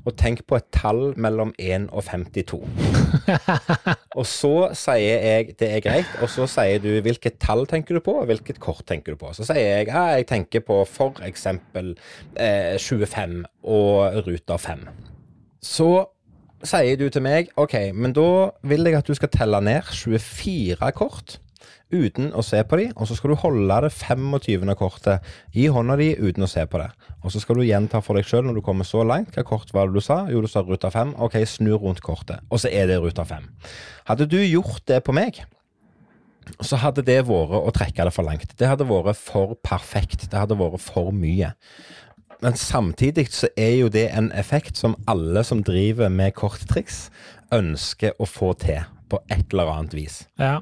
Og 0.05 0.13
tenk 0.21 0.43
på 0.45 0.59
et 0.59 0.67
tall 0.75 1.15
mellom 1.17 1.55
1 1.59 1.89
og 1.89 2.05
52. 2.05 2.61
Og 4.19 4.27
så 4.29 4.53
sier 4.77 5.25
jeg 5.25 5.55
det 5.61 5.71
er 5.79 5.83
greit, 5.85 6.11
og 6.23 6.29
så 6.31 6.47
sier 6.51 6.83
du 6.83 6.91
hvilket 7.03 7.39
tall 7.43 7.65
tenker 7.71 7.97
du 7.97 8.03
på, 8.05 8.19
og 8.21 8.29
hvilket 8.29 8.61
kort 8.63 8.85
tenker 8.87 9.15
du 9.15 9.21
på. 9.21 9.33
Så 9.35 9.47
sier 9.49 9.65
jeg 9.65 9.89
ja, 9.89 10.05
jeg 10.19 10.29
tenker 10.31 10.65
på 10.67 10.83
for 10.89 11.19
eksempel 11.27 11.95
eh, 12.37 12.77
25 12.79 13.41
og 13.65 14.21
ruter 14.27 14.61
5. 14.61 14.85
Så 15.65 15.89
sier 16.65 17.01
du 17.01 17.09
til 17.13 17.25
meg 17.25 17.51
OK, 17.61 17.75
men 17.97 18.15
da 18.17 18.29
vil 18.67 18.87
jeg 18.89 19.01
at 19.01 19.09
du 19.09 19.17
skal 19.17 19.33
telle 19.33 19.61
ned 19.65 19.89
24 19.89 20.93
kort. 20.97 21.39
Uten 21.93 22.31
å 22.35 22.43
se 22.43 22.63
på 22.65 22.79
de, 22.81 22.87
og 22.97 23.07
så 23.07 23.17
skal 23.17 23.35
du 23.35 23.41
holde 23.43 23.77
det 23.85 23.91
25. 23.93 24.71
kortet 24.79 25.27
i 25.53 25.67
hånda 25.71 25.99
di 26.01 26.11
uten 26.17 26.47
å 26.47 26.51
se 26.51 26.65
på 26.67 26.81
det. 26.81 26.89
Og 27.23 27.33
så 27.33 27.43
skal 27.43 27.61
du 27.61 27.67
gjenta 27.67 28.01
for 28.03 28.19
deg 28.19 28.27
sjøl 28.29 28.47
når 28.49 28.59
du 28.59 28.65
kommer 28.65 28.89
så 28.89 29.05
langt. 29.07 29.37
Hva 29.37 29.45
kort 29.47 29.71
var 29.77 29.91
det 29.91 30.01
du 30.01 30.05
sa? 30.05 30.25
Jo, 30.33 30.41
du 30.43 30.49
sa 30.51 30.65
ruta 30.65 30.91
5. 30.91 31.15
OK, 31.23 31.37
snu 31.49 31.75
rundt 31.77 32.03
kortet. 32.05 32.43
Og 32.51 32.63
så 32.63 32.73
er 32.73 32.89
det 32.91 33.01
ruta 33.05 33.27
5. 33.29 33.51
Hadde 34.11 34.29
du 34.31 34.41
gjort 34.41 34.83
det 34.91 35.03
på 35.05 35.15
meg, 35.17 35.45
så 36.61 36.79
hadde 36.81 37.05
det 37.07 37.21
vært 37.29 37.55
å 37.57 37.73
trekke 37.75 38.09
det 38.09 38.15
for 38.15 38.27
langt. 38.27 38.57
Det 38.59 38.69
hadde 38.69 38.89
vært 38.89 39.21
for 39.21 39.55
perfekt. 39.65 40.29
Det 40.31 40.41
hadde 40.41 40.59
vært 40.59 40.83
for 40.83 41.13
mye. 41.15 41.55
Men 42.45 42.59
samtidig 42.61 43.31
så 43.33 43.49
er 43.57 43.79
jo 43.79 43.89
det 43.93 44.09
en 44.13 44.31
effekt 44.37 44.77
som 44.81 44.99
alle 45.09 45.45
som 45.47 45.63
driver 45.65 46.11
med 46.13 46.35
korttriks, 46.37 47.09
ønsker 47.55 48.17
å 48.19 48.27
få 48.29 48.53
til 48.61 48.83
på 49.09 49.21
et 49.31 49.53
eller 49.53 49.71
annet 49.71 49.95
vis. 49.97 50.25
Ja. 50.41 50.59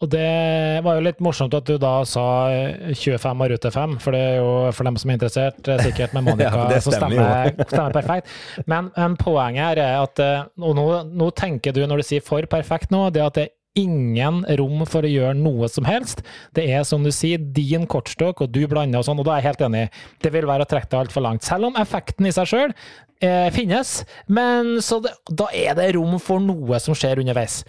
Og 0.00 0.08
det 0.08 0.80
var 0.84 0.96
jo 0.96 1.04
litt 1.04 1.18
morsomt 1.20 1.52
at 1.56 1.66
du 1.68 1.74
da 1.80 1.98
sa 2.08 2.24
eh, 2.48 2.92
25 2.96 3.42
av 3.44 3.50
rute 3.52 3.72
5, 3.74 3.98
for 4.00 4.16
det 4.16 4.20
er 4.30 4.38
jo 4.40 4.52
for 4.72 4.88
dem 4.88 4.96
som 5.00 5.12
er 5.12 5.18
interessert, 5.18 5.60
eh, 5.68 5.82
sikkert 5.84 6.14
med 6.16 6.24
Monica, 6.30 6.62
Ja, 6.62 6.68
det 6.72 6.80
som 6.86 6.96
stemmer 6.96 7.20
stemmer, 7.20 7.68
stemmer 7.68 7.96
perfekt. 7.98 8.34
Men, 8.64 8.88
men 8.96 9.16
poenget 9.20 9.66
her 9.66 9.82
er 9.84 9.98
at 10.00 10.22
eh, 10.24 10.48
Og 10.64 10.76
nå, 10.78 10.86
nå 11.12 11.28
tenker 11.36 11.76
du, 11.76 11.82
når 11.84 12.00
du 12.00 12.08
sier 12.14 12.24
for 12.24 12.48
perfekt 12.48 12.94
nå, 12.94 13.08
det 13.12 13.26
at 13.26 13.36
det 13.36 13.46
er 13.48 13.56
ingen 13.78 14.40
rom 14.58 14.82
for 14.88 15.06
å 15.06 15.10
gjøre 15.10 15.36
noe 15.38 15.68
som 15.70 15.86
helst. 15.86 16.24
Det 16.56 16.64
er 16.74 16.82
som 16.88 17.04
du 17.06 17.12
sier, 17.14 17.38
din 17.38 17.86
kortstokk, 17.88 18.42
og 18.42 18.50
du 18.50 18.64
blander 18.68 18.98
og 18.98 19.06
sånn, 19.06 19.20
og 19.22 19.28
da 19.28 19.36
er 19.36 19.44
jeg 19.44 19.50
helt 19.52 19.64
enig. 19.68 19.84
Det 20.24 20.32
vil 20.34 20.48
være 20.48 20.66
å 20.66 20.70
trekke 20.70 20.90
det 20.90 20.98
altfor 21.04 21.24
langt. 21.28 21.46
Selv 21.46 21.68
om 21.68 21.78
effekten 21.78 22.26
i 22.26 22.32
seg 22.34 22.50
sjøl 22.50 22.74
eh, 23.22 23.46
finnes, 23.54 24.00
men 24.26 24.78
så 24.84 24.98
det, 25.04 25.14
da 25.30 25.46
er 25.54 25.76
det 25.78 25.92
rom 25.94 26.18
for 26.22 26.42
noe 26.42 26.80
som 26.82 26.96
skjer 26.98 27.22
underveis. 27.22 27.60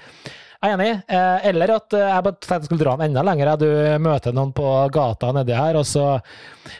Jeg 0.61 0.69
er 0.69 0.75
enig. 0.77 0.89
Eh, 1.09 1.45
eller 1.49 1.71
at 1.73 1.93
eh, 1.97 2.03
jeg 2.05 2.23
bare 2.27 2.35
tenkte 2.37 2.57
jeg 2.59 2.67
skulle 2.67 2.83
dra 2.83 2.91
den 2.99 3.07
enda 3.07 3.23
lenger. 3.25 3.49
Du 3.57 3.69
møter 4.05 4.35
noen 4.37 4.51
på 4.53 4.65
gata 4.93 5.31
nedi 5.33 5.55
her, 5.57 5.79
og 5.79 5.87
så 5.89 6.05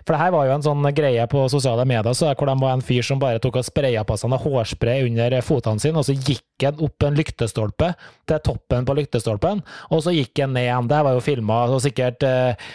For 0.05 0.13
det 0.13 0.19
her 0.21 0.33
var 0.35 0.45
jo 0.45 0.53
en 0.53 0.65
sånn 0.67 0.85
greie 0.93 1.25
på 1.31 1.47
sosiale 1.49 1.87
medier 1.89 2.13
så 2.13 2.29
hvor 2.29 2.45
det 2.45 2.55
var 2.61 2.75
en 2.75 2.85
fyr 2.85 3.01
som 3.05 3.19
bare 3.21 3.41
tok 3.41 3.57
og 3.57 3.65
spraya 3.65 4.03
på 4.05 4.17
seg 4.21 4.35
hårspray 4.43 5.07
under 5.07 5.33
fotene 5.41 5.81
sine, 5.81 5.97
og 5.97 6.05
så 6.05 6.13
gikk 6.13 6.67
han 6.67 6.77
opp 6.85 7.07
en 7.07 7.17
lyktestolpe 7.17 7.89
til 8.29 8.43
toppen 8.45 8.85
på 8.85 8.97
lyktestolpen, 9.01 9.63
og 9.89 10.05
så 10.05 10.13
gikk 10.13 10.43
han 10.43 10.53
ned 10.53 10.67
igjen. 10.67 10.91
Det 10.91 11.01
var 11.07 11.17
jo 11.17 11.25
filma, 11.25 11.63
sikkert 11.81 12.27
eh, 12.27 12.69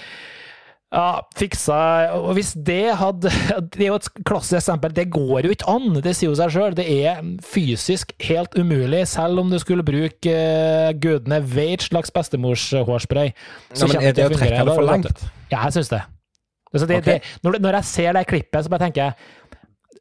ja, 0.94 1.20
fiksa 1.34 1.76
Og 2.14 2.36
hvis 2.38 2.52
det 2.66 2.94
hadde 2.94 3.30
Det 3.74 3.82
er 3.82 3.88
jo 3.88 3.96
et 3.98 4.06
klassisk 4.28 4.60
eksempel. 4.60 4.92
Det 4.94 5.08
går 5.10 5.48
jo 5.48 5.54
ikke 5.56 5.68
an, 5.72 5.96
det 6.04 6.12
sier 6.16 6.30
jo 6.30 6.36
seg 6.38 6.52
sjøl. 6.54 6.76
Det 6.78 6.86
er 6.86 7.22
fysisk 7.44 8.12
helt 8.28 8.54
umulig, 8.54 9.02
selv 9.10 9.42
om 9.42 9.50
du 9.50 9.58
skulle 9.62 9.84
bruke 9.86 10.34
uh, 10.36 10.92
gudene 11.02 11.40
vet 11.42 11.82
slags 11.88 12.14
bestemorshårspray. 12.14 13.32
Ja, 13.74 13.88
men 13.90 13.98
er 13.98 14.14
det 14.16 14.28
å 14.28 14.36
trekke 14.36 14.62
det 14.62 14.76
for 14.76 14.86
langt? 14.86 15.26
Ja, 15.50 15.64
jeg 15.66 15.78
syns 15.80 15.90
det. 15.92 16.04
Altså 16.72 16.86
det, 16.86 16.96
Okay. 17.02 17.18
det 17.18 17.42
når, 17.46 17.58
når 17.62 17.80
jeg 17.80 17.84
ser 17.84 18.12
det 18.12 18.26
klippet, 18.30 18.64
så 18.64 18.70
bare 18.72 18.86
tenker 18.86 19.04
jeg 19.04 19.12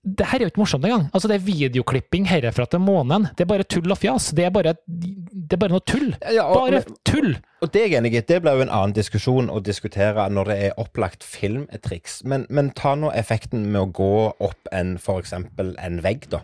det 0.05 0.25
her 0.29 0.37
er 0.37 0.45
jo 0.45 0.51
ikke 0.51 0.61
morsomt 0.61 0.85
engang. 0.85 1.07
Altså, 1.17 1.27
det 1.27 1.35
er 1.39 1.45
videoklipping 1.47 2.27
herfra 2.29 2.65
til 2.69 2.79
månen. 2.79 3.25
Det 3.35 3.41
er 3.41 3.49
bare 3.49 3.63
tull 3.65 3.89
og 3.91 3.97
fjas. 3.97 4.27
Det 4.37 4.45
er 4.45 4.51
bare, 4.53 4.75
det 4.85 5.53
er 5.57 5.57
bare 5.57 5.73
noe 5.73 5.81
tull. 5.81 6.11
Ja, 6.31 6.43
og- 6.45 6.69
Bare 6.69 6.83
tull! 7.09 7.35
Og 7.65 7.71
det 7.73 7.81
er 7.81 7.87
jeg 7.89 7.97
enig 7.97 8.13
i. 8.13 8.21
Det 8.21 8.41
blir 8.43 8.53
jo 8.59 8.61
en 8.67 8.69
annen 8.69 8.93
diskusjon 8.93 9.49
å 9.49 9.59
diskutere 9.65 10.27
når 10.29 10.45
det 10.51 10.57
er 10.67 10.75
opplagt 10.77 11.23
filmtriks. 11.25 12.19
Men, 12.23 12.45
men 12.49 12.69
ta 12.77 12.93
nå 12.95 13.09
effekten 13.17 13.65
med 13.71 13.81
å 13.81 13.91
gå 13.91 14.11
opp 14.45 14.69
en 14.71 14.95
f.eks. 15.01 15.33
en 15.33 16.01
vegg, 16.05 16.29
da. 16.29 16.41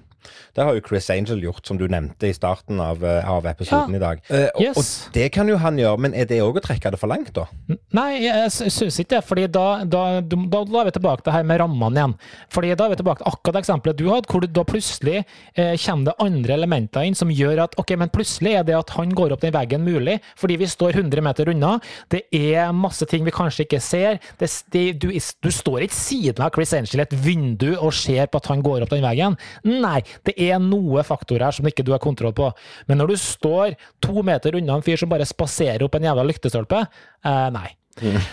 Det 0.56 0.64
har 0.64 0.74
jo 0.76 0.82
Chris 0.88 1.10
Angel 1.10 1.40
gjort, 1.42 1.66
som 1.68 1.78
du 1.78 1.88
nevnte 1.88 2.28
i 2.30 2.34
starten 2.34 2.80
av, 2.80 3.04
eh, 3.04 3.30
av 3.30 3.46
episoden 3.46 3.92
Ja. 3.92 3.96
i 3.96 4.00
dag. 4.00 4.22
Eh, 4.30 4.50
og, 4.56 4.62
Yes. 4.62 4.78
og 5.08 5.14
det 5.14 5.32
kan 5.32 5.48
jo 5.48 5.58
han 5.58 5.78
gjøre, 5.78 5.98
men 6.00 6.14
er 6.14 6.26
det 6.26 6.40
òg 6.42 6.56
å 6.58 6.62
trekke 6.62 6.92
det 6.92 7.00
for 7.00 7.08
langt, 7.08 7.34
da? 7.34 7.46
Nei, 7.94 8.22
jeg 8.24 8.52
sy- 8.52 8.66
syns 8.70 9.00
ikke 9.00 9.10
det. 9.18 9.24
fordi 9.26 9.48
da, 9.52 9.84
da, 9.86 10.22
da, 10.22 10.36
da 10.66 10.80
er 10.82 10.86
vi 10.86 10.92
tilbake 10.92 11.24
til 11.24 11.32
det 11.32 11.34
her 11.34 11.44
med 11.44 11.60
rammene 11.60 11.96
igjen. 11.98 12.16
Fordi 12.50 12.76
Da 12.76 12.86
er 12.86 12.90
vi 12.96 12.96
tilbake 13.04 13.18
til 13.24 13.32
akkurat 13.32 13.54
det 13.54 13.64
eksempelet 13.66 13.96
du 13.98 14.06
hadde, 14.10 14.28
hvor 14.28 14.42
da 14.54 14.64
plutselig 14.64 15.26
eh, 15.56 15.76
kommer 15.78 16.06
det 16.06 16.16
andre 16.20 16.54
elementer 16.54 17.02
inn 17.06 17.16
som 17.16 17.30
gjør 17.30 17.64
at 17.64 17.76
ok, 17.78 17.96
men 17.98 18.10
plutselig 18.10 18.56
er 18.60 18.64
det 18.64 18.76
at 18.76 18.90
han 18.92 19.10
går 19.12 19.32
opp 19.34 19.42
den 19.42 19.52
veggen 19.54 19.84
mulig, 19.84 20.20
fordi 20.36 20.58
vi 20.58 20.66
står 20.66 20.94
100 20.94 21.22
meter 21.22 21.46
unna. 21.50 21.80
Det 22.10 22.24
er 22.34 22.72
masse 22.72 23.06
ting 23.08 23.24
vi 23.26 23.32
kanskje 23.32 23.66
ikke 23.66 23.82
ser. 23.82 24.20
Det, 24.40 24.50
det, 24.72 25.00
du, 25.00 25.08
du 25.12 25.50
står 25.52 25.82
ikke 25.86 25.94
siden 25.94 26.40
av 26.46 26.52
Chris 26.54 26.74
Angel 26.74 27.00
i 27.00 27.04
et 27.04 27.14
vindu 27.24 27.76
og 27.78 27.94
ser 27.94 28.28
på 28.28 28.38
at 28.38 28.48
han 28.48 28.62
går 28.64 28.82
opp 28.84 28.90
den 28.90 29.04
veggen. 29.04 29.38
Nei, 29.66 30.02
det 30.28 30.36
er 30.42 30.62
noe 30.64 31.04
faktorer 31.08 31.48
her 31.48 31.58
som 31.58 31.68
ikke 31.70 31.86
du 31.88 31.94
har 31.94 32.02
kontroll 32.04 32.34
på. 32.38 32.50
Men 32.90 33.02
når 33.02 33.14
du 33.14 33.20
står 33.22 33.78
to 34.04 34.24
meter 34.26 34.58
unna 34.60 34.80
en 34.80 34.86
fyr 34.86 35.00
som 35.00 35.12
bare 35.12 35.28
spaserer 35.28 35.86
opp 35.86 35.96
en 35.98 36.10
jævla 36.10 36.26
lyktestolpe, 36.28 36.84
eh, 37.26 37.48
nei. 37.54 37.70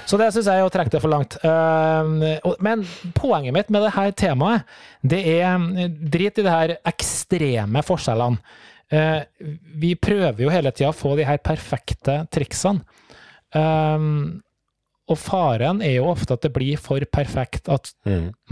Så 0.07 0.17
det 0.21 0.31
syns 0.33 0.47
jeg 0.47 0.61
er 0.61 0.67
å 0.67 0.73
trekke 0.73 0.93
det 0.93 1.01
for 1.03 1.13
langt. 1.13 1.35
Um, 1.43 2.23
men 2.65 2.85
poenget 3.17 3.55
mitt 3.57 3.73
med 3.75 3.85
det 3.85 3.95
her 3.97 4.13
temaet, 4.17 4.67
det 5.03 5.21
er 5.35 5.59
mm, 5.59 5.97
drit 6.15 6.39
i 6.39 6.45
de 6.47 6.53
her 6.53 6.77
ekstreme 6.89 7.83
forskjellene. 7.85 8.39
Eh, 8.89 9.21
vi 9.83 9.93
prøver 10.01 10.47
jo 10.47 10.53
hele 10.53 10.73
tida 10.73 10.93
å 10.95 10.97
få 10.97 11.13
de 11.19 11.27
her 11.29 11.43
perfekte 11.45 12.23
triksene. 12.33 12.81
Og 15.09 15.17
faren 15.21 15.83
er 15.85 15.99
jo 15.99 16.09
ofte 16.09 16.37
at 16.37 16.45
det 16.45 16.53
blir 16.55 16.81
for 16.81 17.05
perfekt, 17.13 17.69
at 17.69 17.93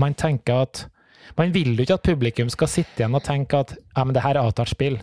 man 0.01 0.17
tenker 0.17 0.67
at 0.67 0.85
Man 1.37 1.52
vil 1.52 1.74
jo 1.74 1.85
ikke 1.85 1.98
at 1.98 2.07
publikum 2.07 2.50
skal 2.52 2.70
sitte 2.70 3.02
igjen 3.02 3.16
og 3.18 3.24
tenke 3.26 3.61
at 3.64 3.74
ja, 3.76 4.05
men 4.05 4.14
det 4.16 4.22
her 4.24 4.37
er 4.37 4.46
avtalt 4.46 4.72
spill. 4.72 4.98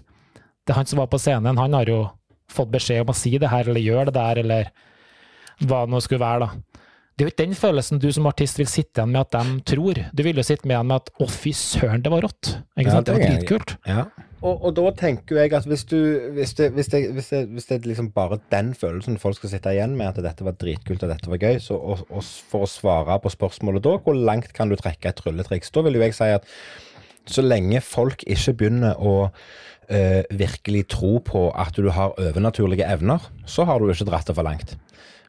Det 0.63 0.73
er 0.73 0.80
han 0.80 0.89
som 0.89 1.02
var 1.02 1.10
på 1.12 1.19
scenen, 1.19 1.60
han 1.60 1.73
har 1.76 1.89
jo 1.89 2.04
fått 2.54 2.71
beskjed 2.73 3.04
om 3.04 3.12
å 3.12 3.17
si 3.17 3.36
det 3.41 3.49
her, 3.52 3.67
eller 3.67 3.84
gjøre 3.84 4.12
det 4.12 4.15
der, 4.15 4.41
eller 4.43 4.69
hva 5.63 5.84
det 5.84 5.93
nå 5.93 6.02
skulle 6.04 6.23
være, 6.23 6.47
da. 6.47 6.80
Det 7.13 7.21
er 7.21 7.28
jo 7.28 7.32
ikke 7.34 7.43
den 7.43 7.58
følelsen 7.58 7.99
du 8.02 8.08
som 8.13 8.26
artist 8.26 8.58
vil 8.58 8.69
sitte 8.69 8.97
igjen 8.97 9.12
med 9.13 9.21
at 9.21 9.36
de 9.36 9.58
tror. 9.69 9.99
Du 10.17 10.23
vil 10.26 10.39
jo 10.39 10.45
sitte 10.45 10.65
med 10.65 10.73
igjen 10.73 10.88
med 10.89 10.95
at 11.04 11.12
'å, 11.13 11.28
fy 11.30 11.52
søren, 11.54 12.02
det 12.02 12.10
var 12.10 12.26
rått'. 12.26 12.56
Ikke 12.73 12.89
Ja, 12.89 12.95
sant? 12.95 13.06
Det 13.06 13.13
det 13.13 13.21
var 13.21 13.30
dritkult. 13.30 13.76
Ja. 13.86 14.06
Og, 14.44 14.60
og 14.60 14.74
da 14.76 14.90
tenker 15.00 15.40
jeg 15.40 15.54
at 15.56 15.68
hvis 15.70 15.86
du 15.88 15.98
hvis 16.36 16.54
det, 16.58 16.70
hvis, 16.76 16.90
det, 16.92 17.02
hvis, 17.16 17.30
det, 17.32 17.42
hvis 17.56 17.68
det 17.70 17.78
er 17.78 17.88
liksom 17.88 18.10
bare 18.16 18.42
den 18.52 18.74
følelsen 18.76 19.20
folk 19.22 19.38
skal 19.40 19.54
sitte 19.54 19.72
igjen 19.72 19.96
med, 19.96 20.12
at 20.12 20.26
dette 20.26 20.44
var 20.44 20.58
dritkult 20.60 21.06
og 21.06 21.14
dette 21.14 21.32
var 21.32 21.40
gøy, 21.40 21.62
så 21.64 21.78
og, 21.80 22.04
og 22.12 22.26
for 22.52 22.68
å 22.68 22.70
svare 22.70 23.20
på 23.24 23.32
spørsmålet 23.32 23.86
da, 23.86 23.96
hvor 24.04 24.18
langt 24.18 24.52
kan 24.58 24.72
du 24.72 24.76
trekke 24.80 25.14
et 25.14 25.22
trylletriks? 25.22 25.72
Da 25.72 25.86
vil 25.86 25.96
jo 25.96 26.04
jeg 26.04 26.18
si 26.18 26.28
at 26.36 26.48
så 27.30 27.44
lenge 27.46 27.80
folk 27.86 28.26
ikke 28.28 28.56
begynner 28.60 29.00
å 29.00 29.16
øh, 29.24 30.24
virkelig 30.28 30.88
tro 30.92 31.16
på 31.24 31.46
at 31.56 31.80
du 31.80 31.88
har 31.96 32.18
overnaturlige 32.20 32.90
evner, 32.92 33.24
så 33.48 33.64
har 33.70 33.80
du 33.80 33.88
ikke 33.88 34.10
dratt 34.12 34.28
det 34.28 34.36
for 34.36 34.44
langt. 34.44 34.76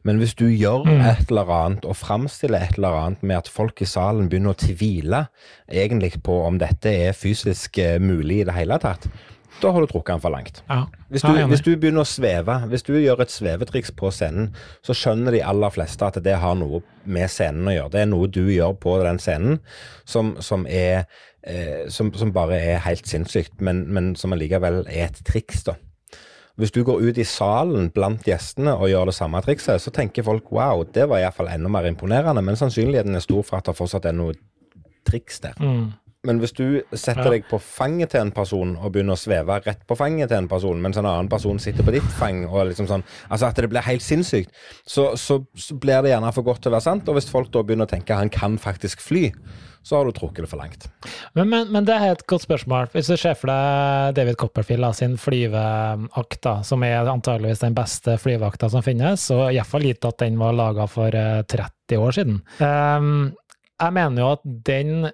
Men 0.05 0.19
hvis 0.21 0.35
du 0.37 0.45
gjør 0.47 0.85
et 0.93 1.29
eller 1.31 1.49
annet 1.51 1.85
og 1.89 1.97
framstiller 1.97 2.61
et 2.61 2.77
eller 2.77 2.97
annet 2.99 3.23
med 3.25 3.39
at 3.39 3.51
folk 3.51 3.81
i 3.81 3.89
salen 3.89 4.29
begynner 4.29 4.53
å 4.53 4.59
tvile 4.61 5.25
egentlig 5.65 6.19
på 6.25 6.43
om 6.45 6.59
dette 6.61 6.93
er 7.07 7.17
fysisk 7.17 7.79
eh, 7.81 7.97
mulig 8.01 8.43
i 8.43 8.45
det 8.47 8.55
hele 8.55 8.77
tatt, 8.81 9.09
da 9.61 9.71
har 9.71 9.81
du 9.81 9.87
trukket 9.87 10.15
den 10.15 10.21
for 10.23 10.33
langt. 10.33 10.61
Ja. 10.67 10.81
Hvis 11.09 11.23
du, 11.23 11.31
hvis 11.47 11.63
du 11.63 11.71
begynner 11.79 12.03
å 12.03 12.09
sveve, 12.09 12.57
hvis 12.71 12.83
du 12.83 12.91
gjør 12.97 13.23
et 13.23 13.31
svevetriks 13.31 13.93
på 13.95 14.11
scenen, 14.11 14.49
så 14.83 14.95
skjønner 14.97 15.35
de 15.35 15.43
aller 15.47 15.71
fleste 15.71 16.07
at 16.07 16.19
det 16.23 16.35
har 16.41 16.57
noe 16.59 16.81
med 17.07 17.31
scenen 17.31 17.71
å 17.71 17.75
gjøre. 17.75 17.93
Det 17.93 18.01
er 18.03 18.11
noe 18.11 18.27
du 18.27 18.43
gjør 18.51 18.75
på 18.83 18.97
den 19.05 19.21
scenen 19.23 19.61
som, 20.03 20.35
som 20.43 20.67
er 20.67 21.05
eh, 21.47 21.87
som, 21.93 22.11
som 22.17 22.33
bare 22.35 22.59
er 22.59 22.83
helt 22.85 23.07
sinnssykt, 23.07 23.57
men, 23.63 23.85
men 23.95 24.13
som 24.19 24.35
allikevel 24.35 24.83
er 24.89 25.07
et 25.07 25.23
triks, 25.27 25.63
da. 25.69 25.79
Hvis 26.55 26.71
du 26.71 26.83
går 26.87 27.01
ut 27.03 27.17
i 27.19 27.27
salen 27.27 27.89
blant 27.91 28.23
gjestene 28.23 28.77
og 28.79 28.87
gjør 28.87 29.09
det 29.09 29.17
samme 29.17 29.41
trikset, 29.43 29.81
så 29.83 29.91
tenker 29.91 30.23
folk 30.23 30.53
wow, 30.55 30.85
det 30.87 31.09
var 31.11 31.19
iallfall 31.19 31.51
enda 31.51 31.71
mer 31.71 31.87
imponerende, 31.89 32.43
men 32.45 32.55
sannsynligheten 32.59 33.17
er 33.17 33.23
stor 33.23 33.43
for 33.43 33.59
at 33.59 33.67
det 33.67 33.75
fortsatt 33.75 34.07
er 34.07 34.15
noe 34.15 34.37
triks 35.05 35.41
der. 35.43 35.59
Mm. 35.59 35.91
Men 36.25 36.41
hvis 36.41 36.55
du 36.57 36.65
setter 36.91 37.29
deg 37.33 37.45
på 37.49 37.59
fanget 37.61 38.13
til 38.15 38.25
en 38.25 38.33
person 38.35 38.75
og 38.79 38.93
begynner 38.95 39.17
å 39.17 39.19
sveve 39.19 39.59
rett 39.65 39.85
på 39.87 39.97
fanget 39.99 40.31
til 40.31 40.41
en 40.41 40.49
person, 40.51 40.81
mens 40.81 40.99
en 40.99 41.07
annen 41.07 41.29
person 41.31 41.61
sitter 41.61 41.85
på 41.85 41.93
ditt 41.95 42.09
fang, 42.19 42.43
og 42.49 42.71
liksom 42.71 42.89
sånn, 42.89 43.05
altså 43.29 43.49
at 43.49 43.61
det 43.61 43.69
blir 43.71 43.85
helt 43.85 44.05
sinnssykt, 44.05 44.51
så, 44.83 45.11
så, 45.19 45.41
så 45.53 45.77
blir 45.81 46.03
det 46.03 46.13
gjerne 46.13 46.33
for 46.35 46.47
godt 46.47 46.65
til 46.65 46.73
å 46.73 46.77
være 46.77 46.87
sant. 46.87 47.07
Og 47.09 47.19
hvis 47.19 47.31
folk 47.31 47.53
da 47.53 47.63
begynner 47.65 47.89
å 47.89 47.93
tenke 47.93 48.17
han 48.17 48.33
kan 48.33 48.59
faktisk 48.61 49.03
fly, 49.03 49.29
så 49.85 49.99
har 49.99 50.07
du 50.07 50.15
trukket 50.17 50.45
det 50.45 50.49
for 50.49 50.57
langt. 50.57 50.87
Men, 51.37 51.49
men, 51.51 51.69
men 51.73 51.85
det 51.85 51.93
er 51.93 52.15
et 52.15 52.23
godt 52.25 52.47
spørsmål. 52.47 52.89
Hvis 52.95 53.11
du 53.11 53.15
ser 53.21 53.35
for 53.37 53.51
deg 53.51 54.15
David 54.17 54.39
Copperfield 54.41 54.87
sin 54.97 55.13
flyveakt, 55.21 56.49
som 56.65 56.85
er 56.87 57.11
antageligvis 57.11 57.61
den 57.61 57.77
beste 57.77 58.17
flyveakta 58.21 58.71
som 58.73 58.85
finnes, 58.85 59.27
og 59.35 59.51
iallfall 59.51 59.85
gitt 59.85 60.07
at 60.09 60.23
den 60.23 60.39
var 60.41 60.57
laga 60.57 60.89
for 60.89 61.13
eh, 61.13 61.43
30 61.45 62.01
år 62.01 62.17
siden. 62.17 62.41
Um, 62.57 63.35
jeg 63.75 63.93
mener 63.99 64.23
jo 64.23 64.31
at 64.33 64.49
den 64.65 65.11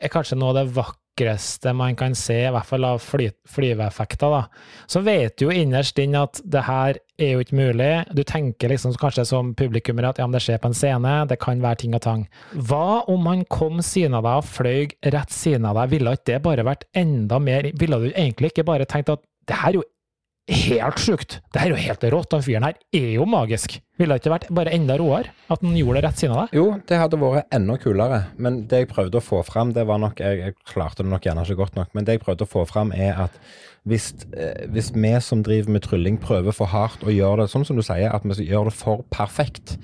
er 0.00 0.12
kanskje 0.12 0.38
noe 0.38 0.52
av 0.52 0.58
det 0.60 0.72
vakreste 0.76 1.72
man 1.76 1.96
kan 1.98 2.14
se, 2.16 2.36
i 2.46 2.52
hvert 2.52 2.68
fall 2.68 2.86
av 2.88 3.00
fly, 3.04 3.28
flyveeffekter. 3.50 4.32
da. 4.32 4.42
Så 4.90 5.02
vet 5.04 5.36
du 5.36 5.46
jo 5.46 5.54
innerst 5.54 5.98
inne 6.00 6.24
at 6.26 6.40
det 6.44 6.64
her 6.66 6.98
er 7.20 7.32
jo 7.34 7.44
ikke 7.44 7.58
mulig. 7.58 7.90
Du 8.16 8.22
tenker 8.24 8.72
liksom 8.72 8.96
kanskje 9.00 9.26
som 9.28 9.54
publikummer 9.54 10.08
at 10.08 10.18
ja, 10.18 10.26
men 10.26 10.38
det 10.38 10.42
skjer 10.46 10.60
på 10.62 10.70
en 10.70 10.76
scene, 10.76 11.14
det 11.28 11.40
kan 11.42 11.62
være 11.62 11.82
ting 11.84 11.96
og 11.98 12.04
tang. 12.06 12.26
Hva 12.54 13.02
om 13.10 13.28
han 13.30 13.44
kom 13.52 13.82
siden 13.84 14.16
av 14.18 14.26
deg 14.26 14.42
og 14.42 14.50
fløy 14.50 15.12
rett 15.14 15.34
siden 15.34 15.68
av 15.68 15.80
deg? 15.82 15.94
Ville 15.96 16.16
ikke 16.16 16.32
det 16.32 16.42
bare 16.46 16.66
vært 16.66 16.88
enda 16.96 17.38
mer 17.42 17.70
Ville 17.80 17.98
du 18.00 18.10
egentlig 18.10 18.50
ikke 18.50 18.66
bare 18.68 18.88
tenkt 18.88 19.12
at 19.12 19.22
det 19.48 19.58
her 19.58 19.74
er 19.74 19.80
jo 19.80 19.88
helt 20.50 21.00
sjukt? 21.02 21.38
Det 21.52 21.60
her 21.60 21.70
er 21.70 21.76
jo 21.76 21.84
helt 21.84 22.04
rått, 22.14 22.30
den 22.32 22.44
fyren 22.44 22.66
her 22.66 22.76
er 22.96 23.08
jo 23.14 23.26
magisk. 23.28 23.78
Ville 24.00 24.16
det 24.16 24.22
ikke 24.22 24.32
vært 24.32 24.46
bare 24.56 24.72
enda 24.74 24.96
råere 24.98 25.32
at 25.52 25.62
han 25.62 25.76
gjorde 25.76 25.98
det 25.98 26.04
rett 26.06 26.20
siden 26.22 26.34
av 26.34 26.42
deg? 26.42 26.58
Jo, 26.58 26.66
det 26.88 27.00
hadde 27.00 27.20
vært 27.20 27.56
enda 27.56 27.76
kulere, 27.80 28.20
men 28.40 28.62
det 28.70 28.84
jeg 28.84 28.90
prøvde 28.92 29.20
å 29.20 29.24
få 29.24 29.42
fram, 29.46 29.74
det 29.76 29.84
var 29.88 30.00
nok 30.02 30.20
Jeg, 30.20 30.38
jeg 30.40 30.56
klarte 30.68 31.04
det 31.04 31.12
nok 31.12 31.26
gjerne 31.26 31.44
ikke 31.44 31.60
godt 31.60 31.76
nok, 31.78 31.90
men 31.94 32.06
det 32.06 32.16
jeg 32.16 32.24
prøvde 32.24 32.46
å 32.46 32.50
få 32.50 32.64
fram, 32.68 32.94
er 32.96 33.26
at 33.26 33.36
hvis, 33.88 34.10
eh, 34.36 34.66
hvis 34.72 34.90
vi 34.92 35.12
som 35.24 35.44
driver 35.44 35.72
med 35.72 35.84
trylling, 35.86 36.18
prøver 36.20 36.56
for 36.56 36.68
hardt 36.68 37.04
å 37.04 37.12
gjøre 37.14 37.44
det 37.44 37.52
sånn 37.52 37.64
som 37.68 37.78
du 37.78 37.84
sier, 37.84 38.12
at 38.12 38.26
vi 38.26 38.48
gjør 38.48 38.68
det 38.68 38.76
for 38.76 39.04
perfekt 39.12 39.78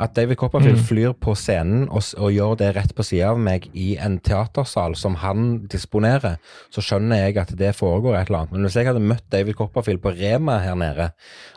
At 0.00 0.14
David 0.16 0.38
Copperfield 0.40 0.78
Mm. 0.80 0.84
flyr 0.86 1.12
på 1.20 1.34
scenen 1.36 1.82
og, 1.90 2.02
og 2.16 2.30
gjør 2.32 2.54
det 2.56 2.70
rett 2.76 2.94
på 2.96 3.04
sida 3.04 3.30
av 3.34 3.38
meg 3.38 3.66
i 3.76 3.96
en 4.00 4.18
teatersal 4.24 4.94
som 4.96 5.18
han 5.20 5.66
disponerer, 5.68 6.38
så 6.72 6.80
skjønner 6.80 7.26
jeg 7.26 7.36
at 7.42 7.52
det 7.58 7.74
foregår 7.76 8.16
et 8.16 8.30
eller 8.30 8.38
annet. 8.46 8.52
Men 8.54 8.64
hvis 8.64 8.78
jeg 8.80 8.88
hadde 8.88 9.02
møtt 9.04 9.26
David 9.32 9.58
Copperfield 9.58 10.00
på 10.00 10.14
Rema 10.16 10.58
her 10.64 10.78
nede, 10.80 11.10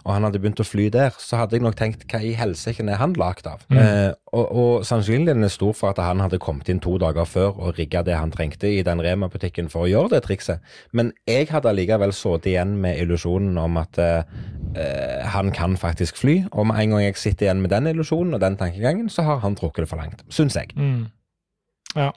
og 0.04 0.14
han 0.14 0.28
hadde 0.28 0.42
begynt 0.44 0.60
å 0.60 0.68
fly 0.68 0.90
der, 0.92 1.16
så 1.18 1.40
hadde 1.40 1.56
jeg 1.56 1.64
nok 1.64 1.78
tenkt 1.80 2.04
hva 2.12 2.20
i 2.20 2.34
helsike 2.36 2.84
er 2.84 3.00
han 3.00 3.14
lagd 3.16 3.48
av? 3.48 3.64
Eh, 3.72 4.12
og, 4.34 4.46
og 4.52 4.86
sannsynligheten 4.86 5.46
er 5.48 5.54
stor 5.54 5.74
for 5.78 5.94
at 5.94 6.02
han 6.04 6.20
hadde 6.20 6.42
kommet 6.44 6.68
inn 6.70 6.82
to 6.84 6.98
dager 7.00 7.26
før 7.30 7.54
og 7.54 7.78
rigga 7.80 8.02
det 8.04 8.18
han 8.18 8.34
trengte 8.34 8.68
i 8.68 8.82
den 8.84 9.00
Rema-butikken 9.04 9.70
for 9.72 9.86
å 9.86 9.92
gjøre 9.92 10.16
det 10.18 10.24
trikset. 10.28 10.60
Men 10.92 11.14
jeg 11.30 11.48
hadde 11.54 11.70
allikevel 11.72 12.12
sittet 12.14 12.52
igjen 12.52 12.76
med 12.82 13.00
illusjonen 13.00 13.56
om 13.62 13.78
at 13.80 13.98
eh, 14.02 14.24
eh, 14.76 15.24
han 15.32 15.54
kan 15.56 15.78
faktisk 15.80 16.18
fly, 16.20 16.40
og 16.52 16.68
med 16.68 16.82
en 16.82 16.96
gang 16.96 17.06
jeg 17.06 17.20
sitter 17.22 17.48
igjen 17.48 17.64
med 17.64 17.72
den 17.72 17.88
illusjonen 17.94 18.33
og 18.38 18.42
den 18.44 18.58
tankegangen, 18.60 19.10
så 19.10 19.26
har 19.28 19.42
han 19.44 19.56
trukket 19.60 19.86
det 19.86 19.90
for 19.92 20.02
langt. 20.02 20.24
Syns 20.34 20.58
jeg. 20.60 20.74
Mm. 20.76 21.06
Ja. 21.94 22.10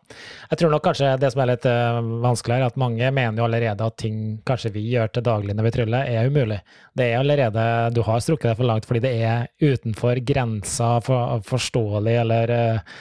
Jeg 0.50 0.60
tror 0.60 0.72
nok 0.72 0.84
kanskje 0.86 1.12
det 1.20 1.30
som 1.32 1.42
er 1.42 1.50
litt 1.52 1.66
uh, 1.68 2.00
vanskeligere, 2.24 2.64
er 2.64 2.72
at 2.72 2.80
mange 2.80 3.10
mener 3.12 3.40
jo 3.40 3.46
allerede 3.46 3.88
at 3.90 3.98
ting 4.00 4.40
kanskje 4.48 4.72
vi 4.76 4.86
gjør 4.94 5.12
til 5.12 5.26
daglig 5.26 5.56
når 5.56 5.68
vi 5.68 5.74
tryller, 5.76 6.08
er 6.08 6.30
umulig. 6.30 6.60
Det 6.96 7.10
er 7.10 7.20
allerede 7.20 7.64
Du 7.92 8.02
har 8.06 8.22
strukket 8.24 8.50
deg 8.50 8.58
for 8.58 8.68
langt 8.70 8.88
fordi 8.88 9.04
det 9.04 9.14
er 9.20 9.48
utenfor 9.60 10.20
grensa 10.24 10.96
for, 11.04 11.42
forståelig 11.44 12.16
eller 12.22 12.54
uh, 12.56 13.00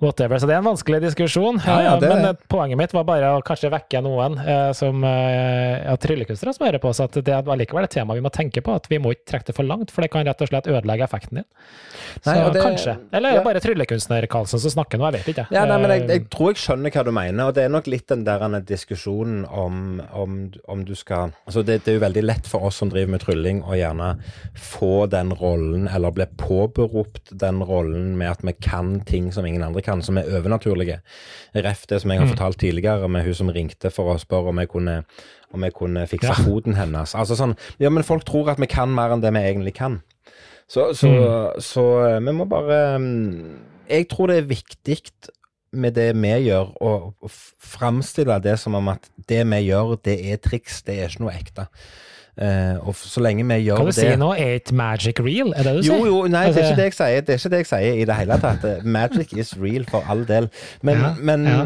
whatever. 0.00 0.38
Så 0.38 0.48
det 0.48 0.56
er 0.56 0.62
en 0.62 0.68
vanskelig 0.68 1.00
diskusjon. 1.04 1.60
Ja, 1.66 1.78
ja, 1.84 1.94
det... 2.00 2.08
Men 2.08 2.36
poenget 2.50 2.80
mitt 2.80 2.94
var 2.96 3.06
bare 3.08 3.32
å 3.36 3.42
kanskje 3.44 3.70
vekke 3.72 4.02
noen 4.04 4.36
uh, 4.40 4.70
som 4.76 5.04
uh, 5.04 5.96
tryllekunstnere 6.00 6.56
som 6.56 6.66
hører 6.66 6.82
på, 6.82 6.92
så 6.96 7.06
at 7.08 7.18
det 7.24 7.36
er 7.36 7.60
likevel 7.60 7.86
et 7.86 7.94
tema 7.94 8.16
vi 8.16 8.24
må 8.24 8.32
tenke 8.34 8.64
på. 8.64 8.76
At 8.80 8.88
vi 8.90 9.00
må 9.02 9.14
ikke 9.14 9.28
trekke 9.34 9.50
det 9.50 9.56
for 9.56 9.68
langt, 9.68 9.92
for 9.94 10.04
det 10.04 10.10
kan 10.12 10.26
rett 10.26 10.44
og 10.44 10.50
slett 10.50 10.68
ødelegge 10.70 11.06
effekten 11.06 11.42
din. 11.42 11.48
Så 12.18 12.32
nei, 12.32 12.38
det... 12.54 12.64
kanskje. 12.64 12.96
Eller 13.12 13.32
er 13.32 13.40
det 13.40 13.46
bare 13.46 13.64
tryllekunstner 13.64 14.28
Karlsen 14.30 14.62
som 14.62 14.74
snakker 14.76 15.00
nå, 15.00 15.10
jeg 15.10 15.20
vet 15.20 15.32
ikke. 15.34 15.46
Ja, 15.54 15.66
nei, 15.68 15.78
men 15.82 15.94
jeg, 15.96 16.08
jeg, 16.10 16.26
tror 16.32 16.52
jeg 16.52 16.60
skjønner 16.62 16.92
hva 16.94 17.04
du 17.06 17.10
mener, 17.14 17.48
og 17.48 17.56
det 17.56 17.64
er 17.64 17.72
nok 17.72 17.88
litt 17.90 18.06
den 18.10 18.24
der 18.26 18.44
diskusjonen 18.66 19.44
om, 19.46 20.00
om, 20.16 20.36
om 20.70 20.84
du 20.86 20.94
skal 20.98 21.34
Altså 21.46 21.62
det, 21.66 21.80
det, 21.84 21.92
er 21.92 21.98
jo 21.98 22.04
veldig 22.04 22.24
lett 22.24 22.48
for 22.50 22.66
oss 22.68 22.80
som 22.82 22.90
driver 22.92 23.14
med 23.14 23.22
trylling, 23.24 23.62
å 23.62 23.76
gjerne 23.78 24.10
få 24.54 25.06
den 25.12 25.32
rollen, 25.40 25.88
eller 25.88 26.14
bli 26.14 26.26
påberopt 26.40 27.34
den 27.40 27.62
rollen 27.66 28.14
med 28.20 28.32
at 28.32 28.44
vi 28.46 28.54
kan 28.58 28.98
ting 29.08 29.30
som 29.34 29.46
ingen 29.46 29.64
andre 29.66 29.82
kan 29.84 30.02
som 30.04 30.18
er 30.20 30.28
overnaturlige. 30.38 31.00
Ref 31.56 31.86
det 31.90 32.02
som 32.02 32.12
jeg 32.12 32.22
har 32.22 32.28
mm. 32.28 32.34
fortalt 32.34 32.60
tidligere, 32.62 33.08
med 33.08 33.26
hun 33.26 33.36
som 33.36 33.52
ringte 33.54 33.92
for 33.94 34.12
å 34.12 34.20
spørre 34.20 34.52
om 34.52 34.62
jeg 34.62 34.70
kunne, 34.72 35.00
om 35.54 35.66
jeg 35.66 35.76
kunne 35.76 36.06
fikse 36.10 36.32
ja. 36.32 36.38
foten 36.44 36.78
hennes. 36.78 37.16
Altså 37.18 37.38
sånn, 37.38 37.56
ja, 37.82 37.90
men 37.92 38.06
folk 38.06 38.26
tror 38.28 38.52
at 38.52 38.62
vi 38.62 38.70
kan 38.70 38.92
mer 38.94 39.14
enn 39.14 39.24
det 39.24 39.34
vi 39.34 39.44
egentlig 39.50 39.74
kan. 39.78 40.00
Så, 40.70 40.92
så, 40.94 41.08
mm. 41.10 41.58
så 41.58 41.74
så 41.82 41.84
vi 42.22 42.32
må 42.32 42.44
bare 42.46 42.98
mm, 43.02 43.54
Jeg 43.90 44.06
tror 44.12 44.30
det 44.30 44.36
er 44.38 44.50
viktig 44.52 44.98
med 45.72 45.94
det 45.94 46.10
vi 46.18 46.34
gjør, 46.48 46.70
å 46.82 47.30
framstille 47.30 48.38
det 48.42 48.56
som 48.60 48.76
om 48.78 48.92
at 48.92 49.10
det 49.30 49.42
vi 49.46 49.64
gjør, 49.68 49.96
det 50.04 50.16
er 50.32 50.40
triks, 50.42 50.82
det 50.86 50.98
er 50.98 51.12
ikke 51.12 51.26
noe 51.26 51.34
ekte. 51.36 51.66
Uh, 52.40 52.78
og 52.88 52.94
så 52.96 53.20
lenge 53.20 53.42
vi 53.44 53.56
gjør 53.66 53.82
det 53.82 53.82
Hva 53.82 53.90
du 53.90 53.90
det 53.90 53.96
sier 53.98 54.18
nå? 54.20 54.28
Er 54.38 54.54
it 54.56 54.70
magic 54.72 55.18
real? 55.20 55.50
Er 55.52 55.66
det 55.66 55.72
du 55.76 55.80
jo, 55.82 55.96
sier? 55.98 56.06
Jo, 56.08 56.20
nei, 56.30 56.44
det 56.48 56.62
er 56.62 56.68
ikke 56.70 56.78
det 56.78 56.86
jeg 56.86 56.96
sier. 56.96 57.24
Det 57.26 57.34
er 57.34 57.40
ikke 57.40 57.52
det 57.52 57.60
jeg 57.60 57.68
sier 57.68 57.98
i 58.00 58.06
det 58.08 58.16
hele 58.16 58.38
tatt. 58.40 58.64
Magic 58.96 59.34
is 59.36 59.50
real, 59.60 59.84
for 59.90 60.06
all 60.08 60.22
del. 60.28 60.48
Men, 60.86 61.02
ja, 61.04 61.10
men 61.18 61.44
ja, 61.50 61.60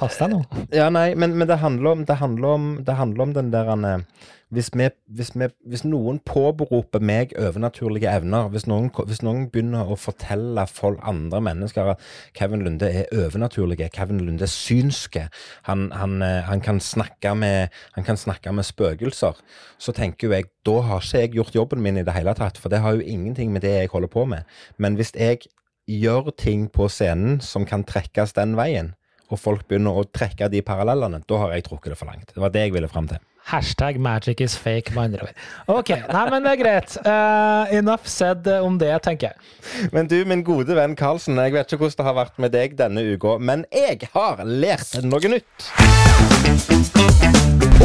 Pass 0.00 0.18
deg 0.18 0.32
nå. 0.32 0.40
Ja, 0.74 0.88
nei, 0.90 1.12
men, 1.14 1.36
men 1.38 1.46
det, 1.46 1.60
handler 1.62 1.94
om, 1.94 2.04
det, 2.08 2.16
handler 2.18 2.56
om, 2.56 2.68
det 2.88 2.96
handler 2.98 3.28
om 3.28 3.36
den 3.36 3.52
der 3.54 3.70
uh, 3.76 4.26
hvis, 4.50 4.70
vi, 4.74 4.88
hvis, 5.06 5.30
vi, 5.38 5.46
hvis, 5.70 5.84
noen 5.86 6.18
påberoper 6.26 7.02
meg 7.02 7.30
overnaturlige 7.38 8.10
evner, 8.10 8.48
hvis 8.50 8.66
noen, 8.66 8.88
hvis 8.90 9.22
noen, 9.22 9.46
begynner 9.52 9.86
å 9.86 9.98
fortelle 9.98 10.64
folk, 10.66 10.98
andre 11.06 11.40
mennesker 11.46 11.92
at 11.92 12.02
Kevin 12.34 12.64
Lunde 12.66 12.88
er 12.90 13.06
overnaturlig, 13.14 13.78
Kevin 13.94 14.24
Lunde 14.26 14.48
er 14.48 14.52
synske, 14.52 15.28
han, 15.68 15.86
han, 15.94 16.18
eh, 16.26 16.42
han, 16.48 16.64
kan 16.66 16.82
med, 17.38 17.70
snakke 18.18 18.52
med, 18.52 18.66
spøkelser, 18.66 19.38
så 19.78 19.94
tenker 19.94 20.26
jo 20.26 20.34
jeg 20.34 20.50
da 20.66 20.76
har 20.88 21.06
ikke 21.06 21.22
jeg 21.22 21.34
gjort 21.38 21.56
jobben 21.56 21.82
min 21.86 22.02
i 22.02 22.06
det 22.06 22.14
hele 22.18 22.34
tatt, 22.34 22.58
for 22.58 22.72
det 22.72 22.82
har 22.82 22.98
jo 22.98 23.06
ingenting 23.06 23.54
med 23.54 23.62
det 23.62 23.76
jeg 23.76 23.94
holder 23.94 24.10
på 24.10 24.26
med. 24.34 24.58
Men 24.78 24.98
hvis 24.98 25.14
jeg 25.14 25.46
gjør 25.86 26.34
ting 26.34 26.66
på 26.70 26.90
scenen 26.90 27.38
som 27.44 27.64
kan 27.66 27.86
trekkes 27.86 28.34
den 28.34 28.58
veien, 28.58 28.96
og 29.30 29.38
folk 29.38 29.66
begynner 29.70 29.94
å 29.94 30.08
trekke 30.10 30.50
de 30.50 30.62
parallellene, 30.66 31.22
da 31.22 31.44
har 31.44 31.54
jeg 31.54 31.68
trukket 31.70 31.94
det 31.94 31.98
for 32.00 32.10
langt. 32.10 32.32
Det 32.34 32.42
var 32.42 32.50
det 32.50 32.66
jeg 32.66 32.74
ville 32.74 32.90
fram 32.90 33.06
til. 33.10 33.22
Hashtag 33.50 33.98
magic 33.98 34.40
is 34.40 34.54
fake, 34.58 34.94
med 34.94 35.02
andre 35.02 35.26
ord. 35.26 35.38
Ok, 35.66 35.88
nei, 35.90 36.24
men 36.30 36.44
det 36.44 36.52
er 36.52 36.60
greit. 36.60 36.92
Uh, 37.02 37.66
enough 37.74 38.06
said 38.06 38.46
om 38.60 38.78
det, 38.78 38.92
tenker 39.02 39.32
jeg. 39.32 39.90
Men 39.90 40.06
du, 40.06 40.20
min 40.28 40.44
gode 40.46 40.76
venn 40.78 40.94
Karlsen, 40.98 41.40
jeg 41.42 41.56
vet 41.56 41.66
ikke 41.66 41.82
hvordan 41.82 41.98
det 41.98 42.06
har 42.06 42.16
vært 42.20 42.38
med 42.38 42.54
deg 42.54 42.78
denne 42.78 43.02
uka, 43.10 43.34
men 43.42 43.66
jeg 43.74 44.06
har 44.14 44.44
lært 44.46 45.00
noe 45.02 45.34
nytt. 45.34 45.66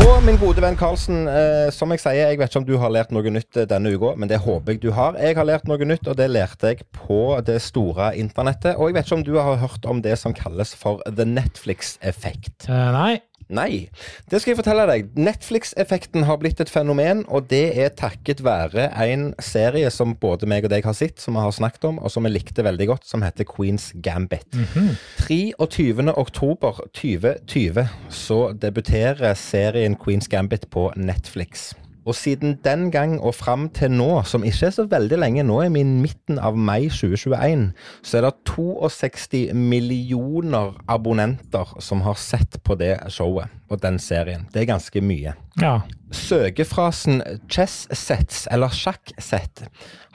Og 0.05 0.21
min 0.27 0.37
gode 0.37 0.61
venn 0.61 0.77
Karlsen, 0.77 1.25
uh, 1.25 1.73
som 1.73 1.89
jeg 1.95 2.05
sier, 2.05 2.29
jeg 2.29 2.37
vet 2.43 2.51
ikke 2.51 2.61
om 2.61 2.69
du 2.69 2.77
har 2.85 2.93
lært 2.93 3.13
noe 3.15 3.33
nytt 3.33 3.65
denne 3.65 3.97
uka, 3.97 4.13
men 4.21 4.29
det 4.29 4.43
håper 4.45 4.75
jeg 4.75 4.85
du 4.85 4.91
har. 4.93 5.17
Jeg 5.17 5.39
har 5.39 5.49
lært 5.49 5.65
noe 5.71 5.81
nytt, 5.81 6.05
og 6.05 6.19
det 6.21 6.29
lærte 6.29 6.75
jeg 6.75 6.85
på 6.93 7.39
det 7.47 7.57
store 7.65 8.13
internettet. 8.21 8.75
Og 8.77 8.91
jeg 8.91 8.99
vet 8.99 9.09
ikke 9.09 9.23
om 9.23 9.29
du 9.33 9.37
har 9.41 9.63
hørt 9.65 9.89
om 9.89 10.05
det 10.05 10.19
som 10.21 10.35
kalles 10.35 10.77
for 10.77 11.01
the 11.09 11.25
Netflix-effekt. 11.25 12.69
Uh, 12.69 12.91
nei. 12.93 13.15
Nei, 13.53 13.89
det 14.31 14.39
skal 14.41 14.53
jeg 14.53 14.59
fortelle 14.59 14.87
deg. 14.89 15.11
Netflix-effekten 15.21 16.25
har 16.25 16.39
blitt 16.41 16.61
et 16.63 16.71
fenomen, 16.71 17.21
og 17.29 17.45
det 17.51 17.77
er 17.77 17.93
takket 17.93 18.41
være 18.45 18.87
en 19.05 19.27
serie 19.43 19.91
som 19.93 20.15
både 20.17 20.49
meg 20.49 20.65
og 20.65 20.73
deg 20.73 20.87
har 20.87 20.97
sett, 20.97 21.21
som 21.21 21.37
vi 21.37 21.45
har 21.45 21.53
snakket 21.53 21.85
om, 21.91 22.01
og 22.01 22.09
som 22.13 22.25
vi 22.25 22.33
likte 22.33 22.65
veldig 22.65 22.89
godt, 22.95 23.05
som 23.05 23.21
heter 23.25 23.45
Queens 23.45 23.91
Gambit. 24.01 24.49
Mm 24.53 24.65
-hmm. 24.73 24.95
23. 25.27 26.17
oktober 26.17 26.81
2020 26.93 27.87
så 28.09 28.51
debuterer 28.61 29.33
serien 29.33 29.95
Queens 29.95 30.27
Gambit 30.27 30.69
på 30.69 30.91
Netflix. 30.95 31.73
Og 32.05 32.15
siden 32.15 32.59
den 32.63 32.91
gang 32.93 33.17
og 33.19 33.33
fram 33.35 33.69
til 33.73 33.91
nå, 33.91 34.21
som 34.29 34.43
ikke 34.45 34.65
er 34.67 34.73
så 34.75 34.85
veldig 34.89 35.17
lenge, 35.17 35.43
nå 35.43 35.61
er 35.63 35.69
vi 35.73 35.79
i 35.81 35.87
midten 35.87 36.37
av 36.37 36.57
mai 36.57 36.89
2021, 36.89 37.71
så 38.05 38.17
er 38.19 38.21
det 38.27 38.33
62 38.51 39.53
millioner 39.57 40.75
abonnenter 40.87 41.73
som 41.81 42.01
har 42.05 42.13
sett 42.21 42.59
på 42.63 42.75
det 42.77 42.99
showet 43.09 43.49
og 43.69 43.81
den 43.81 43.99
serien. 43.99 44.47
Det 44.53 44.61
er 44.61 44.65
ganske 44.69 45.01
mye. 45.01 45.33
Ja. 45.61 45.79
Søkefrasen 46.13 47.21
chess 47.49 47.87
sets, 47.91 48.47
eller 48.53 48.69
sjakk-sett, 48.69 49.63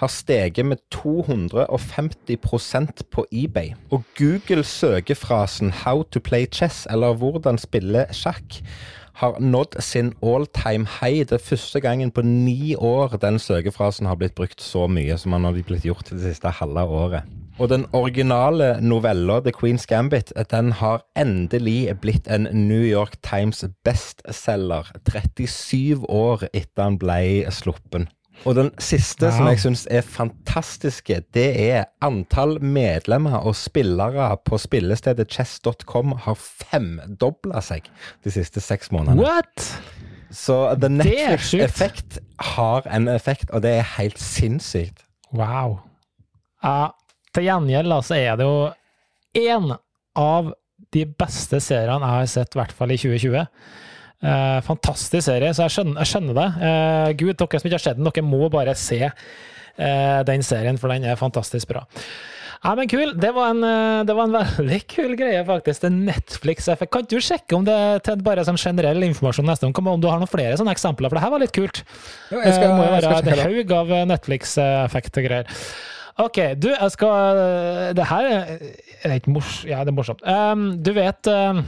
har 0.01 0.09
steget 0.09 0.66
med 0.66 0.76
250% 0.95 3.03
på 3.11 3.26
eBay. 3.32 3.70
Og 3.91 4.03
Google 4.18 4.64
søkefrasen 4.64 5.70
how 5.82 6.03
to 6.03 6.20
play 6.20 6.47
chess, 6.47 6.86
eller 6.91 7.14
hvordan 7.18 7.59
spille 7.59 8.07
sjakk, 8.14 8.62
har 9.20 9.36
nådd 9.40 9.76
sin 9.84 10.14
all 10.24 10.46
time 10.56 10.88
high. 11.00 11.26
Det 11.28 11.36
er 11.36 11.44
første 11.44 11.80
gangen 11.80 12.10
på 12.10 12.22
ni 12.24 12.74
år 12.74 13.18
den 13.20 13.38
søkefrasen 13.38 14.08
har 14.08 14.16
blitt 14.20 14.34
brukt 14.38 14.62
så 14.64 14.86
mye 14.88 15.18
som 15.20 15.36
den 15.36 15.44
har 15.44 15.56
blitt 15.56 15.84
gjort 15.84 16.08
det 16.10 16.22
siste 16.24 16.52
halve 16.60 16.86
året. 16.88 17.28
Og 17.60 17.68
den 17.68 17.84
originale 17.92 18.78
novella 18.80 19.40
The 19.44 19.52
Queen's 19.52 19.84
Gambit 19.88 20.32
den 20.50 20.72
har 20.72 21.02
endelig 21.18 21.92
blitt 22.00 22.30
en 22.32 22.48
New 22.52 22.80
York 22.80 23.18
Times 23.26 23.60
bestselger 23.84 24.88
37 25.04 26.06
år 26.08 26.46
etter 26.54 26.86
den 26.86 26.96
ble 27.02 27.20
sluppen. 27.52 28.08
Og 28.49 28.57
den 28.57 28.70
siste 28.80 29.28
ja. 29.28 29.34
som 29.36 29.49
jeg 29.51 29.61
syns 29.61 29.82
er 29.93 30.05
fantastiske, 30.07 31.18
det 31.36 31.49
er 31.61 31.91
antall 32.05 32.57
medlemmer 32.64 33.43
og 33.45 33.57
spillere 33.59 34.30
på 34.49 34.59
spillestedet 34.61 35.28
chess.com 35.32 36.14
har 36.24 36.38
femdobla 36.41 37.61
seg 37.64 37.91
de 38.24 38.32
siste 38.32 38.62
seks 38.64 38.93
månedene. 38.95 39.20
What? 39.20 39.66
Så 40.30 40.57
The 40.80 40.88
Netflix 40.88 41.53
Effect 41.55 42.20
har 42.55 42.86
en 42.88 43.11
effekt, 43.11 43.51
og 43.51 43.64
det 43.66 43.74
er 43.80 43.93
helt 43.99 44.18
sinnssykt. 44.22 45.05
Wow. 45.36 45.80
Uh, 46.64 46.88
til 47.34 47.47
gjengjeld 47.47 47.93
altså, 47.93 48.16
er 48.16 48.38
det 48.38 48.47
jo 48.47 48.70
én 49.36 49.74
av 50.18 50.53
de 50.95 51.05
beste 51.07 51.61
seriene 51.62 52.07
jeg 52.07 52.22
har 52.22 52.30
sett, 52.30 52.55
i 52.55 52.61
hvert 52.61 52.74
fall 52.74 52.95
i 52.95 52.99
2020. 52.99 53.45
Uh, 54.20 54.58
fantastisk 54.66 55.24
serie, 55.24 55.48
så 55.56 55.64
jeg 55.64 55.78
skjønner, 55.78 56.02
jeg 56.02 56.10
skjønner 56.10 56.36
det. 56.36 56.48
Uh, 56.60 57.06
Gud, 57.22 57.38
dere 57.40 57.60
som 57.60 57.68
ikke 57.70 57.78
har 57.78 57.86
sett 57.86 57.96
den, 57.96 58.04
dere 58.04 58.24
må 58.26 58.50
bare 58.52 58.74
se 58.76 58.98
uh, 59.08 60.20
den 60.28 60.44
serien, 60.44 60.76
for 60.80 60.92
den 60.92 61.06
er 61.08 61.16
fantastisk 61.20 61.70
bra. 61.70 61.86
Ja, 62.60 62.74
men 62.76 62.90
kul. 62.92 63.14
Det 63.16 63.30
var 63.32 63.54
en, 63.54 63.64
det 64.04 64.12
var 64.18 64.28
en 64.28 64.36
veldig 64.58 64.80
kul 64.92 65.14
greie, 65.16 65.40
faktisk. 65.48 65.86
Det 65.86 65.92
Netflix-effekt. 65.94 66.92
Kan 66.92 67.08
du 67.08 67.16
sjekke 67.24 67.56
om 67.56 67.64
det 67.64 67.78
til 68.04 68.20
bare 68.26 68.44
sånn 68.44 68.60
generell 68.60 69.00
informasjon 69.08 69.48
neste 69.48 69.64
gang, 69.64 69.92
om 69.94 70.02
du 70.02 70.10
har 70.10 70.20
noen 70.20 70.28
flere 70.28 70.58
sånne 70.60 70.76
eksempler, 70.76 71.08
for 71.08 71.16
det 71.16 71.24
her 71.24 71.32
var 71.32 71.40
litt 71.40 71.56
kult. 71.56 71.80
Jo, 72.28 72.42
jeg 72.44 72.58
skal, 72.58 72.66
det 72.68 72.76
må 72.76 72.84
jo 72.84 72.94
være 72.98 73.16
et 73.22 73.44
haug 73.46 73.76
av 73.78 73.96
Netflix-effekt 74.12 75.16
og 75.16 75.30
greier. 75.30 75.62
OK, 76.20 76.38
du, 76.60 76.74
jeg 76.74 76.92
skal 76.92 77.38
Det 77.96 78.04
her 78.10 78.26
er 78.36 79.14
ikke 79.14 79.32
mors... 79.32 79.62
Ja, 79.64 79.80
det 79.80 79.94
er 79.94 79.96
morsomt. 79.96 80.20
Um, 80.28 80.74
du 80.84 80.92
vet 80.92 81.32
uh, 81.32 81.64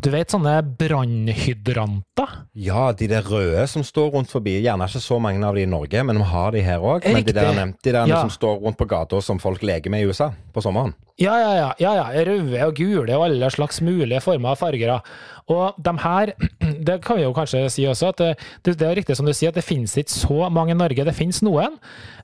du 0.00 0.08
vet 0.12 0.32
sånne 0.32 0.54
brannhydranter? 0.80 2.32
Ja, 2.56 2.90
de 2.96 3.08
der 3.10 3.26
røde 3.26 3.66
som 3.70 3.84
står 3.86 4.10
rundt 4.14 4.32
forbi. 4.32 4.56
Gjerne 4.64 4.88
ikke 4.88 5.02
så 5.02 5.18
mange 5.22 5.44
av 5.46 5.58
de 5.58 5.64
i 5.66 5.70
Norge, 5.70 6.04
men 6.06 6.20
vi 6.20 6.28
har 6.30 6.54
de 6.54 6.64
her 6.64 6.84
òg. 6.84 7.06
Men 7.06 7.26
de 7.26 7.34
der, 7.36 7.60
de 7.72 7.94
der 7.94 8.10
ja. 8.10 8.22
som 8.22 8.32
står 8.32 8.60
rundt 8.64 8.78
på 8.80 8.88
gata 8.90 9.20
som 9.24 9.40
folk 9.42 9.64
leker 9.66 9.92
med 9.92 10.04
i 10.04 10.10
USA 10.10 10.30
på 10.54 10.64
sommeren. 10.64 10.94
Ja, 11.20 11.34
ja, 11.36 11.50
ja. 11.56 11.70
ja, 11.82 11.92
ja. 11.98 12.24
Røde 12.24 12.62
og 12.64 12.78
gule 12.78 13.16
og 13.18 13.26
alle 13.26 13.50
slags 13.52 13.82
mulige 13.84 14.22
former 14.24 14.54
og 14.54 14.60
farger. 14.60 14.94
Og 15.52 15.82
de 15.84 15.94
her, 16.04 16.32
det 16.88 17.00
kan 17.04 17.18
vi 17.18 17.26
jo 17.26 17.34
kanskje 17.36 17.66
si 17.72 17.84
også, 17.88 18.14
at 18.14 18.22
det, 18.64 18.76
det 18.80 18.88
er 18.88 18.96
riktig 18.96 19.18
som 19.18 19.28
du 19.28 19.34
sier, 19.36 19.52
at 19.52 19.58
det 19.58 19.66
finnes 19.66 19.96
ikke 20.00 20.16
så 20.16 20.48
mange 20.48 20.72
i 20.72 20.78
Norge. 20.78 21.04
Det 21.04 21.16
finnes 21.16 21.42
noen. 21.44 21.76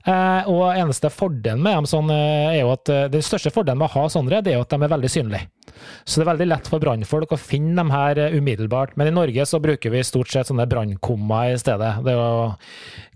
Eh, 0.07 0.49
og 0.49 0.71
eneste 0.71 1.11
fordelen 1.13 1.61
med 1.61 1.81
dem 1.81 1.89
sånn, 1.89 2.09
eh, 2.13 2.55
er 2.55 2.61
jo 2.63 2.73
at 2.73 2.93
eh, 2.93 3.05
den 3.13 3.25
største 3.25 3.53
fordelen 3.53 3.83
med 3.83 3.91
å 3.91 3.95
ha 3.99 4.09
sånne, 4.11 4.41
det 4.41 4.55
er 4.55 4.61
jo 4.61 4.65
at 4.65 4.73
de 4.73 4.81
er 4.81 4.95
veldig 4.95 5.13
synlige. 5.13 5.51
Så 6.05 6.19
det 6.19 6.25
er 6.25 6.31
veldig 6.31 6.47
lett 6.49 6.69
for 6.69 6.83
brannfolk 6.83 7.33
å 7.35 7.39
finne 7.39 7.75
dem 7.79 7.91
her 7.93 8.19
eh, 8.21 8.37
umiddelbart. 8.37 8.95
Men 8.99 9.11
i 9.11 9.15
Norge 9.15 9.45
så 9.49 9.59
bruker 9.63 9.93
vi 9.93 10.03
stort 10.07 10.31
sett 10.31 10.49
sånne 10.49 10.67
brannkummer 10.69 11.53
i 11.53 11.59
stedet. 11.59 11.93
Det 12.05 12.13
er 12.13 12.19
jo 12.19 12.47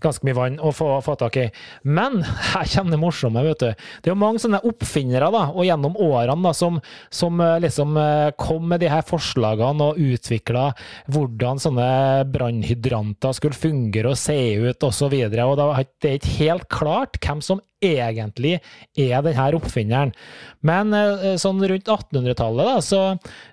ganske 0.02 0.26
mye 0.26 0.36
vann 0.36 0.58
å 0.62 0.72
få, 0.74 0.88
få 1.04 1.16
tak 1.20 1.38
i. 1.40 1.46
Men 1.84 2.20
her 2.52 2.68
kommer 2.74 2.96
det 2.96 3.02
morsomme, 3.02 3.44
vet 3.46 3.64
du. 3.64 3.88
Det 4.02 4.10
er 4.10 4.14
jo 4.14 4.20
mange 4.22 4.42
sånne 4.42 4.62
oppfinnere 4.68 5.30
da, 5.34 5.46
og 5.52 5.66
gjennom 5.66 5.98
årene 6.02 6.48
da, 6.48 6.54
som, 6.56 6.80
som 7.12 7.42
eh, 7.42 7.58
liksom 7.66 7.98
eh, 8.00 8.30
kom 8.40 8.68
med 8.72 8.82
de 8.84 8.92
her 8.92 9.04
forslagene 9.06 9.90
og 9.90 10.00
utvikla 10.02 10.68
hvordan 11.12 11.60
sånne 11.62 11.90
brannhydranter 12.32 13.36
skulle 13.36 13.58
fungere 13.58 14.12
og 14.12 14.20
se 14.20 14.38
ut 14.62 14.88
osv. 14.88 15.12
Og, 15.12 15.34
så 15.34 15.66
og 15.66 15.84
det 16.02 16.10
er 16.10 16.18
ikke 16.18 16.38
helt 16.38 16.68
klart 16.72 17.20
hvem 17.22 17.42
som 17.44 17.62
egentlig 17.82 18.56
er 18.98 19.24
denne 19.26 19.48
oppfinneren. 19.58 20.14
Men 20.62 20.94
eh, 20.94 21.34
sånn 21.40 21.62
rundt 21.62 21.90
1800-tallet 21.90 22.86
så, 22.86 23.02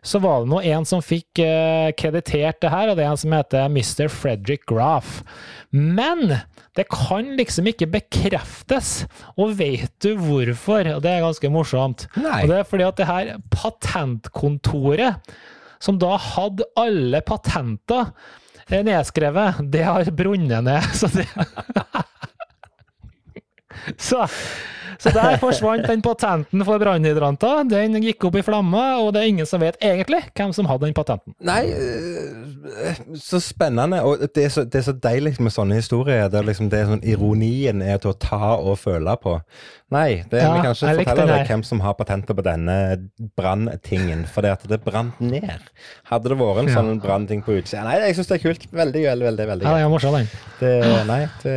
så, 0.05 0.21
var 0.23 0.43
det 0.43 0.51
nå 0.53 0.61
en 0.71 0.87
som 0.87 1.01
fikk 1.03 1.41
uh, 1.41 1.89
kreditert 1.97 2.59
det 2.61 2.71
her, 2.73 2.91
og 2.91 2.99
det 2.99 3.05
er 3.05 3.13
en 3.13 3.21
som 3.21 3.33
heter 3.33 3.69
Mr. 3.71 4.09
Frederick 4.13 4.67
Graff. 4.69 5.23
Men 5.73 6.39
det 6.77 6.87
kan 6.93 7.33
liksom 7.37 7.69
ikke 7.69 7.89
bekreftes, 7.91 9.03
og 9.35 9.57
vet 9.59 9.91
du 10.03 10.13
hvorfor? 10.19 10.87
Og 10.95 11.01
det 11.03 11.11
er 11.11 11.25
ganske 11.25 11.51
morsomt. 11.53 12.05
Nei. 12.19 12.43
Og 12.43 12.51
det 12.51 12.59
er 12.59 12.69
fordi 12.69 12.87
at 12.87 12.99
det 12.99 13.09
her 13.09 13.31
patentkontoret, 13.53 15.33
som 15.83 15.99
da 15.99 16.13
hadde 16.19 16.67
alle 16.79 17.21
patenter 17.25 18.11
eh, 18.67 18.83
nedskrevet, 18.85 19.63
det 19.71 19.85
har 19.87 20.11
brunnet 20.15 20.65
ned. 20.67 20.93
Så 20.95 21.11
det 21.13 21.27
Så, 24.09 24.25
så 24.99 25.13
der 25.15 25.37
forsvant 25.39 25.85
den 25.87 26.01
patenten 26.03 26.63
for 26.67 26.81
brannhydranter. 26.81 27.63
Den 27.71 27.95
gikk 28.03 28.25
opp 28.27 28.35
i 28.35 28.43
flammer, 28.43 28.99
og 28.99 29.13
det 29.15 29.21
er 29.21 29.31
ingen 29.31 29.47
som 29.47 29.61
vet 29.63 29.79
egentlig 29.79 30.19
hvem 30.35 30.51
som 30.55 30.67
hadde 30.67 30.89
den 30.89 30.95
patenten. 30.97 31.35
Nei, 31.39 31.71
øh, 31.71 32.99
så 33.15 33.39
spennende. 33.39 34.01
Og 34.03 34.25
det 34.35 34.43
er 34.49 34.51
så, 34.51 34.65
det 34.67 34.81
er 34.81 34.87
så 34.89 34.95
deilig 34.95 35.37
med 35.39 35.55
sånne 35.55 35.79
historier. 35.79 36.27
Der 36.31 36.43
liksom 36.43 36.67
det 36.71 36.81
er 36.81 36.91
sånn, 36.91 37.05
ironien 37.07 37.83
er 37.85 38.01
til 38.03 38.11
å 38.11 38.17
ta 38.19 38.57
og 38.57 38.75
føle 38.81 39.15
på. 39.23 39.37
Nei, 39.89 40.19
det, 40.29 40.43
ja, 40.43 40.51
vi 40.53 40.61
kan 40.61 40.75
ikke 40.75 40.91
fortelle 40.99 41.23
deg 41.31 41.47
hvem 41.49 41.63
som 41.65 41.79
har 41.81 41.95
patentet 41.97 42.37
på 42.37 42.43
denne 42.45 42.75
branntingen. 43.39 44.27
For 44.29 44.45
det 44.45 44.51
at 44.59 44.67
det 44.69 44.81
brant 44.83 45.17
ned. 45.23 45.63
Hadde 46.11 46.29
det 46.29 46.37
vært 46.37 46.61
en 46.61 46.69
sånn 46.75 46.99
brannting 47.01 47.41
på 47.45 47.55
utsida 47.57 47.87
Nei, 47.87 47.95
jeg 48.03 48.19
syns 48.19 48.29
det 48.29 48.37
er 48.37 48.43
kult. 48.43 48.67
Veldig, 48.69 49.01
veldig, 49.07 49.25
veldig. 49.31 49.47
veldig 49.53 49.65
Ja, 49.65 49.73
det 49.79 49.87
er 49.87 49.89
morsom, 49.89 50.19
den. 50.19 51.07
Nei, 51.09 51.23
det, 51.41 51.55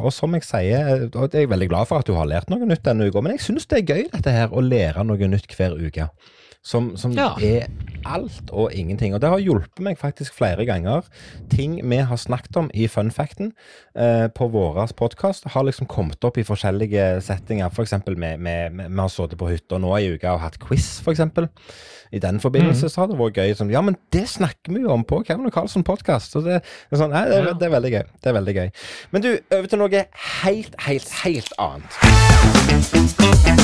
og 0.00 0.10
som 0.16 0.34
jeg 0.34 0.46
sier, 0.48 1.06
og 1.12 1.30
det 1.30 1.44
er 1.44 1.52
veldig 1.52 1.67
glad 1.70 1.88
for 1.90 2.00
at 2.00 2.08
du 2.08 2.16
har 2.16 2.28
lært 2.28 2.50
noe 2.52 2.66
nytt 2.66 2.84
denne 2.86 3.08
uka. 3.08 3.22
Men 3.24 3.36
jeg 3.36 3.46
syns 3.46 3.68
det 3.70 3.82
er 3.82 3.88
gøy 3.88 4.04
dette 4.12 4.34
her, 4.34 4.52
å 4.52 4.64
lære 4.64 5.04
noe 5.06 5.30
nytt 5.30 5.54
hver 5.54 5.76
uke 5.78 6.08
som, 6.68 6.92
som 7.00 7.14
ja. 7.16 7.32
er 7.40 7.70
alt 8.08 8.50
og 8.52 8.72
ingenting. 8.76 9.14
Og 9.14 9.22
det 9.22 9.30
har 9.32 9.42
hjulpet 9.42 9.80
meg 9.84 9.98
faktisk 10.00 10.36
flere 10.36 10.66
ganger. 10.68 11.06
Ting 11.52 11.78
vi 11.80 11.96
har 12.04 12.20
snakket 12.20 12.56
om 12.60 12.70
i 12.74 12.88
funfacten 12.92 13.52
eh, 13.96 14.26
på 14.34 14.48
vår 14.52 14.92
podkast, 14.96 15.48
har 15.54 15.64
liksom 15.66 15.88
kommet 15.90 16.24
opp 16.24 16.38
i 16.38 16.46
forskjellige 16.46 17.20
settinger. 17.24 17.72
F.eks. 17.72 17.96
For 18.04 18.14
vi, 18.18 18.32
har 19.00 19.08
sittet 19.12 19.38
på 19.40 19.50
hytta 19.50 19.80
nå 19.80 19.94
i 19.98 20.12
uka 20.14 20.36
og 20.36 20.44
hatt 20.44 20.58
quiz, 20.62 20.98
f.eks. 21.04 21.20
I 22.12 22.18
den 22.24 22.40
forbindelse 22.40 22.88
mm. 22.88 22.92
så 22.92 23.00
har 23.02 23.10
det 23.10 23.18
vært 23.20 23.36
gøy. 23.40 23.54
Som, 23.58 23.72
ja, 23.72 23.82
men 23.84 23.96
det 24.14 24.26
snakker 24.32 24.72
vi 24.72 24.84
jo 24.84 24.92
om 24.94 25.04
på 25.08 25.22
Kevin 25.28 25.48
og 25.48 25.54
Carlsen 25.56 25.84
podkast. 25.84 26.36
Det, 26.44 26.60
det, 26.62 26.96
sånn, 27.00 27.12
det, 27.12 27.56
det, 27.60 27.68
er 27.68 27.76
veldig 27.76 27.92
gøy. 27.96 28.04
Det 28.16 28.32
er 28.32 28.38
veldig 28.40 28.56
gøy. 28.60 28.68
Men 29.12 29.24
du, 29.24 29.30
over 29.56 29.68
til 29.72 29.82
noe 29.84 30.04
helt, 30.44 30.74
helt, 30.88 31.10
helt 31.24 31.52
annet. 31.60 33.57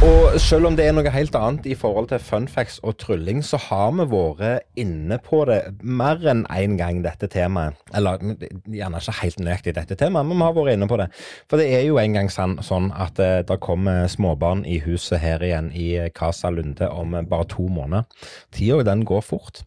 Og 0.00 0.40
selv 0.40 0.64
om 0.64 0.76
det 0.78 0.86
er 0.88 0.94
noe 0.96 1.10
helt 1.12 1.34
annet 1.36 1.66
i 1.68 1.74
forhold 1.76 2.06
til 2.08 2.22
funfacts 2.24 2.78
og 2.88 2.94
trylling, 3.02 3.42
så 3.44 3.58
har 3.60 3.90
vi 3.98 4.06
vært 4.08 4.64
inne 4.80 5.18
på 5.20 5.42
det 5.44 5.58
mer 5.84 6.22
enn 6.24 6.46
én 6.46 6.70
en 6.70 6.76
gang, 6.78 7.02
dette 7.04 7.28
temaet. 7.28 7.76
Eller 7.92 8.16
gjerne 8.64 9.02
ikke 9.02 9.16
helt 9.18 9.42
nøyaktig 9.44 9.74
dette 9.76 9.98
temaet, 10.00 10.24
men 10.30 10.40
vi 10.40 10.46
har 10.46 10.56
vært 10.56 10.78
inne 10.78 10.88
på 10.88 10.96
det. 11.02 11.10
For 11.52 11.60
det 11.60 11.68
er 11.76 11.84
jo 11.84 12.00
en 12.00 12.16
gang 12.16 12.32
sånn 12.32 12.88
at 12.96 13.20
uh, 13.20 13.42
det 13.44 13.58
kommer 13.60 14.08
småbarn 14.08 14.64
i 14.64 14.78
huset 14.80 15.20
her 15.20 15.44
igjen 15.44 15.68
i 15.76 15.90
Casa 16.16 16.48
Lunde 16.48 16.88
om 16.88 17.18
bare 17.28 17.50
to 17.52 17.68
måneder. 17.68 18.08
Tida 18.56 18.96
går 19.04 19.26
fort. 19.26 19.60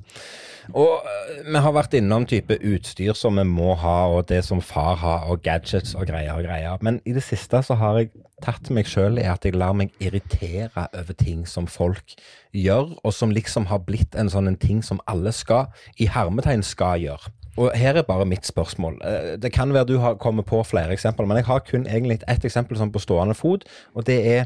Og 0.72 1.03
uh, 1.03 1.34
vi 1.43 1.64
har 1.66 1.76
vært 1.76 1.97
innom 1.99 2.28
type 2.30 2.55
utstyr 2.55 3.18
som 3.18 3.39
vi 3.39 3.45
må 3.47 3.74
ha, 3.82 3.97
og 4.16 4.30
det 4.32 4.43
som 4.47 4.61
far 4.64 4.95
har, 5.01 5.28
og 5.28 5.43
gadgets 5.43 5.95
og 5.99 6.07
greier 6.07 6.38
og 6.38 6.47
greier. 6.47 6.80
Men 6.86 7.01
i 7.05 7.16
det 7.16 7.26
siste 7.26 7.59
så 7.66 7.78
har 7.80 7.99
jeg 7.99 8.14
tatt 8.43 8.72
meg 8.76 8.88
sjøl 8.89 9.20
i 9.22 9.28
at 9.30 9.45
jeg 9.45 9.57
lar 9.59 9.76
meg 9.78 9.93
irritere 10.03 10.88
over 10.88 11.20
ting 11.20 11.45
som 11.49 11.68
folk 11.68 12.16
gjør, 12.55 12.95
og 13.03 13.16
som 13.16 13.34
liksom 13.36 13.68
har 13.72 13.84
blitt 13.88 14.16
en 14.20 14.32
sånn 14.32 14.51
en 14.51 14.59
ting 14.59 14.84
som 14.86 15.01
alle 15.11 15.34
skal, 15.36 15.72
i 15.99 16.09
hermetegn, 16.11 16.64
skal 16.66 17.01
gjøre. 17.03 17.34
Og 17.57 17.70
her 17.78 17.99
er 17.99 18.07
bare 18.07 18.26
mitt 18.26 18.47
spørsmål. 18.47 18.97
Eh, 19.05 19.41
det 19.41 19.51
kan 19.53 19.74
være 19.74 19.86
du 19.86 19.97
har 20.01 20.16
kommet 20.22 20.45
på 20.45 20.64
flere 20.64 20.93
eksempler, 20.93 21.26
men 21.26 21.38
jeg 21.38 21.45
har 21.45 21.59
kun 21.59 21.86
egentlig 21.86 22.20
ett 22.28 22.45
eksempel 22.45 22.80
sånn 22.80 22.91
på 22.93 23.01
stående 23.03 23.38
fot, 23.38 23.68
og 23.93 24.07
det 24.09 24.20
er 24.26 24.45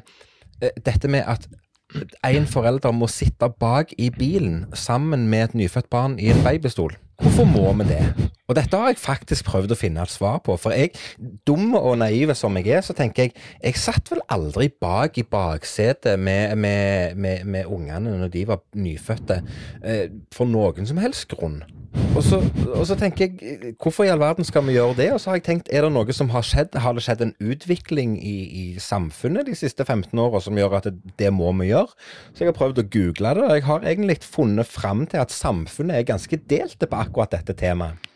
eh, 0.61 0.75
dette 0.85 1.07
med 1.07 1.23
at 1.27 1.47
en 2.27 2.47
forelder 2.47 2.91
må 2.91 3.07
sitte 3.11 3.49
bak 3.59 3.93
i 3.97 4.09
bilen 4.11 4.65
sammen 4.75 5.27
med 5.31 5.49
et 5.49 5.59
nyfødt 5.63 5.89
barn 5.89 6.19
i 6.19 6.31
en 6.33 6.43
babystol. 6.43 6.97
Hvorfor 7.17 7.47
må 7.49 7.71
vi 7.79 7.87
det? 7.89 8.29
Og 8.47 8.55
dette 8.55 8.77
har 8.77 8.91
jeg 8.91 8.99
faktisk 9.01 9.47
prøvd 9.49 9.71
å 9.73 9.77
finne 9.79 10.03
et 10.05 10.11
svar 10.13 10.37
på. 10.45 10.53
For 10.61 10.75
jeg, 10.75 10.91
dum 11.47 11.73
og 11.79 11.97
naiv 11.97 12.35
som 12.37 12.55
jeg 12.59 12.69
er, 12.77 12.83
så 12.85 12.93
tenker 12.93 13.25
jeg 13.25 13.33
jeg 13.63 13.79
satt 13.81 14.11
vel 14.11 14.21
aldri 14.29 14.67
bak 14.69 15.17
i 15.17 15.25
baksetet 15.25 16.19
med, 16.21 16.53
med, 16.61 17.17
med, 17.17 17.47
med 17.49 17.65
ungene 17.73 18.13
når 18.19 18.31
de 18.35 18.45
var 18.51 18.61
nyfødte, 18.77 19.41
eh, 19.81 20.05
for 20.35 20.49
noen 20.49 20.85
som 20.85 21.01
helst 21.01 21.25
grunn. 21.33 21.63
Og 22.17 22.23
så, 22.25 22.39
og 22.73 22.85
så, 22.89 22.95
tenker 22.97 23.27
jeg, 23.27 23.73
hvorfor 23.77 24.07
i 24.07 24.09
all 24.09 24.21
verden 24.21 24.45
skal 24.47 24.63
vi 24.65 24.73
gjøre 24.73 24.95
det? 24.97 25.11
Og 25.13 25.19
så 25.21 25.29
har 25.29 25.37
jeg 25.37 25.45
tenkt, 25.45 25.69
er 25.69 25.85
det 25.85 25.91
noe 25.93 26.15
som 26.15 26.31
har 26.33 26.45
skjedd? 26.45 26.73
Har 26.81 26.97
det 26.97 27.03
skjedd 27.05 27.21
en 27.21 27.35
utvikling 27.37 28.15
i, 28.17 28.37
i 28.47 28.65
samfunnet 28.81 29.45
de 29.45 29.53
siste 29.57 29.85
15 29.85 30.17
åra 30.23 30.41
som 30.41 30.57
gjør 30.57 30.79
at 30.79 30.89
det, 30.89 30.95
det, 31.21 31.29
må 31.33 31.51
vi 31.59 31.69
gjøre? 31.69 31.93
Så 32.31 32.41
jeg 32.41 32.49
har 32.49 32.57
prøvd 32.57 32.81
å 32.81 32.87
google 32.89 33.35
det, 33.37 33.45
og 33.45 33.53
jeg 33.53 33.67
har 33.69 33.85
egentlig 33.93 34.17
funnet 34.25 34.69
fram 34.69 35.05
til 35.11 35.21
at 35.21 35.35
samfunnet 35.35 35.99
er 35.99 36.09
ganske 36.09 36.41
delte 36.49 36.89
på 36.89 37.01
akkurat 37.05 37.37
dette 37.37 37.53
temaet. 37.59 38.07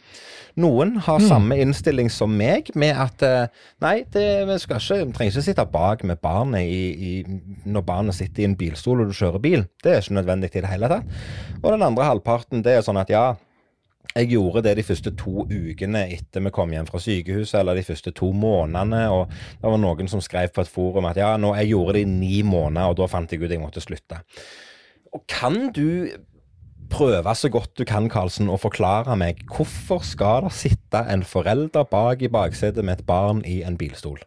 Noen 0.60 0.98
har 1.06 1.22
mm. 1.22 1.28
samme 1.30 1.58
innstilling 1.64 2.10
som 2.12 2.34
meg, 2.36 2.74
med 2.76 2.98
at 3.00 3.24
eh, 3.24 3.62
nei, 3.86 3.94
det, 4.12 4.26
vi, 4.50 4.58
ikke, 4.58 4.80
vi 4.82 5.14
trenger 5.16 5.32
ikke 5.32 5.46
sitte 5.46 5.68
bak 5.72 6.04
med 6.08 6.20
barnet 6.24 6.66
i, 6.68 6.82
i, 6.92 7.62
når 7.70 7.86
barnet 7.88 8.18
sitter 8.18 8.44
i 8.44 8.50
en 8.50 8.58
bilstol 8.60 9.06
og 9.06 9.14
du 9.14 9.16
kjører 9.16 9.44
bil. 9.44 9.64
Det 9.84 9.94
er 9.94 10.04
ikke 10.04 10.18
nødvendig 10.20 10.52
i 10.52 10.66
det 10.66 10.74
hele 10.74 10.92
tatt. 10.92 11.16
Og 11.62 11.70
den 11.70 11.88
andre 11.88 12.10
halvparten, 12.10 12.66
det 12.66 12.76
er 12.76 12.86
sånn 12.86 13.00
at 13.00 13.14
ja, 13.14 13.30
jeg 14.12 14.28
gjorde 14.34 14.64
det 14.66 14.74
de 14.80 14.84
første 14.84 15.14
to 15.16 15.46
ukene 15.48 16.02
etter 16.12 16.44
vi 16.44 16.52
kom 16.54 16.74
hjem 16.76 16.88
fra 16.90 17.00
sykehuset, 17.00 17.60
eller 17.62 17.78
de 17.80 17.86
første 17.88 18.12
to 18.16 18.32
månedene. 18.36 19.06
Og 19.14 19.30
det 19.30 19.72
var 19.72 19.80
noen 19.80 20.12
som 20.12 20.24
skrev 20.24 20.52
på 20.52 20.66
et 20.66 20.72
forum 20.72 21.08
at 21.08 21.20
ja, 21.22 21.36
nå, 21.40 21.54
jeg 21.60 21.72
gjorde 21.72 21.96
det 21.98 22.04
i 22.06 22.12
ni 22.12 22.42
måneder, 22.48 22.92
og 22.92 23.00
da 23.00 23.08
fant 23.12 23.32
jeg 23.32 23.44
ut 23.44 23.52
jeg 23.52 23.62
måtte 23.62 23.84
slutte. 23.84 24.20
Og 25.12 25.24
kan 25.32 25.70
du 25.76 26.12
prøve 26.92 27.36
så 27.36 27.52
godt 27.52 27.78
du 27.80 27.86
kan, 27.88 28.10
Karlsen, 28.12 28.52
å 28.52 28.60
forklare 28.60 29.16
meg 29.20 29.46
hvorfor 29.52 30.04
skal 30.04 30.50
det 30.50 30.56
sitte 30.60 31.06
en 31.08 31.24
forelder 31.24 31.88
bak 31.88 32.24
i 32.24 32.32
baksetet 32.32 32.84
med 32.84 33.00
et 33.00 33.08
barn 33.08 33.46
i 33.48 33.62
en 33.68 33.80
bilstol? 33.80 34.20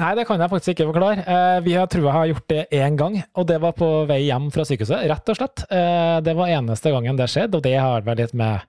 Nei, 0.00 0.14
det 0.16 0.26
kan 0.28 0.40
jeg 0.40 0.52
faktisk 0.52 0.74
ikke 0.74 0.88
forklare. 0.90 1.24
Eh, 1.24 1.60
vi 1.66 1.76
har 1.76 1.88
tror 1.90 2.06
jeg 2.06 2.16
har 2.16 2.30
gjort 2.30 2.50
det 2.52 2.64
én 2.80 2.96
gang, 2.98 3.20
og 3.36 3.46
det 3.48 3.60
var 3.62 3.76
på 3.76 3.88
vei 4.08 4.22
hjem 4.26 4.50
fra 4.54 4.64
sykehuset, 4.68 5.06
rett 5.10 5.32
og 5.32 5.38
slett. 5.38 5.64
Eh, 5.68 6.18
det 6.24 6.36
var 6.38 6.52
eneste 6.52 6.92
gangen 6.94 7.20
det 7.20 7.28
skjedde, 7.32 7.60
og 7.60 7.64
det 7.66 7.76
har 7.76 8.04
vel 8.06 8.20
litt 8.20 8.36
med 8.36 8.66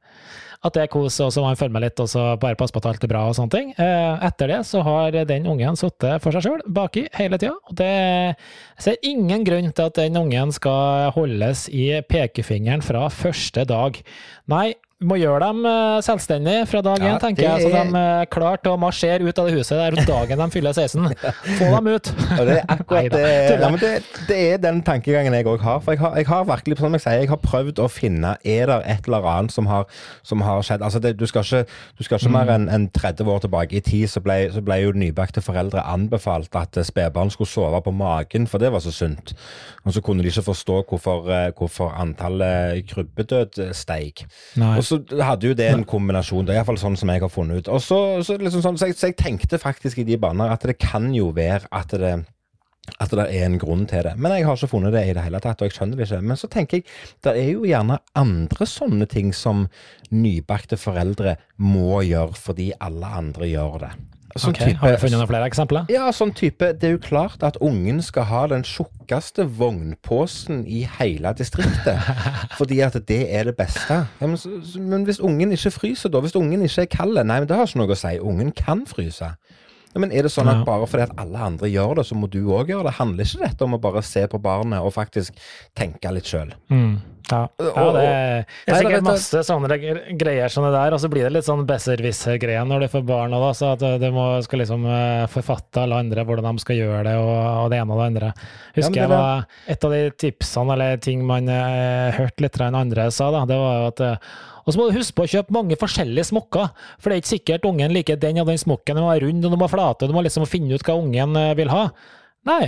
at 0.61 0.75
det 0.75 0.83
er 0.83 0.91
kos, 0.93 1.15
og 1.25 1.31
så 1.33 1.41
må 1.41 1.49
man 1.49 1.57
følge 1.57 1.73
med 1.73 1.83
litt, 1.87 2.01
og 2.03 2.09
så 2.11 2.23
bare 2.41 2.57
passe 2.59 2.73
på 2.75 2.81
at 2.83 2.87
alt 2.91 3.05
er 3.05 3.09
bra 3.09 3.23
og 3.25 3.33
sånne 3.37 3.53
ting. 3.55 3.71
Eh, 3.81 4.25
etter 4.27 4.51
det 4.51 4.59
så 4.69 4.83
har 4.85 5.15
den 5.25 5.47
ungen 5.49 5.79
sittet 5.79 6.21
for 6.21 6.35
seg 6.35 6.45
sjøl 6.45 6.61
baki 6.69 7.07
hele 7.17 7.39
tida, 7.41 7.55
og 7.57 7.79
det 7.79 8.37
ser 8.81 8.99
ingen 9.07 9.45
grunn 9.47 9.71
til 9.71 9.89
at 9.89 9.97
den 9.97 10.19
ungen 10.21 10.53
skal 10.53 11.09
holdes 11.15 11.65
i 11.73 11.87
pekefingeren 12.05 12.85
fra 12.85 13.07
første 13.09 13.65
dag. 13.69 13.97
Nei, 14.53 14.67
må 15.01 15.17
gjøre 15.17 15.39
dem 15.41 15.65
eh, 15.65 15.99
selvstendige 16.05 16.65
fra 16.69 16.81
dag 16.85 17.01
én, 17.01 17.07
ja, 17.09 17.17
tenker 17.21 17.45
jeg. 17.45 17.63
Så 17.63 17.69
de 17.73 18.01
er 18.01 18.27
klare 18.31 18.59
til 18.61 18.75
å 18.75 18.79
marsjere 18.81 19.25
ut 19.25 19.39
av 19.41 19.47
det 19.49 19.55
huset 19.57 19.79
der 19.79 19.97
dagen 20.05 20.43
de 20.43 20.47
fyller 20.53 20.75
16. 20.77 21.07
Få 21.59 21.69
dem 21.73 21.89
ut! 21.89 22.11
Og 22.37 22.43
det 22.45 22.57
er 22.59 22.69
akkurat 22.75 23.09
det, 23.15 23.23
ja, 23.49 23.71
det, 23.81 23.91
det, 24.29 24.37
er 24.37 24.61
den 24.61 24.81
tankegangen 24.85 25.33
jeg 25.37 25.47
òg 25.49 25.65
har. 25.65 25.81
For 25.81 25.95
jeg 25.95 26.03
har, 26.03 26.17
jeg 26.21 26.29
har, 26.29 26.45
virkelig, 26.51 26.77
som 26.81 26.97
jeg 26.97 27.05
sier, 27.05 27.23
jeg 27.23 27.31
har 27.31 27.41
prøvd 27.41 27.81
å 27.81 27.87
finne 27.91 28.35
Er 28.45 28.69
det 28.69 28.77
et 28.93 29.09
eller 29.09 29.25
annet 29.31 29.55
som 29.55 29.69
har, 29.71 29.89
som 30.27 30.45
har 30.45 30.61
skjedd? 30.67 30.85
Altså, 30.85 31.01
det, 31.01 31.15
du 31.19 31.25
skal 31.29 31.47
ikke, 31.47 31.63
du 31.97 32.05
skal 32.05 32.21
ikke 32.21 32.31
mm. 32.31 32.37
mer 32.37 32.53
enn 32.57 32.69
en 32.69 32.87
30 32.93 33.33
år 33.33 33.41
tilbake 33.47 33.79
i 33.79 33.83
tid, 33.85 34.05
så 34.11 34.21
ble, 34.21 34.37
så 34.53 34.61
ble 34.65 34.81
jo 34.83 34.93
nybakte 34.93 35.41
foreldre 35.41 35.81
anbefalt 35.81 36.53
at 36.59 36.77
spedbarn 36.85 37.33
skulle 37.33 37.49
sove 37.49 37.81
på 37.81 37.95
magen, 37.95 38.45
for 38.49 38.61
det 38.61 38.69
var 38.73 38.85
så 38.85 38.93
sunt. 38.93 39.33
Og 39.81 39.95
så 39.95 40.05
kunne 40.05 40.21
de 40.21 40.29
ikke 40.29 40.45
forstå 40.51 40.77
hvorfor, 40.91 41.25
eh, 41.33 41.49
hvorfor 41.57 41.89
antallet 41.97 42.85
krybbedød 42.91 43.63
steig. 43.73 44.27
Og 44.61 44.83
så 44.91 44.99
hadde 45.23 45.49
jo 45.49 45.55
det 45.57 45.69
en 45.71 45.87
kombinasjon. 45.87 46.45
Det 46.45 46.53
er 46.53 46.61
iallfall 46.61 46.79
sånn 46.81 46.99
som 46.99 47.11
jeg 47.13 47.23
har 47.23 47.31
funnet 47.31 47.63
ut. 47.63 47.71
Og 47.71 47.81
så, 47.83 47.97
så, 48.25 48.37
liksom 48.41 48.63
sånn, 48.65 48.77
så, 48.79 48.91
jeg, 48.91 48.99
så 48.99 49.09
jeg, 49.11 49.17
tenkte 49.21 49.61
faktisk 49.61 50.01
i 50.01 50.07
de 50.07 50.19
baner 50.21 50.51
at 50.53 50.67
det 50.67 50.77
kan 50.81 51.09
jo 51.15 51.31
være 51.35 51.69
at 51.71 51.97
det 52.01 52.19
At 52.99 53.11
det 53.13 53.27
er 53.29 53.45
en 53.45 53.59
grunn 53.61 53.85
til 53.85 54.01
det. 54.03 54.15
Men 54.17 54.33
jeg 54.33 54.45
har 54.45 54.57
ikke 54.57 54.71
funnet 54.71 54.93
det 54.93 55.03
i 55.07 55.13
det 55.13 55.21
hele 55.23 55.39
tatt, 55.39 55.61
og 55.61 55.69
jeg 55.69 55.75
skjønner 55.75 55.99
det 55.99 56.07
ikke. 56.07 56.21
Men 56.25 56.37
så 56.37 56.47
tenker 56.49 56.79
jeg, 56.79 56.87
det 57.23 57.35
er 57.37 57.51
jo 57.53 57.67
gjerne 57.69 57.99
andre 58.17 58.65
sånne 58.65 59.05
ting 59.05 59.29
som 59.37 59.67
nybakte 60.09 60.79
foreldre 60.81 61.35
må 61.61 62.01
gjøre 62.01 62.33
fordi 62.35 62.71
alle 62.81 63.13
andre 63.21 63.51
gjør 63.51 63.77
det. 63.85 63.91
Sånn 64.39 64.53
Ok, 64.55 64.61
Har 64.79 64.91
du 64.93 64.97
funnet 65.01 65.17
noen 65.19 65.27
flere 65.29 65.47
eksempler? 65.49 65.85
ja, 65.91 66.05
sånn 66.15 66.31
type 66.37 66.71
Det 66.79 66.87
er 66.87 66.93
jo 66.95 67.01
klart 67.03 67.43
at 67.43 67.57
ungen 67.61 68.01
skal 68.01 68.23
ha 68.29 68.45
den 68.47 68.63
tjukkeste 68.63 69.45
vognposen 69.59 70.63
i 70.67 70.83
hele 70.99 71.33
distriktet. 71.37 71.99
fordi 72.59 72.79
at 72.85 72.95
det 73.07 73.21
er 73.33 73.49
det 73.49 73.55
beste. 73.57 74.05
Ja, 74.21 74.27
men, 74.27 74.37
men 74.79 75.03
hvis 75.07 75.19
ungen 75.19 75.51
ikke 75.51 75.71
fryser, 75.71 76.09
da? 76.13 76.21
Hvis 76.23 76.35
ungen 76.35 76.61
ikke 76.63 76.85
er 76.85 76.91
kald? 76.91 77.19
Nei, 77.25 77.39
men 77.39 77.47
det 77.49 77.57
har 77.57 77.67
ikke 77.67 77.81
noe 77.81 77.91
å 77.95 77.99
si. 77.99 78.15
Ungen 78.21 78.51
kan 78.55 78.85
fryse. 78.87 79.33
Ja, 79.91 79.99
men 79.99 80.13
er 80.15 80.23
det 80.23 80.31
sånn 80.31 80.49
at 80.51 80.63
bare 80.67 80.87
fordi 80.87 81.03
at 81.09 81.15
alle 81.19 81.47
andre 81.51 81.67
gjør 81.71 81.99
det, 81.99 82.07
så 82.07 82.15
må 82.15 82.29
du 82.31 82.39
òg 82.55 82.71
gjøre 82.71 82.87
det? 82.87 82.97
Handler 82.99 83.27
ikke 83.27 83.43
dette 83.43 83.65
om 83.67 83.75
å 83.75 83.81
bare 83.83 84.03
se 84.07 84.23
på 84.31 84.39
barnet 84.41 84.79
og 84.79 84.93
faktisk 84.95 85.39
tenke 85.77 86.13
litt 86.15 86.29
sjøl? 86.31 86.53
Mm. 86.71 87.01
Ja. 87.31 87.47
ja, 87.57 87.83
det 87.95 88.01
er, 88.03 88.41
det 88.65 88.73
er 88.73 88.79
sikkert 88.81 89.05
masse 89.05 89.41
sånne 89.47 89.77
greier 90.19 90.51
som 90.51 90.65
det 90.67 90.73
der, 90.73 90.95
og 90.95 90.99
så 90.99 91.07
blir 91.11 91.23
det 91.23 91.31
litt 91.31 91.47
sånn 91.47 91.63
besserwisser-greie 91.69 92.63
når 92.67 92.85
du 92.85 92.87
får 92.91 93.05
barn 93.07 93.35
Da, 93.35 93.51
så 93.55 93.71
at 93.77 93.85
du 94.01 94.07
må, 94.11 94.25
skal 94.43 94.63
liksom 94.63 94.83
eh, 94.91 95.23
forfatte 95.31 95.85
alle 95.85 96.01
andre 96.03 96.25
hvordan 96.27 96.49
de 96.49 96.63
skal 96.65 96.79
gjøre 96.81 97.03
det, 97.07 97.15
og, 97.21 97.31
og 97.31 97.71
det 97.71 97.79
ene 97.79 97.95
og 97.95 98.01
det 98.01 98.07
andre. 98.11 98.31
Husker 98.75 98.89
ja, 98.89 98.91
det 98.95 99.03
jeg 99.05 99.11
var 99.13 99.75
et 99.75 99.87
av 99.87 99.95
de 99.95 100.01
tipsene 100.25 100.75
eller 100.75 101.03
ting 101.07 101.25
man 101.27 101.51
eh, 101.51 102.17
hørte 102.17 102.47
litt 102.47 102.61
andre 102.67 103.07
sa, 103.15 103.31
da, 103.33 103.45
det 103.47 103.59
var 103.61 103.79
jo 103.79 103.91
at 103.93 104.05
eh, 104.07 104.31
og 104.65 104.73
så 104.73 104.79
må 104.79 104.87
du 104.87 104.97
huske 104.99 105.17
på 105.17 105.25
å 105.25 105.31
kjøpe 105.31 105.55
mange 105.55 105.79
forskjellige 105.79 106.29
smokker, 106.31 106.69
for 106.99 107.09
det 107.09 107.17
er 107.17 107.23
ikke 107.23 107.33
sikkert 107.33 107.67
ungen 107.69 107.95
liker 107.95 108.19
den 108.21 108.43
og 108.43 108.51
den 108.51 108.61
smokken. 108.61 108.97
Den 108.97 109.05
må 109.05 109.11
være 109.13 109.27
rund, 109.27 109.43
og 109.45 109.55
den 109.55 109.61
må 109.63 109.71
flate, 109.71 110.09
du 110.09 110.15
må 110.15 110.23
liksom 110.25 110.47
finne 110.49 110.77
ut 110.77 110.85
hva 110.87 110.99
ungen 110.99 111.37
eh, 111.39 111.57
vil 111.59 111.73
ha. 111.73 111.87
Nei, 112.49 112.63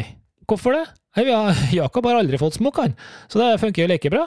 hvorfor 0.50 0.78
det? 0.78 0.86
Jakob 1.78 2.08
har 2.10 2.18
aldri 2.18 2.40
fått 2.42 2.56
smokk, 2.58 2.80
han, 2.82 2.94
så 3.30 3.38
det 3.38 3.60
funker 3.62 3.84
jo 3.84 3.90
like 3.92 4.10
bra. 4.10 4.24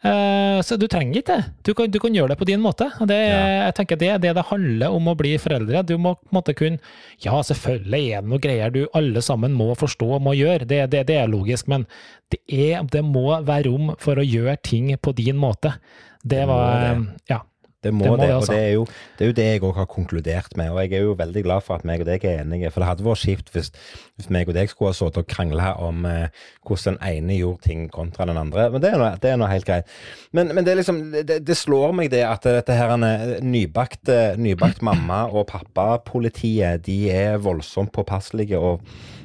Eh, 0.00 0.60
så 0.64 0.78
du 0.80 0.86
trenger 0.88 1.20
ikke 1.20 1.34
det. 1.34 1.42
Du 1.68 1.72
kan, 1.76 1.90
du 1.92 1.98
kan 2.00 2.16
gjøre 2.16 2.32
det 2.32 2.38
på 2.40 2.48
din 2.48 2.62
måte. 2.64 2.88
Det, 3.04 3.18
ja. 3.18 3.42
Jeg 3.66 3.76
tenker 3.76 4.00
det 4.00 4.08
er 4.14 4.22
det 4.22 4.32
det 4.38 4.46
handler 4.48 4.96
om 4.96 5.10
å 5.12 5.16
bli 5.20 5.34
foreldre. 5.40 5.84
Du 5.84 5.98
må 6.00 6.14
på 6.16 6.30
en 6.30 6.38
måte 6.40 6.56
kunne 6.56 6.80
Ja, 7.20 7.36
selvfølgelig 7.44 8.14
er 8.16 8.24
det 8.24 8.32
noe 8.32 8.40
greier 8.40 8.72
du 8.72 8.86
alle 8.96 9.20
sammen 9.24 9.52
må 9.52 9.74
forstå 9.76 10.14
og 10.16 10.24
må 10.24 10.32
gjøre, 10.38 10.64
det, 10.64 10.86
det, 10.94 11.04
det 11.10 11.18
er 11.20 11.28
logisk, 11.28 11.68
men 11.68 11.84
det, 12.32 12.40
er, 12.48 12.80
det 12.88 13.04
må 13.04 13.26
være 13.44 13.68
rom 13.68 13.92
for 14.00 14.16
å 14.16 14.24
gjøre 14.24 14.56
ting 14.64 14.94
på 14.96 15.12
din 15.18 15.36
måte. 15.40 15.74
Det 16.22 16.42
var 16.48 16.82
det. 16.84 16.96
Ja. 17.30 17.44
Det 17.80 17.94
må 17.96 18.04
Det 18.04 18.10
må 18.10 18.16
det, 18.20 18.26
og 18.28 18.42
altså. 18.42 18.52
det 18.52 18.60
er, 18.60 18.72
jo, 18.76 18.82
det 19.16 19.24
er 19.24 19.28
jo 19.30 19.34
det 19.38 19.44
jeg 19.46 19.60
òg 19.64 19.76
har 19.78 19.86
konkludert 19.88 20.56
med. 20.60 20.68
Og 20.68 20.82
jeg 20.82 20.98
er 20.98 21.06
jo 21.06 21.14
veldig 21.16 21.42
glad 21.46 21.62
for 21.64 21.80
at 21.80 21.84
meg 21.88 22.02
og 22.02 22.08
deg 22.10 22.24
er 22.28 22.42
enige, 22.42 22.68
for 22.70 22.82
det 22.84 22.88
hadde 22.90 23.06
vært 23.06 23.22
kjipt 23.22 23.48
hvis, 23.54 23.70
hvis 24.18 24.28
meg 24.36 24.50
og 24.52 24.56
deg 24.58 24.68
skulle 24.68 24.90
ha 24.92 24.98
sittet 24.98 25.22
og 25.22 25.30
krangla 25.32 25.70
om 25.80 26.04
eh, 26.04 26.42
hvordan 26.68 26.98
den 26.98 27.08
ene 27.08 27.38
gjorde 27.38 27.64
ting 27.64 27.86
kontra 27.92 28.26
den 28.28 28.40
andre. 28.40 28.66
Men 28.74 28.84
det 28.84 28.90
er 28.90 29.00
noe, 29.00 29.14
det 29.22 29.30
er 29.30 29.40
noe 29.40 29.48
helt 29.48 29.68
greit. 29.68 29.94
Men, 30.36 30.52
men 30.52 30.68
det, 30.68 30.74
liksom, 30.82 31.00
det, 31.16 31.38
det 31.46 31.56
slår 31.56 31.96
meg 31.96 32.12
det 32.12 32.20
at 32.28 32.44
dette 32.44 32.76
her 32.76 32.92
nybakt, 33.40 34.12
nybakt 34.36 34.84
mamma 34.84 35.22
og 35.30 35.48
pappa-politiet, 35.48 36.84
de 36.84 36.98
er 37.14 37.40
voldsomt 37.40 37.94
påpasselige. 37.96 38.60
og 38.60 38.84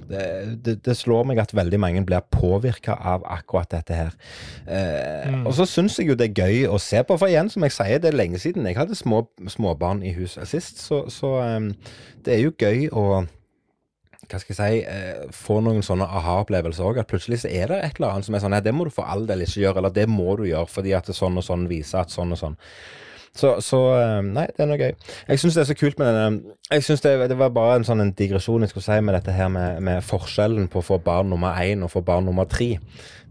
det, 0.09 0.25
det, 0.65 0.75
det 0.85 0.95
slår 0.97 1.25
meg 1.29 1.39
at 1.41 1.53
veldig 1.55 1.79
mange 1.81 2.03
blir 2.07 2.23
påvirka 2.33 2.97
av 2.97 3.25
akkurat 3.29 3.71
dette 3.71 3.97
her. 3.97 4.17
Eh, 4.67 5.37
Og 5.45 5.53
så 5.57 5.67
syns 5.69 5.99
jeg 5.99 6.09
jo 6.11 6.17
det 6.19 6.31
er 6.31 6.43
gøy 6.45 6.67
å 6.71 6.79
se 6.81 7.01
på, 7.03 7.17
for 7.21 7.31
igjen, 7.31 7.49
som 7.53 7.65
jeg 7.65 7.75
sier, 7.75 8.01
det 8.01 8.11
er 8.11 8.19
lenge 8.19 8.41
siden 8.41 8.67
jeg 8.69 8.77
hadde 8.77 8.97
små, 8.97 9.25
småbarn 9.51 10.03
i 10.05 10.13
huset 10.17 10.49
sist, 10.49 10.83
så, 10.83 11.05
så 11.11 11.35
um, 11.41 11.71
det 12.25 12.37
er 12.37 12.45
jo 12.45 12.55
gøy 12.59 12.87
å 12.93 13.25
hva 14.25 14.39
skal 14.41 14.55
jeg 14.55 14.57
si, 14.57 14.77
eh, 14.89 15.25
få 15.37 15.59
noen 15.61 15.83
sånne 15.85 16.07
aha-opplevelser 16.17 16.87
òg. 16.87 16.97
At 16.97 17.09
plutselig 17.11 17.43
så 17.43 17.49
er 17.53 17.69
det 17.69 17.77
et 17.85 17.99
eller 17.99 18.15
annet 18.15 18.25
som 18.25 18.33
er 18.33 18.41
sånn 18.41 18.55
Nei, 18.55 18.61
det 18.65 18.73
må 18.73 18.87
du 18.87 18.93
for 18.93 19.05
all 19.05 19.27
del 19.29 19.43
ikke 19.45 19.61
gjøre, 19.61 19.77
eller 19.83 19.93
det 19.93 20.07
må 20.09 20.33
du 20.39 20.47
gjøre 20.49 20.65
fordi 20.71 20.95
at 20.97 21.05
det 21.05 21.13
sånn 21.17 21.37
og 21.37 21.45
sånn 21.45 21.67
viser 21.69 22.01
at 22.01 22.13
sånn 22.13 22.33
og 22.33 22.39
sånn. 22.41 22.55
Så, 23.35 23.57
så 23.59 23.79
eh, 23.99 24.21
nei, 24.23 24.45
det 24.55 24.63
er 24.63 24.69
noe 24.69 24.79
gøy. 24.79 24.93
Jeg 25.27 25.41
syns 25.41 25.57
det 25.57 25.63
er 25.65 25.69
så 25.69 25.75
kult 25.75 25.99
med 25.99 26.07
denne 26.07 26.55
Jeg 26.71 26.85
synes 26.87 27.03
det, 27.03 27.15
det 27.31 27.37
var 27.39 27.51
bare 27.55 27.79
en 27.79 27.87
sånn 27.87 28.03
en 28.03 28.13
digresjon 28.15 28.63
jeg 28.63 28.71
skulle 28.71 28.87
si 28.87 28.99
med 29.03 29.17
dette 29.17 29.35
her 29.35 29.49
med, 29.51 29.81
med 29.83 30.05
forskjellen 30.07 30.69
på 30.71 30.79
å 30.79 30.87
få 30.93 30.99
barn 31.03 31.29
nummer 31.33 31.57
én 31.59 31.83
og 31.83 31.91
få 31.91 32.03
barn 32.05 32.29
nummer 32.29 32.47
tre. 32.49 32.77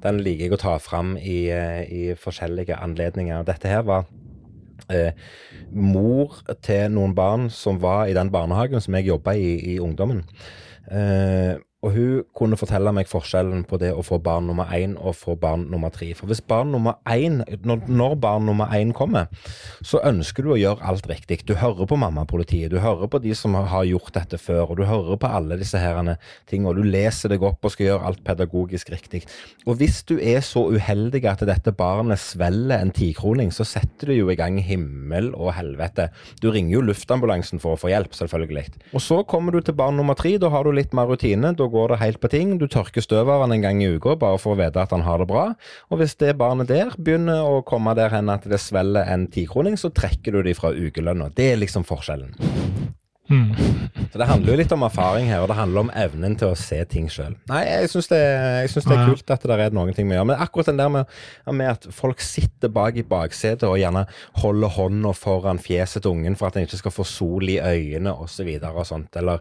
Den 0.05 0.21
liker 0.21 0.47
jeg 0.47 0.57
å 0.59 0.61
ta 0.61 0.77
fram 0.83 1.15
i, 1.17 1.47
eh, 1.49 1.81
i 1.89 2.03
forskjellige 2.21 2.77
anledninger. 2.85 3.47
Dette 3.49 3.73
her 3.73 3.87
var 3.89 4.05
eh, 4.93 5.17
mor 5.73 6.37
til 6.63 6.93
noen 6.93 7.17
barn 7.17 7.49
som 7.51 7.81
var 7.81 8.05
i 8.09 8.17
den 8.17 8.33
barnehagen 8.35 8.85
som 8.85 8.99
jeg 8.99 9.09
jobba 9.09 9.37
i 9.41 9.55
i 9.75 9.79
ungdommen. 9.81 10.27
Eh, 10.93 11.57
og 11.85 11.93
hun 11.93 12.22
kunne 12.37 12.57
fortelle 12.57 12.93
meg 12.97 13.09
forskjellen 13.11 13.64
på 13.68 13.78
det 13.82 13.91
å 13.93 14.03
få 14.05 14.16
barn 14.24 14.47
nummer 14.49 14.70
én 14.72 14.95
og 14.97 15.16
få 15.18 15.37
barn 15.41 15.66
nummer 15.72 15.93
tre. 15.93 16.11
For 16.16 16.30
hvis 16.30 16.41
barn 16.41 16.72
nummer 16.72 16.97
én, 17.11 17.43
når, 17.66 17.85
når 17.93 18.14
barn 18.22 18.47
nummer 18.49 18.72
én 18.72 18.95
kommer, 18.97 19.28
så 19.85 20.01
ønsker 20.09 20.47
du 20.47 20.55
å 20.55 20.59
gjøre 20.61 20.85
alt 20.89 21.09
riktig. 21.11 21.43
Du 21.45 21.55
hører 21.61 21.89
på 21.91 21.99
mammapolitiet, 22.01 22.72
du 22.72 22.80
hører 22.80 23.11
på 23.12 23.20
de 23.20 23.35
som 23.37 23.57
har 23.59 23.85
gjort 23.89 24.14
dette 24.16 24.41
før, 24.41 24.72
og 24.72 24.80
du 24.80 24.87
hører 24.89 25.20
på 25.20 25.28
alle 25.28 25.59
disse 25.61 25.80
herrene 25.80 26.16
tingene, 26.49 26.72
og 26.72 26.80
du 26.80 26.89
leser 26.89 27.35
deg 27.35 27.45
opp 27.45 27.64
og 27.64 27.74
skal 27.74 27.91
gjøre 27.91 28.09
alt 28.09 28.24
pedagogisk 28.24 28.95
riktig. 28.95 29.24
Og 29.68 29.76
hvis 29.80 30.01
du 30.09 30.16
er 30.16 30.41
så 30.45 30.64
uheldig 30.72 31.24
at 31.28 31.45
dette 31.45 31.74
barnet 31.76 32.22
svelger 32.22 32.80
en 32.80 32.95
tikroning, 32.97 33.53
så 33.53 33.66
setter 33.68 34.09
du 34.09 34.16
jo 34.16 34.32
i 34.32 34.39
gang 34.41 34.57
himmel 34.64 35.32
og 35.35 35.53
helvete. 35.59 36.09
Du 36.41 36.49
ringer 36.55 36.78
jo 36.78 36.87
luftambulansen 36.89 37.61
for 37.61 37.76
å 37.76 37.80
få 37.80 37.93
hjelp, 37.93 38.16
selvfølgelig. 38.16 38.66
Og 38.97 39.05
så 39.05 39.20
kommer 39.28 39.53
du 39.53 39.61
til 39.61 39.76
barn 39.76 39.99
nummer 40.01 40.16
tre, 40.16 40.37
da 40.41 40.49
har 40.53 40.64
du 40.64 40.72
litt 40.72 40.97
mer 40.97 41.11
rutine. 41.12 41.53
Da 41.53 41.68
går 41.75 41.93
det 41.93 42.01
helt 42.01 42.20
på 42.22 42.31
ting. 42.33 42.57
Du 42.61 42.66
tørker 42.70 43.05
støv 43.05 43.31
av 43.35 43.45
han 43.45 43.55
en 43.57 43.64
gang 43.64 43.83
i 43.83 43.91
uka 43.97 44.16
bare 44.20 44.41
for 44.41 44.55
å 44.55 44.61
vite 44.62 44.83
at 44.83 44.95
han 44.95 45.05
har 45.07 45.20
det 45.20 45.29
bra. 45.31 45.47
Og 45.91 46.01
hvis 46.01 46.16
det 46.22 46.37
barnet 46.41 46.70
der 46.70 46.95
begynner 46.97 47.45
å 47.45 47.62
komme 47.66 47.97
der 47.99 48.14
hen 48.14 48.33
at 48.33 48.47
det 48.49 48.62
svelger 48.62 49.11
en 49.11 49.29
tikroning, 49.35 49.79
så 49.81 49.93
trekker 49.95 50.39
du 50.39 50.45
de 50.47 50.57
fra 50.57 50.72
ukelønna. 50.75 51.33
Det 51.35 51.53
er 51.53 51.61
liksom 51.62 51.87
forskjellen. 51.89 52.37
Mm. 53.31 53.55
Så 54.12 54.18
det 54.20 54.27
handler 54.29 54.53
jo 54.53 54.59
litt 54.61 54.72
om 54.77 54.83
erfaring 54.85 55.31
her, 55.31 55.41
og 55.43 55.49
det 55.49 55.57
handler 55.57 55.87
om 55.87 55.91
evnen 55.97 56.35
til 56.39 56.51
å 56.53 56.59
se 56.59 56.77
ting 56.91 57.07
sjøl. 57.11 57.33
Nei, 57.51 57.62
jeg 57.66 57.89
syns 57.95 58.11
det, 58.12 58.20
jeg 58.20 58.72
synes 58.75 58.89
det 58.91 58.97
er 58.99 59.09
kult 59.09 59.33
at 59.33 59.47
det 59.49 59.57
er 59.64 59.75
noen 59.75 59.95
ting 59.97 60.11
vi 60.11 60.18
gjør. 60.18 60.27
Men 60.29 60.43
akkurat 60.45 60.68
den 60.70 60.81
der 60.83 60.93
med, 60.93 61.14
med 61.49 61.70
at 61.72 61.89
folk 61.95 62.20
sitter 62.25 62.68
bak 62.75 62.99
i 63.01 63.07
baksetet 63.09 63.64
og 63.68 63.79
gjerne 63.81 64.05
holder 64.43 64.75
hånda 64.77 65.14
foran 65.16 65.59
fjeset 65.62 66.05
til 66.05 66.12
ungen 66.12 66.37
for 66.37 66.51
at 66.51 66.59
den 66.59 66.68
ikke 66.68 66.83
skal 66.83 66.95
få 66.95 67.07
sol 67.09 67.49
i 67.49 67.57
øynene 67.62 68.12
osv. 68.12 68.25
Og, 68.25 68.31
så 68.35 68.43
videre 68.43 68.75
og 68.75 68.87
sånt, 68.89 69.14
eller 69.16 69.39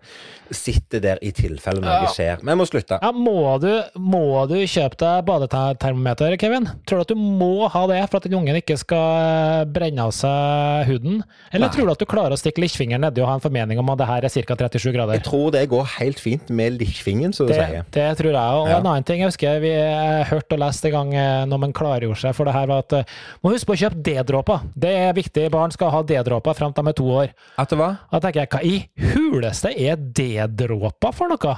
sitter 0.54 1.02
der 1.02 1.20
i 1.26 1.32
tilfelle 1.36 1.82
noe 1.82 2.04
Ja. 2.04 2.10
skjer. 2.14 2.44
Vi 2.46 2.56
må 2.56 2.66
slutte. 2.70 3.00
Ja, 3.02 3.12
må, 3.12 3.58
du, 3.60 3.72
må 4.00 4.46
du 4.48 4.56
kjøpe 4.70 5.00
deg 5.02 5.26
badetermometer, 5.26 6.36
Kevin? 6.38 6.68
Tror 6.86 7.02
du 7.02 7.06
at 7.08 7.14
du 7.14 7.20
må 7.20 7.68
ha 7.74 7.84
det 7.90 8.00
for 8.10 8.20
at 8.22 8.28
den 8.30 8.38
ungen 8.38 8.60
ikke 8.60 8.78
skal 8.80 9.66
brenne 9.74 10.06
av 10.08 10.14
seg 10.16 10.88
huden? 10.92 11.24
Eller 11.52 11.68
Nei. 11.68 11.74
tror 11.76 11.90
du 11.90 11.94
at 11.96 12.04
du 12.04 12.08
klarer 12.10 12.36
å 12.36 12.40
stikke 12.40 12.62
lillefingeren 12.64 13.04
nedi 13.08 13.24
og 13.24 13.32
ha 13.32 13.38
en 13.40 13.44
formening 13.44 13.73
om 13.80 13.90
at 13.94 13.98
det 14.02 14.08
her 14.08 14.26
er 14.28 14.30
ca. 14.30 14.56
37 14.56 14.92
grader? 14.94 15.14
Jeg 15.18 15.24
tror 15.24 15.52
det 15.56 15.64
går 15.70 15.86
helt 16.00 16.20
fint 16.20 16.50
med 16.50 16.78
likfingen, 16.80 17.34
som 17.34 17.48
du 17.48 17.54
Det, 17.54 17.60
sier. 17.62 17.86
det 17.92 18.18
tror 18.20 18.32
jeg. 18.32 18.60
Og 18.60 18.68
Ja. 18.70 18.78
en 18.80 18.86
annen 18.86 19.04
ting 19.04 19.20
jeg 19.22 19.30
husker 19.32 19.60
vi 19.64 19.72
eh, 19.72 20.24
hørte 20.30 20.54
og 20.54 20.60
leste 20.60 20.88
en 20.88 20.92
gang 20.98 21.14
eh, 21.16 21.46
når 21.46 21.60
man 21.60 21.74
klargjorde 21.74 22.20
seg 22.20 22.36
for 22.36 22.46
det 22.46 22.54
her, 22.54 22.68
var 22.68 22.80
at 22.86 22.94
eh, 22.94 23.04
må 23.44 23.52
huske 23.54 23.66
på 23.72 23.74
å 23.78 23.82
kjøpe 23.84 24.04
D-dråper. 24.04 24.60
Det 24.76 24.90
er 25.08 25.14
viktig. 25.14 25.50
Barn 25.52 25.72
skal 25.72 25.90
ha 25.92 26.02
D-dråper 26.04 26.54
fram 26.56 26.74
til 26.74 26.84
de 26.84 26.90
er 26.90 26.94
to 26.94 27.10
år. 27.10 27.34
At 27.58 27.70
det 27.70 27.78
var? 27.80 27.98
Da 28.12 28.20
tenker 28.20 28.42
jeg, 28.46 28.50
hva 28.50 28.64
i 28.64 28.88
huleste 29.14 29.74
er 29.78 29.96
D-dråper 29.98 31.14
for 31.14 31.28
noe? 31.32 31.58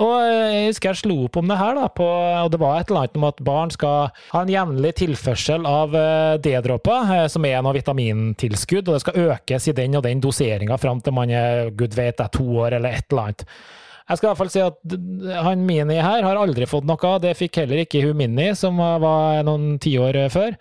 Og 0.00 0.14
jeg 0.24 0.68
husker 0.70 0.94
jeg 0.94 1.00
slo 1.02 1.16
opp 1.26 1.36
om 1.36 1.50
det 1.50 1.58
her, 1.60 1.76
da, 1.76 1.88
på, 1.92 2.06
og 2.06 2.52
det 2.54 2.60
var 2.62 2.78
et 2.80 2.88
eller 2.88 3.02
annet 3.02 3.18
om 3.20 3.26
at 3.28 3.42
barn 3.44 3.72
skal 3.74 4.08
ha 4.30 4.40
en 4.40 4.52
jevnlig 4.52 4.94
tilførsel 5.02 5.68
av 5.68 5.96
eh, 5.98 6.38
D-dråper, 6.40 7.12
eh, 7.16 7.26
som 7.32 7.44
er 7.44 7.60
noe 7.60 7.76
vitamintilskudd, 7.76 8.88
og 8.88 8.96
det 8.96 9.02
skal 9.04 9.28
økes 9.34 9.68
i 9.68 9.76
den 9.76 9.98
og 9.98 10.06
den 10.06 10.22
doseringa 10.24 10.80
fram 10.80 11.02
til 11.04 11.16
man 11.16 11.34
er 11.34 11.68
gud 11.76 11.98
vet 11.98 12.22
er 12.24 12.32
to 12.32 12.46
år 12.64 12.78
eller 12.78 12.96
et 12.96 13.12
eller 13.12 13.28
annet. 13.28 13.44
Jeg 14.10 14.18
skal 14.18 14.26
i 14.26 14.30
hvert 14.30 14.40
fall 14.40 14.54
si 14.54 14.62
at 14.64 15.44
han 15.44 15.66
Mini 15.68 16.00
her 16.00 16.24
har 16.26 16.40
aldri 16.40 16.66
fått 16.66 16.88
noe, 16.88 17.12
det 17.22 17.36
fikk 17.38 17.60
heller 17.60 17.84
ikke 17.84 18.00
hun 18.06 18.16
Mini, 18.18 18.48
som 18.58 18.80
var 18.80 19.44
noen 19.46 19.76
tiår 19.82 20.24
før. 20.32 20.56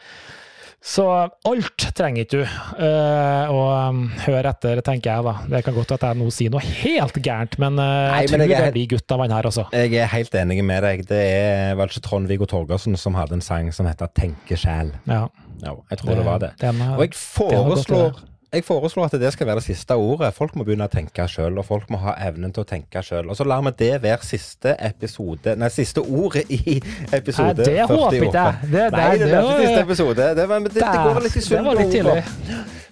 Så 0.79 1.03
alt 1.27 1.83
trenger 1.95 2.23
ikke 2.23 2.39
du 2.39 2.43
uh, 2.45 3.51
å 3.51 3.63
um, 3.91 4.05
høre 4.23 4.53
etter, 4.53 4.79
tenker 4.85 5.11
jeg 5.11 5.25
da. 5.27 5.33
Det 5.51 5.61
kan 5.65 5.75
godt 5.75 5.91
at 5.97 6.05
jeg 6.07 6.19
nå 6.21 6.29
sier 6.31 6.53
noe 6.53 6.63
helt 6.63 7.19
gærent, 7.19 7.57
men 7.59 7.75
uh, 7.75 7.83
Nei, 7.83 8.21
jeg 8.23 8.31
men 8.31 8.45
tror 8.45 8.53
jeg 8.53 8.69
det 8.69 8.77
blir 8.77 8.89
gutt 8.95 9.15
av 9.15 9.23
han 9.25 9.35
her 9.35 9.49
også. 9.51 9.67
Jeg 9.75 9.99
er 9.99 10.11
helt 10.13 10.39
enig 10.39 10.61
med 10.63 10.85
deg. 10.87 11.03
Det 11.09 11.19
er 11.19 11.75
vel 11.79 11.91
ikke 11.91 12.05
Trond-Viggo 12.07 12.47
Torgersen 12.49 12.95
som 12.99 13.19
hadde 13.19 13.35
en 13.39 13.43
sang 13.43 13.73
som 13.75 13.89
heter 13.91 14.07
'Tenkesjel'. 14.15 14.95
Ja, 15.09 15.27
Ja, 15.59 15.73
jeg 15.91 15.99
tror 15.99 16.15
det, 16.15 16.23
var 16.23 16.39
det. 16.39 16.53
Den, 16.61 16.81
Og 16.95 17.01
jeg 17.03 17.15
foreslår, 17.19 18.13
det. 18.15 18.28
Jeg 18.53 18.63
foreslår 18.65 19.05
at 19.05 19.15
det 19.21 19.29
skal 19.33 19.45
være 19.47 19.59
det 19.59 19.63
siste 19.67 19.93
ordet. 19.93 20.33
Folk 20.33 20.55
må 20.57 20.63
begynne 20.65 20.87
å 20.87 20.91
tenke 20.91 21.25
sjøl, 21.29 21.57
og 21.61 21.65
folk 21.67 21.89
må 21.93 21.99
ha 22.01 22.15
evnen 22.27 22.53
til 22.55 22.63
å 22.63 22.67
tenke 22.69 23.03
sjøl. 23.05 23.29
Og 23.29 23.37
så 23.37 23.45
lar 23.45 23.61
vi 23.67 23.71
det 23.77 23.91
være 24.01 24.25
siste 24.25 24.73
episode 24.79 25.53
Nei, 25.59 25.69
siste 25.69 26.01
ordet 26.01 26.45
i 26.49 26.79
episode 27.13 27.61
48. 27.61 27.65
det 27.65 27.83
48. 27.85 27.91
håper 27.91 28.15
jeg. 28.15 28.71
Det- 28.71 28.91
Nei, 28.91 29.11
det 29.17 29.19
det- 29.19 29.43
ikke 29.43 29.59
siste 29.65 29.81
episode. 29.85 30.29
Det, 30.35 30.47
var, 30.49 30.59
det, 30.59 30.73
det 30.73 30.81
går 30.81 31.21
litt 31.27 31.35
i 31.35 32.01
var 32.01 32.15
ordet. 32.15 32.25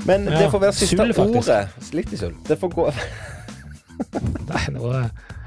Men 0.06 0.26
det 0.26 0.52
får 0.52 0.60
være 0.60 0.74
siste 0.74 1.10
ordet. 1.26 1.68
Litt 1.94 2.14
i 2.14 2.18
sull. 2.18 2.36
Det 2.48 2.60
får 2.60 2.70
gå 2.76 2.92
Nei, 4.52 4.64
nå 4.74 4.92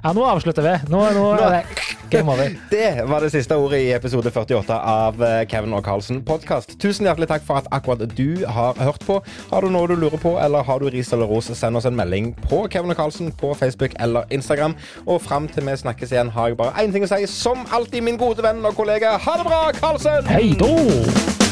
Ja, 0.00 0.12
nå 0.16 0.22
avslutter 0.24 0.64
vi. 0.64 0.72
Nå, 0.88 1.00
nå 1.12 1.24
er 1.36 1.42
det 1.44 1.90
game 2.10 2.32
over. 2.32 2.54
Det 2.72 3.04
var 3.08 3.20
det 3.20 3.30
siste 3.34 3.56
ordet 3.60 3.82
i 3.84 3.90
episode 3.92 4.30
48 4.32 4.76
av 4.76 5.20
eh, 5.22 5.42
Kevin 5.50 5.74
og 5.76 5.84
Carlsen 5.84 6.22
podkast. 6.26 6.72
Tusen 6.80 7.06
hjertelig 7.06 7.28
takk 7.30 7.44
for 7.46 7.60
at 7.60 7.68
akkurat 7.74 8.06
du 8.16 8.46
har 8.48 8.80
hørt 8.80 9.04
på. 9.06 9.20
Har 9.52 9.66
du 9.66 9.70
noe 9.72 9.90
du 9.90 9.96
lurer 10.00 10.20
på, 10.20 10.34
eller 10.40 10.64
har 10.66 10.80
du 10.80 10.88
ris 10.90 11.12
eller 11.12 11.28
ros, 11.30 11.52
send 11.56 11.76
oss 11.76 11.88
en 11.88 11.98
melding 11.98 12.32
på 12.48 12.64
Kevin 12.72 12.94
og 12.94 13.00
Carlsen 13.02 13.28
på 13.36 13.52
Facebook 13.58 13.94
eller 14.00 14.24
Instagram. 14.32 14.76
Og 15.06 15.20
fram 15.22 15.50
til 15.52 15.68
vi 15.68 15.76
snakkes 15.84 16.16
igjen, 16.16 16.32
har 16.34 16.50
jeg 16.50 16.60
bare 16.60 16.74
én 16.80 16.96
ting 16.96 17.04
å 17.04 17.10
si. 17.12 17.20
Som 17.30 17.66
alltid, 17.68 18.02
min 18.06 18.20
gode 18.20 18.44
venn 18.46 18.64
og 18.64 18.76
kollega, 18.78 19.18
ha 19.20 19.36
det 19.36 19.46
bra, 19.46 19.62
Carlsen! 19.76 20.26
Hei 20.32 20.56
då! 20.58 21.49